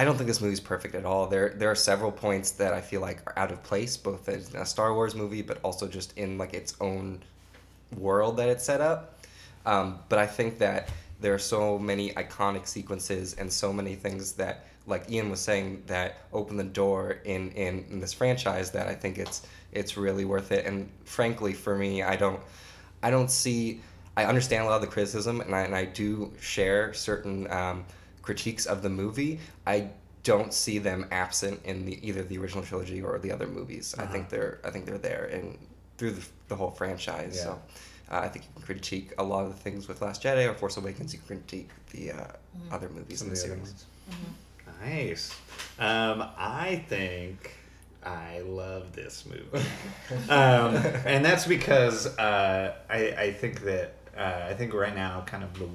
I 0.00 0.04
don't 0.04 0.16
think 0.16 0.28
this 0.28 0.40
movie's 0.40 0.60
perfect 0.60 0.94
at 0.94 1.04
all. 1.04 1.26
There 1.26 1.50
there 1.50 1.70
are 1.70 1.74
several 1.74 2.10
points 2.10 2.52
that 2.52 2.72
I 2.72 2.80
feel 2.80 3.02
like 3.02 3.20
are 3.26 3.38
out 3.38 3.52
of 3.52 3.62
place, 3.62 3.98
both 3.98 4.30
as 4.30 4.54
a 4.54 4.64
Star 4.64 4.94
Wars 4.94 5.14
movie, 5.14 5.42
but 5.42 5.58
also 5.62 5.86
just 5.86 6.16
in 6.16 6.38
like 6.38 6.54
its 6.54 6.74
own 6.80 7.20
world 7.98 8.38
that 8.38 8.48
it's 8.48 8.64
set 8.64 8.80
up. 8.80 9.18
Um, 9.66 9.98
but 10.08 10.18
I 10.18 10.26
think 10.26 10.58
that 10.58 10.88
there 11.20 11.34
are 11.34 11.38
so 11.38 11.78
many 11.78 12.12
iconic 12.14 12.66
sequences 12.66 13.34
and 13.34 13.52
so 13.52 13.74
many 13.74 13.94
things 13.94 14.32
that 14.32 14.64
like 14.86 15.10
Ian 15.10 15.28
was 15.28 15.40
saying, 15.40 15.82
that 15.86 16.20
open 16.32 16.56
the 16.56 16.64
door 16.64 17.18
in, 17.26 17.50
in, 17.52 17.84
in 17.90 18.00
this 18.00 18.14
franchise 18.14 18.70
that 18.70 18.88
I 18.88 18.94
think 18.94 19.18
it's 19.18 19.46
it's 19.70 19.98
really 19.98 20.24
worth 20.24 20.50
it. 20.50 20.64
And 20.64 20.88
frankly, 21.04 21.52
for 21.52 21.76
me, 21.76 22.02
I 22.02 22.16
don't 22.16 22.40
I 23.02 23.10
don't 23.10 23.30
see 23.30 23.82
I 24.16 24.24
understand 24.24 24.64
a 24.64 24.66
lot 24.66 24.76
of 24.76 24.80
the 24.80 24.86
criticism, 24.86 25.42
and 25.42 25.54
I, 25.54 25.60
and 25.60 25.76
I 25.76 25.84
do 25.84 26.32
share 26.40 26.94
certain 26.94 27.50
um, 27.52 27.84
critiques 28.22 28.66
of 28.66 28.82
the 28.82 28.90
movie. 28.90 29.40
I 29.66 29.90
don't 30.22 30.52
see 30.52 30.78
them 30.78 31.06
absent 31.10 31.60
in 31.64 31.86
the 31.86 32.06
either 32.06 32.22
the 32.22 32.38
original 32.38 32.62
trilogy 32.62 33.00
or 33.02 33.18
the 33.18 33.32
other 33.32 33.46
movies. 33.46 33.94
I 33.98 34.06
think 34.06 34.28
they're 34.28 34.60
I 34.64 34.70
think 34.70 34.84
they're 34.86 34.98
there 34.98 35.24
and 35.32 35.58
through 35.96 36.12
the, 36.12 36.26
the 36.48 36.56
whole 36.56 36.70
franchise. 36.70 37.34
Yeah. 37.36 37.44
So 37.44 37.62
uh, 38.10 38.20
I 38.20 38.28
think 38.28 38.44
you 38.46 38.50
can 38.54 38.62
critique 38.62 39.12
a 39.18 39.22
lot 39.22 39.44
of 39.44 39.52
the 39.52 39.58
things 39.58 39.86
with 39.88 40.02
Last 40.02 40.22
Jedi 40.22 40.48
or 40.48 40.54
Force 40.54 40.76
Awakens. 40.76 41.12
You 41.12 41.20
can 41.20 41.38
critique 41.38 41.70
the 41.92 42.12
uh, 42.12 42.24
other 42.70 42.88
movies 42.88 43.20
Some 43.20 43.28
in 43.28 43.34
the 43.34 43.40
the 43.40 43.46
other 43.46 43.56
series. 43.56 43.68
ones. 43.68 43.86
Nice. 44.82 45.34
Um, 45.78 46.24
I 46.38 46.84
think 46.88 47.54
I 48.04 48.40
love 48.40 48.92
this 48.92 49.26
movie, 49.26 49.66
um, 50.30 50.74
and 51.04 51.24
that's 51.24 51.46
because 51.46 52.06
uh, 52.18 52.74
I, 52.88 52.98
I 53.12 53.32
think 53.32 53.62
that 53.64 53.94
uh, 54.20 54.46
I 54.50 54.54
think 54.54 54.74
right 54.74 54.94
now, 54.94 55.22
kind 55.26 55.42
of 55.42 55.58
the, 55.58 55.66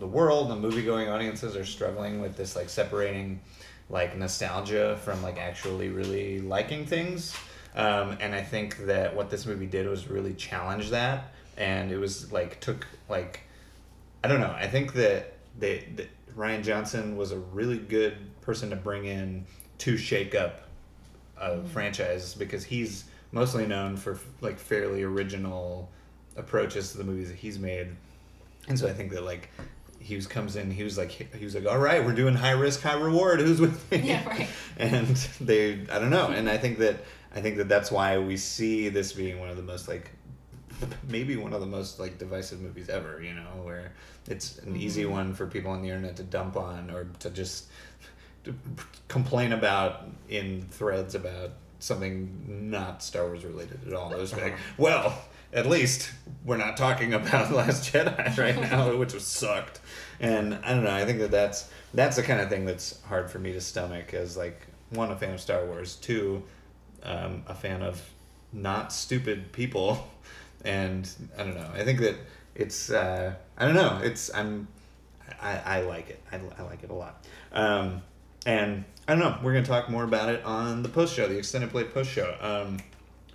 the, 0.00 0.06
world, 0.06 0.48
the 0.48 0.56
movie 0.56 0.82
going 0.82 1.10
audiences 1.10 1.54
are 1.54 1.66
struggling 1.66 2.18
with 2.22 2.34
this 2.34 2.56
like 2.56 2.70
separating 2.70 3.40
like 3.90 4.16
nostalgia 4.16 4.98
from 5.04 5.22
like 5.22 5.36
actually 5.36 5.90
really 5.90 6.40
liking 6.40 6.86
things. 6.86 7.36
Um, 7.76 8.16
and 8.20 8.34
I 8.34 8.40
think 8.40 8.86
that 8.86 9.14
what 9.14 9.28
this 9.28 9.44
movie 9.44 9.66
did 9.66 9.86
was 9.86 10.08
really 10.08 10.32
challenge 10.32 10.88
that, 10.90 11.34
and 11.58 11.92
it 11.92 11.98
was 11.98 12.32
like 12.32 12.58
took 12.60 12.86
like 13.10 13.42
I 14.24 14.28
don't 14.28 14.40
know. 14.40 14.54
I 14.56 14.66
think 14.66 14.94
that 14.94 15.34
they, 15.58 15.88
that 15.96 16.08
Rian 16.34 16.64
Johnson 16.64 17.18
was 17.18 17.32
a 17.32 17.38
really 17.38 17.78
good 17.78 18.16
person 18.40 18.70
to 18.70 18.76
bring 18.76 19.04
in 19.04 19.44
to 19.78 19.98
shake 19.98 20.34
up 20.34 20.62
a 21.36 21.62
franchise 21.64 22.34
because 22.34 22.64
he's 22.64 23.04
mostly 23.30 23.66
known 23.66 23.96
for 23.96 24.18
like 24.40 24.58
fairly 24.58 25.02
original 25.02 25.90
approaches 26.38 26.92
to 26.92 26.98
the 26.98 27.04
movies 27.04 27.28
that 27.28 27.36
he's 27.36 27.58
made, 27.58 27.88
and 28.68 28.78
so 28.78 28.88
I 28.88 28.92
think 28.92 29.12
that 29.12 29.24
like 29.24 29.50
he 30.00 30.16
was 30.16 30.26
comes 30.26 30.56
in, 30.56 30.70
he 30.70 30.84
was 30.84 30.96
like 30.96 31.10
he 31.10 31.44
was 31.44 31.54
like, 31.54 31.66
all 31.66 31.78
right, 31.78 32.04
we're 32.04 32.14
doing 32.14 32.34
high 32.34 32.52
risk, 32.52 32.80
high 32.80 32.94
reward. 32.94 33.40
Who's 33.40 33.60
with 33.60 33.90
me? 33.90 33.98
Yeah, 33.98 34.26
right. 34.26 34.48
And 34.78 35.16
they, 35.40 35.72
I 35.90 35.98
don't 35.98 36.10
know, 36.10 36.28
and 36.28 36.48
I 36.48 36.56
think 36.56 36.78
that 36.78 37.04
I 37.34 37.40
think 37.40 37.56
that 37.56 37.68
that's 37.68 37.90
why 37.90 38.18
we 38.18 38.36
see 38.36 38.88
this 38.88 39.12
being 39.12 39.38
one 39.38 39.48
of 39.48 39.56
the 39.56 39.62
most 39.62 39.88
like 39.88 40.10
maybe 41.08 41.36
one 41.36 41.52
of 41.52 41.60
the 41.60 41.66
most 41.66 41.98
like 41.98 42.18
divisive 42.18 42.60
movies 42.60 42.88
ever 42.88 43.20
you 43.22 43.34
know 43.34 43.48
where 43.62 43.92
it's 44.28 44.58
an 44.58 44.72
mm-hmm. 44.72 44.82
easy 44.82 45.06
one 45.06 45.34
for 45.34 45.46
people 45.46 45.70
on 45.70 45.82
the 45.82 45.88
internet 45.88 46.16
to 46.16 46.22
dump 46.22 46.56
on 46.56 46.90
or 46.90 47.08
to 47.18 47.30
just 47.30 47.66
to 48.44 48.54
complain 49.08 49.52
about 49.52 50.06
in 50.28 50.62
threads 50.70 51.14
about 51.14 51.50
something 51.80 52.70
not 52.70 53.02
star 53.02 53.26
wars 53.26 53.44
related 53.44 53.80
at 53.86 53.92
all 53.92 54.12
it 54.12 54.18
was 54.18 54.32
like 54.32 54.52
uh-huh. 54.52 54.74
well 54.78 55.24
at 55.52 55.66
least 55.66 56.10
we're 56.44 56.56
not 56.56 56.76
talking 56.76 57.14
about 57.14 57.50
last 57.52 57.92
jedi 57.92 58.38
right 58.38 58.60
now 58.60 58.94
which 58.96 59.14
was 59.14 59.26
sucked. 59.26 59.80
And 60.20 60.54
i 60.64 60.74
don't 60.74 60.84
know 60.84 60.94
i 60.94 61.04
think 61.04 61.18
that 61.20 61.30
that's 61.30 61.70
that's 61.94 62.16
the 62.16 62.22
kind 62.22 62.40
of 62.40 62.48
thing 62.48 62.64
that's 62.64 63.00
hard 63.02 63.30
for 63.30 63.38
me 63.38 63.52
to 63.52 63.60
stomach 63.60 64.14
as 64.14 64.36
like 64.36 64.66
one 64.90 65.10
a 65.10 65.16
fan 65.16 65.34
of 65.34 65.40
star 65.40 65.64
wars 65.66 65.96
two 65.96 66.42
um, 67.02 67.44
a 67.46 67.54
fan 67.54 67.82
of 67.82 68.02
not 68.52 68.92
stupid 68.92 69.52
people. 69.52 70.08
And 70.64 71.08
i 71.38 71.44
don't 71.44 71.54
know 71.54 71.70
i 71.72 71.84
think 71.84 72.00
that 72.00 72.16
it's 72.56 72.90
uh, 72.90 73.32
i 73.56 73.64
don't 73.64 73.76
know 73.76 74.00
it's 74.02 74.34
i'm 74.34 74.66
i, 75.40 75.56
I 75.56 75.80
like 75.82 76.10
it 76.10 76.20
I, 76.32 76.40
I 76.58 76.62
like 76.62 76.82
it 76.82 76.90
a 76.90 76.94
lot. 76.94 77.24
Um, 77.52 78.02
and 78.44 78.84
i 79.06 79.14
don't 79.14 79.20
know 79.20 79.38
we're 79.40 79.52
to 79.52 79.62
talk 79.62 79.88
more 79.88 80.02
about 80.02 80.30
it 80.30 80.44
on 80.44 80.82
the 80.82 80.88
post 80.88 81.14
show 81.14 81.28
the 81.28 81.38
extended 81.38 81.70
play 81.70 81.84
post 81.84 82.10
show 82.10 82.34
um, 82.40 82.78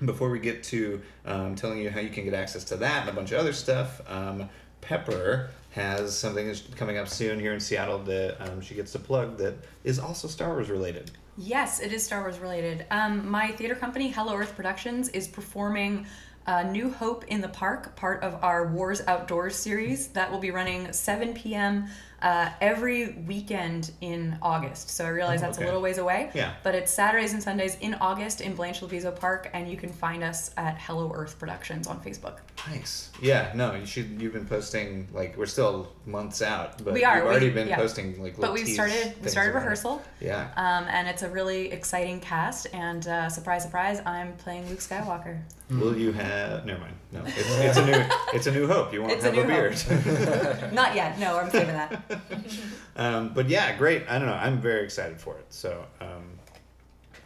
before 0.06 0.30
we 0.30 0.40
get 0.40 0.64
to 0.64 1.02
um, 1.26 1.56
telling 1.56 1.80
you 1.80 1.90
how 1.90 2.00
you 2.00 2.10
can 2.10 2.24
get 2.24 2.34
access 2.34 2.64
to 2.64 2.78
that 2.78 3.02
and 3.02 3.10
a 3.10 3.14
bunch 3.14 3.32
of 3.32 3.40
other 3.40 3.54
stuff 3.54 4.02
um, 4.10 4.50
pepper 4.82 5.50
has 5.72 6.18
something 6.18 6.48
that's 6.48 6.62
coming 6.76 6.98
up 6.98 7.08
soon 7.08 7.40
here 7.40 7.54
in 7.54 7.60
seattle 7.60 8.00
that 8.00 8.38
um, 8.42 8.62
she 8.62 8.76
gets 8.76 8.92
to 8.92 9.00
plug 9.00 9.38
that 9.38 9.56
is 9.84 10.00
also 10.00 10.28
star 10.28 10.50
wars 10.50 10.70
related 10.70 11.12
Yes, 11.38 11.80
it 11.80 11.92
is 11.92 12.04
Star 12.04 12.22
Wars 12.22 12.38
related. 12.38 12.86
Um, 12.92 13.28
my 13.28 13.48
theater 13.54 13.74
company, 13.74 14.12
Hello 14.12 14.36
Earth 14.36 14.56
Productions, 14.56 15.10
is 15.10 15.28
performing 15.28 16.06
uh, 16.46 16.62
New 16.64 16.92
Hope 16.92 17.26
in 17.26 17.42
the 17.42 17.48
Park, 17.48 17.96
part 17.96 18.22
of 18.22 18.44
our 18.44 18.68
Wars 18.68 19.02
Outdoors 19.08 19.56
series 19.56 20.10
that 20.10 20.32
will 20.32 20.40
be 20.40 20.52
running 20.52 20.92
7 20.94 21.34
p.m. 21.34 21.88
Uh, 22.24 22.50
every 22.62 23.10
weekend 23.28 23.92
in 24.00 24.38
August. 24.42 24.90
So 24.90 25.04
I 25.06 25.10
realize 25.10 25.42
Oh, 25.42 25.46
that's 25.48 25.58
okay. 25.58 25.66
a 25.66 25.68
little 25.68 25.82
ways 25.82 25.98
away. 25.98 26.32
Yeah. 26.34 26.54
But 26.64 26.74
it's 26.74 26.90
Saturdays 26.92 27.34
and 27.34 27.44
Sundays 27.44 27.76
in 27.82 27.96
August 27.96 28.40
in 28.40 28.56
Blanche 28.56 28.80
Lavizzo 28.80 29.14
Park, 29.14 29.50
and 29.54 29.70
you 29.70 29.76
can 29.76 29.90
find 29.92 30.24
us 30.24 30.52
at 30.56 30.78
Hello 30.80 31.12
Earth 31.14 31.38
Productions 31.38 31.86
on 31.86 32.00
Facebook. 32.00 32.38
Nice. 32.70 33.10
Yeah. 33.22 33.52
No, 33.54 33.76
you 33.76 33.86
should. 33.86 34.22
You've 34.22 34.32
been 34.32 34.46
posting 34.46 35.06
like 35.14 35.36
we're 35.38 35.46
still 35.48 35.92
months 36.06 36.42
out, 36.42 36.82
but 36.84 36.94
We 36.94 37.04
are, 37.04 37.18
You've 37.18 37.26
we- 37.26 37.32
already 37.32 37.50
been 37.50 37.68
yeah. 37.68 37.76
posting 37.76 38.22
like. 38.24 38.40
But 38.40 38.54
we've 38.54 38.68
started 38.70 39.16
we 39.22 39.28
started 39.30 39.52
it. 39.52 39.56
rehearsal. 39.56 40.02
Yeah. 40.22 40.48
Um, 40.56 40.86
and 40.90 41.10
it's 41.10 41.24
a 41.24 41.30
really 41.30 41.72
exciting 41.74 42.22
cast, 42.22 42.68
and 42.74 43.06
uh, 43.06 43.28
surprise, 43.28 43.64
surprise, 43.64 44.02
I'm 44.06 44.32
playing 44.38 44.70
Luke 44.70 44.80
Skywalker. 44.80 45.42
Will 45.70 45.98
you 45.98 46.12
have? 46.14 46.66
Never 46.66 46.80
mind. 46.82 46.94
No, 47.12 47.22
it's, 47.26 47.36
it's 47.38 47.78
a 47.78 47.86
new. 47.86 48.06
It's 48.34 48.48
a 48.48 48.52
new 48.52 48.68
hope. 48.68 48.94
You 48.94 49.02
won't 49.02 49.14
It's 49.14 49.24
a 49.26 49.32
have 49.32 49.38
a, 49.38 49.42
new 49.42 49.48
beard. 49.48 50.74
Not 50.74 50.96
yet. 50.96 51.20
No, 51.20 51.38
I'm 51.38 51.50
saving 51.50 51.74
that. 51.74 52.02
um, 52.96 53.34
but 53.34 53.50
yeah, 53.50 53.78
great. 53.78 54.04
I 54.08 54.20
don't 54.20 54.28
know. 54.28 54.34
I'm 54.34 54.60
very 54.62 54.84
excited 54.84 55.20
for 55.20 55.38
it. 55.38 55.46
So. 55.50 55.86
Um, 56.02 56.40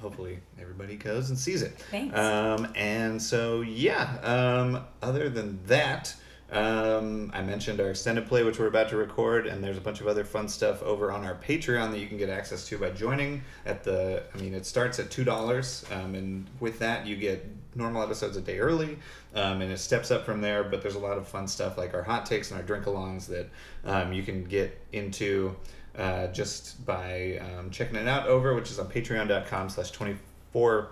Hopefully 0.02 0.38
everybody 0.62 0.96
goes 0.96 1.30
and 1.30 1.40
sees 1.40 1.64
it. 1.64 1.72
Thanks. 1.90 2.16
Um, 2.16 2.72
and 2.76 3.20
so 3.20 3.62
yeah. 3.62 4.20
Um, 4.22 4.86
other 5.02 5.28
than 5.28 5.60
that, 5.66 6.16
um, 6.52 7.32
I 7.34 7.42
mentioned 7.42 7.82
our 7.82 7.90
extended 7.90 8.28
play, 8.28 8.44
which 8.44 8.58
we're 8.60 8.68
about 8.68 8.90
to 8.90 8.98
record, 8.98 9.48
and 9.48 9.62
there's 9.64 9.78
a 9.78 9.82
bunch 9.82 10.00
of 10.00 10.08
other 10.08 10.24
fun 10.24 10.48
stuff 10.48 10.82
over 10.82 11.12
on 11.12 11.26
our 11.26 11.36
Patreon 11.36 11.92
that 11.92 12.00
you 12.00 12.08
can 12.08 12.18
get 12.18 12.30
access 12.30 12.66
to 12.68 12.78
by 12.78 12.92
joining. 12.92 13.44
At 13.66 13.84
the, 13.84 14.24
I 14.34 14.38
mean, 14.38 14.54
it 14.54 14.66
starts 14.66 15.00
at 15.00 15.12
two 15.12 15.24
dollars, 15.24 15.84
um, 15.92 16.16
and 16.16 16.48
with 16.60 16.80
that 16.80 17.06
you 17.06 17.16
get 17.16 17.46
normal 17.76 18.02
episodes 18.02 18.38
a 18.38 18.42
day 18.42 18.60
early, 18.60 18.98
um, 19.38 19.62
and 19.62 19.72
it 19.72 19.78
steps 19.78 20.12
up 20.12 20.26
from 20.26 20.42
there. 20.42 20.64
But 20.64 20.82
there's 20.82 20.96
a 20.96 21.00
lot 21.00 21.18
of 21.18 21.28
fun 21.28 21.48
stuff 21.48 21.78
like 21.78 21.94
our 21.94 22.04
hot 22.04 22.26
takes 22.26 22.52
and 22.52 22.60
our 22.60 22.66
drink-alongs 22.66 23.28
that 23.28 23.50
um, 23.86 24.12
you 24.12 24.24
can 24.24 24.44
get 24.44 24.80
into 24.92 25.56
uh, 25.98 26.28
just 26.28 26.86
by 26.86 27.40
um, 27.40 27.70
checking 27.70 27.96
it 27.96 28.08
out 28.08 28.28
over, 28.28 28.56
which 28.56 28.72
is 28.72 28.80
on 28.80 28.88
Patreon.com/slash 28.88 29.92
twenty-four 29.92 30.90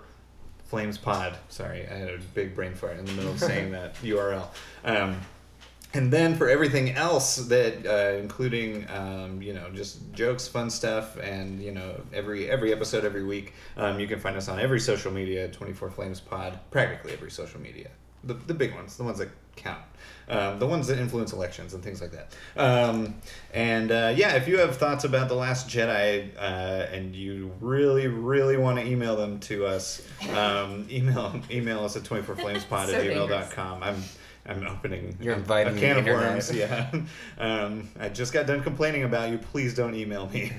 Flames 0.64 0.98
Pod. 0.98 1.36
Sorry, 1.48 1.86
I 1.88 1.94
had 1.94 2.08
a 2.08 2.18
big 2.34 2.54
brain 2.54 2.74
fart 2.74 2.98
in 2.98 3.04
the 3.04 3.12
middle 3.12 3.32
of 3.32 3.40
saying 3.40 3.72
that 3.72 3.94
URL. 4.02 4.48
Um, 4.84 5.20
and 5.94 6.12
then 6.12 6.36
for 6.36 6.48
everything 6.48 6.90
else 6.90 7.36
that, 7.36 7.86
uh, 7.86 8.18
including 8.18 8.86
um, 8.90 9.40
you 9.40 9.54
know 9.54 9.70
just 9.70 10.12
jokes, 10.12 10.46
fun 10.46 10.70
stuff, 10.70 11.16
and 11.18 11.62
you 11.62 11.72
know 11.72 12.00
every 12.12 12.50
every 12.50 12.72
episode 12.72 13.04
every 13.04 13.24
week, 13.24 13.54
um, 13.76 13.98
you 13.98 14.06
can 14.06 14.18
find 14.20 14.36
us 14.36 14.48
on 14.48 14.58
every 14.58 14.80
social 14.80 15.12
media. 15.12 15.48
Twenty 15.48 15.72
Four 15.72 15.90
Flames 15.90 16.20
Pod, 16.20 16.58
practically 16.70 17.12
every 17.12 17.30
social 17.30 17.60
media. 17.60 17.88
The, 18.26 18.34
the 18.34 18.54
big 18.54 18.74
ones, 18.74 18.96
the 18.96 19.04
ones 19.04 19.18
that 19.18 19.28
count, 19.56 19.80
um, 20.28 20.58
the 20.58 20.66
ones 20.66 20.86
that 20.88 20.98
influence 20.98 21.32
elections 21.32 21.72
and 21.74 21.82
things 21.82 22.00
like 22.00 22.10
that. 22.12 22.34
Um, 22.56 23.14
and 23.54 23.90
uh, 23.90 24.12
yeah, 24.16 24.34
if 24.34 24.48
you 24.48 24.58
have 24.58 24.76
thoughts 24.76 25.04
about 25.04 25.28
the 25.28 25.34
Last 25.34 25.68
Jedi 25.68 26.30
uh, 26.36 26.40
and 26.40 27.14
you 27.14 27.52
really, 27.60 28.08
really 28.08 28.56
want 28.56 28.78
to 28.78 28.86
email 28.86 29.16
them 29.16 29.38
to 29.40 29.66
us, 29.66 30.02
um, 30.34 30.86
email 30.90 31.40
email 31.50 31.84
us 31.84 31.96
at 31.96 32.02
24flamespod 32.02 32.86
So 32.86 32.94
at 32.94 33.06
gmail.com. 33.06 33.82
I'm 33.82 34.02
I'm 34.48 34.64
opening 34.66 35.16
You're 35.20 35.34
a- 35.34 35.38
inviting 35.38 35.76
a 35.76 35.80
can 35.80 35.98
of 35.98 36.04
worms. 36.06 36.54
Yeah, 36.54 36.90
um, 37.38 37.88
I 37.98 38.08
just 38.08 38.32
got 38.32 38.46
done 38.46 38.62
complaining 38.62 39.02
about 39.04 39.30
you. 39.30 39.38
Please 39.38 39.74
don't 39.74 39.94
email 39.94 40.28
me. 40.28 40.52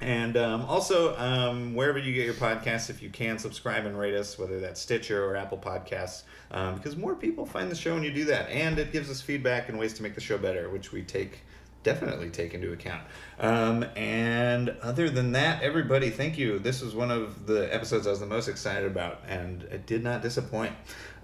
And 0.00 0.36
um, 0.36 0.64
also, 0.66 1.16
um, 1.16 1.74
wherever 1.74 1.98
you 1.98 2.14
get 2.14 2.24
your 2.24 2.34
podcasts, 2.34 2.88
if 2.88 3.02
you 3.02 3.10
can 3.10 3.36
subscribe 3.38 3.84
and 3.84 3.98
rate 3.98 4.14
us, 4.14 4.38
whether 4.38 4.60
that's 4.60 4.80
Stitcher 4.80 5.24
or 5.24 5.34
Apple 5.34 5.58
Podcasts, 5.58 6.22
um, 6.52 6.76
because 6.76 6.96
more 6.96 7.16
people 7.16 7.44
find 7.44 7.68
the 7.68 7.74
show 7.74 7.94
when 7.94 8.04
you 8.04 8.12
do 8.12 8.24
that, 8.26 8.48
and 8.48 8.78
it 8.78 8.92
gives 8.92 9.10
us 9.10 9.20
feedback 9.20 9.68
and 9.68 9.76
ways 9.76 9.92
to 9.94 10.04
make 10.04 10.14
the 10.14 10.20
show 10.20 10.38
better, 10.38 10.70
which 10.70 10.92
we 10.92 11.02
take 11.02 11.40
definitely 11.82 12.28
take 12.28 12.54
into 12.54 12.72
account. 12.72 13.02
Um, 13.38 13.84
and 13.96 14.70
other 14.82 15.08
than 15.08 15.32
that, 15.32 15.62
everybody, 15.62 16.10
thank 16.10 16.36
you. 16.36 16.58
This 16.58 16.82
was 16.82 16.94
one 16.94 17.10
of 17.10 17.46
the 17.46 17.72
episodes 17.74 18.06
I 18.06 18.10
was 18.10 18.20
the 18.20 18.26
most 18.26 18.48
excited 18.48 18.84
about, 18.84 19.22
and 19.26 19.62
it 19.64 19.86
did 19.86 20.02
not 20.02 20.22
disappoint. 20.22 20.72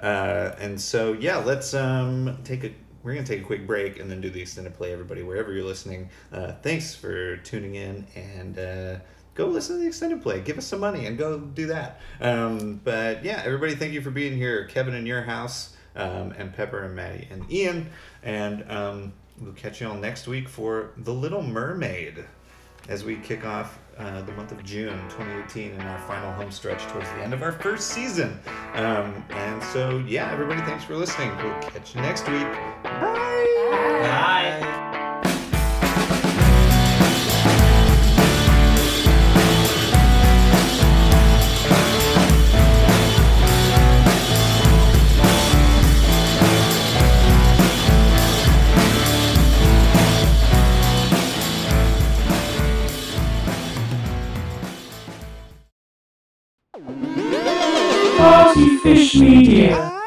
Uh, 0.01 0.53
and 0.59 0.81
so, 0.81 1.13
yeah, 1.13 1.37
let's 1.37 1.75
um, 1.75 2.39
take 2.45 2.65
a 2.65 2.73
we're 3.05 3.13
going 3.13 3.25
to 3.25 3.33
take 3.33 3.43
a 3.43 3.47
quick 3.47 3.67
break 3.67 4.01
and 4.01 4.11
then 4.11 4.21
do 4.21 4.31
the 4.31 4.41
extended 4.41 4.75
play, 4.75 4.93
everybody, 4.93 5.23
wherever 5.23 5.53
you're 5.53 5.65
listening. 5.65 6.09
Uh, 6.33 6.53
thanks 6.63 6.95
for 6.95 7.37
tuning 7.39 7.75
in 7.75 8.07
and 8.17 8.59
uh, 8.59 8.97
go 9.35 9.47
listen 9.47 9.77
to 9.77 9.83
the 9.83 9.87
extended 9.87 10.23
play. 10.23 10.41
Give 10.41 10.57
us 10.57 10.67
some 10.67 10.81
money 10.81 11.07
and 11.07 11.19
go 11.19 11.39
do 11.39 11.67
that. 11.67 12.01
Um, 12.21 12.81
but 12.83 13.23
yeah, 13.23 13.43
everybody, 13.45 13.75
thank 13.75 13.93
you 13.93 14.01
for 14.01 14.11
being 14.11 14.37
here. 14.37 14.65
Kevin 14.65 14.95
in 14.95 15.05
your 15.05 15.23
house, 15.23 15.77
um, 15.97 16.33
and 16.39 16.53
Pepper 16.53 16.83
and 16.83 16.97
Maddie 16.97 17.29
and 17.31 17.51
Ian. 17.53 17.91
And 18.23 18.65
um, 18.71 19.13
we'll 19.39 19.53
catch 19.53 19.81
you 19.81 19.89
all 19.89 19.95
next 19.95 20.27
week 20.27 20.49
for 20.49 20.91
The 20.97 21.13
Little 21.13 21.43
Mermaid. 21.43 22.25
as 22.89 23.05
we 23.05 23.17
kick 23.17 23.45
off 23.45 23.79
uh, 23.99 24.23
the 24.23 24.33
month 24.33 24.53
of 24.53 24.63
June 24.65 24.99
2018 25.11 25.73
in 25.73 25.81
our 25.81 25.99
final 26.01 26.33
home 26.33 26.51
stretch 26.51 26.83
towards 26.85 27.09
the 27.11 27.23
end 27.23 27.33
of 27.33 27.43
our 27.43 27.53
first 27.53 27.89
season. 27.89 28.39
Um, 28.75 29.25
and 29.31 29.63
so, 29.65 29.99
yeah, 30.07 30.31
everybody, 30.33 30.61
thanks 30.63 30.85
for 30.85 30.97
listening. 30.97 31.37
We'll 31.37 31.55
catch 31.63 31.95
you 31.95 32.01
next 32.01 32.29
week. 32.29 32.47
Bye. 32.83 33.11
Bye. 33.71 34.81
Party 58.25 58.79
Fish 58.79 59.17
Media. 59.17 60.04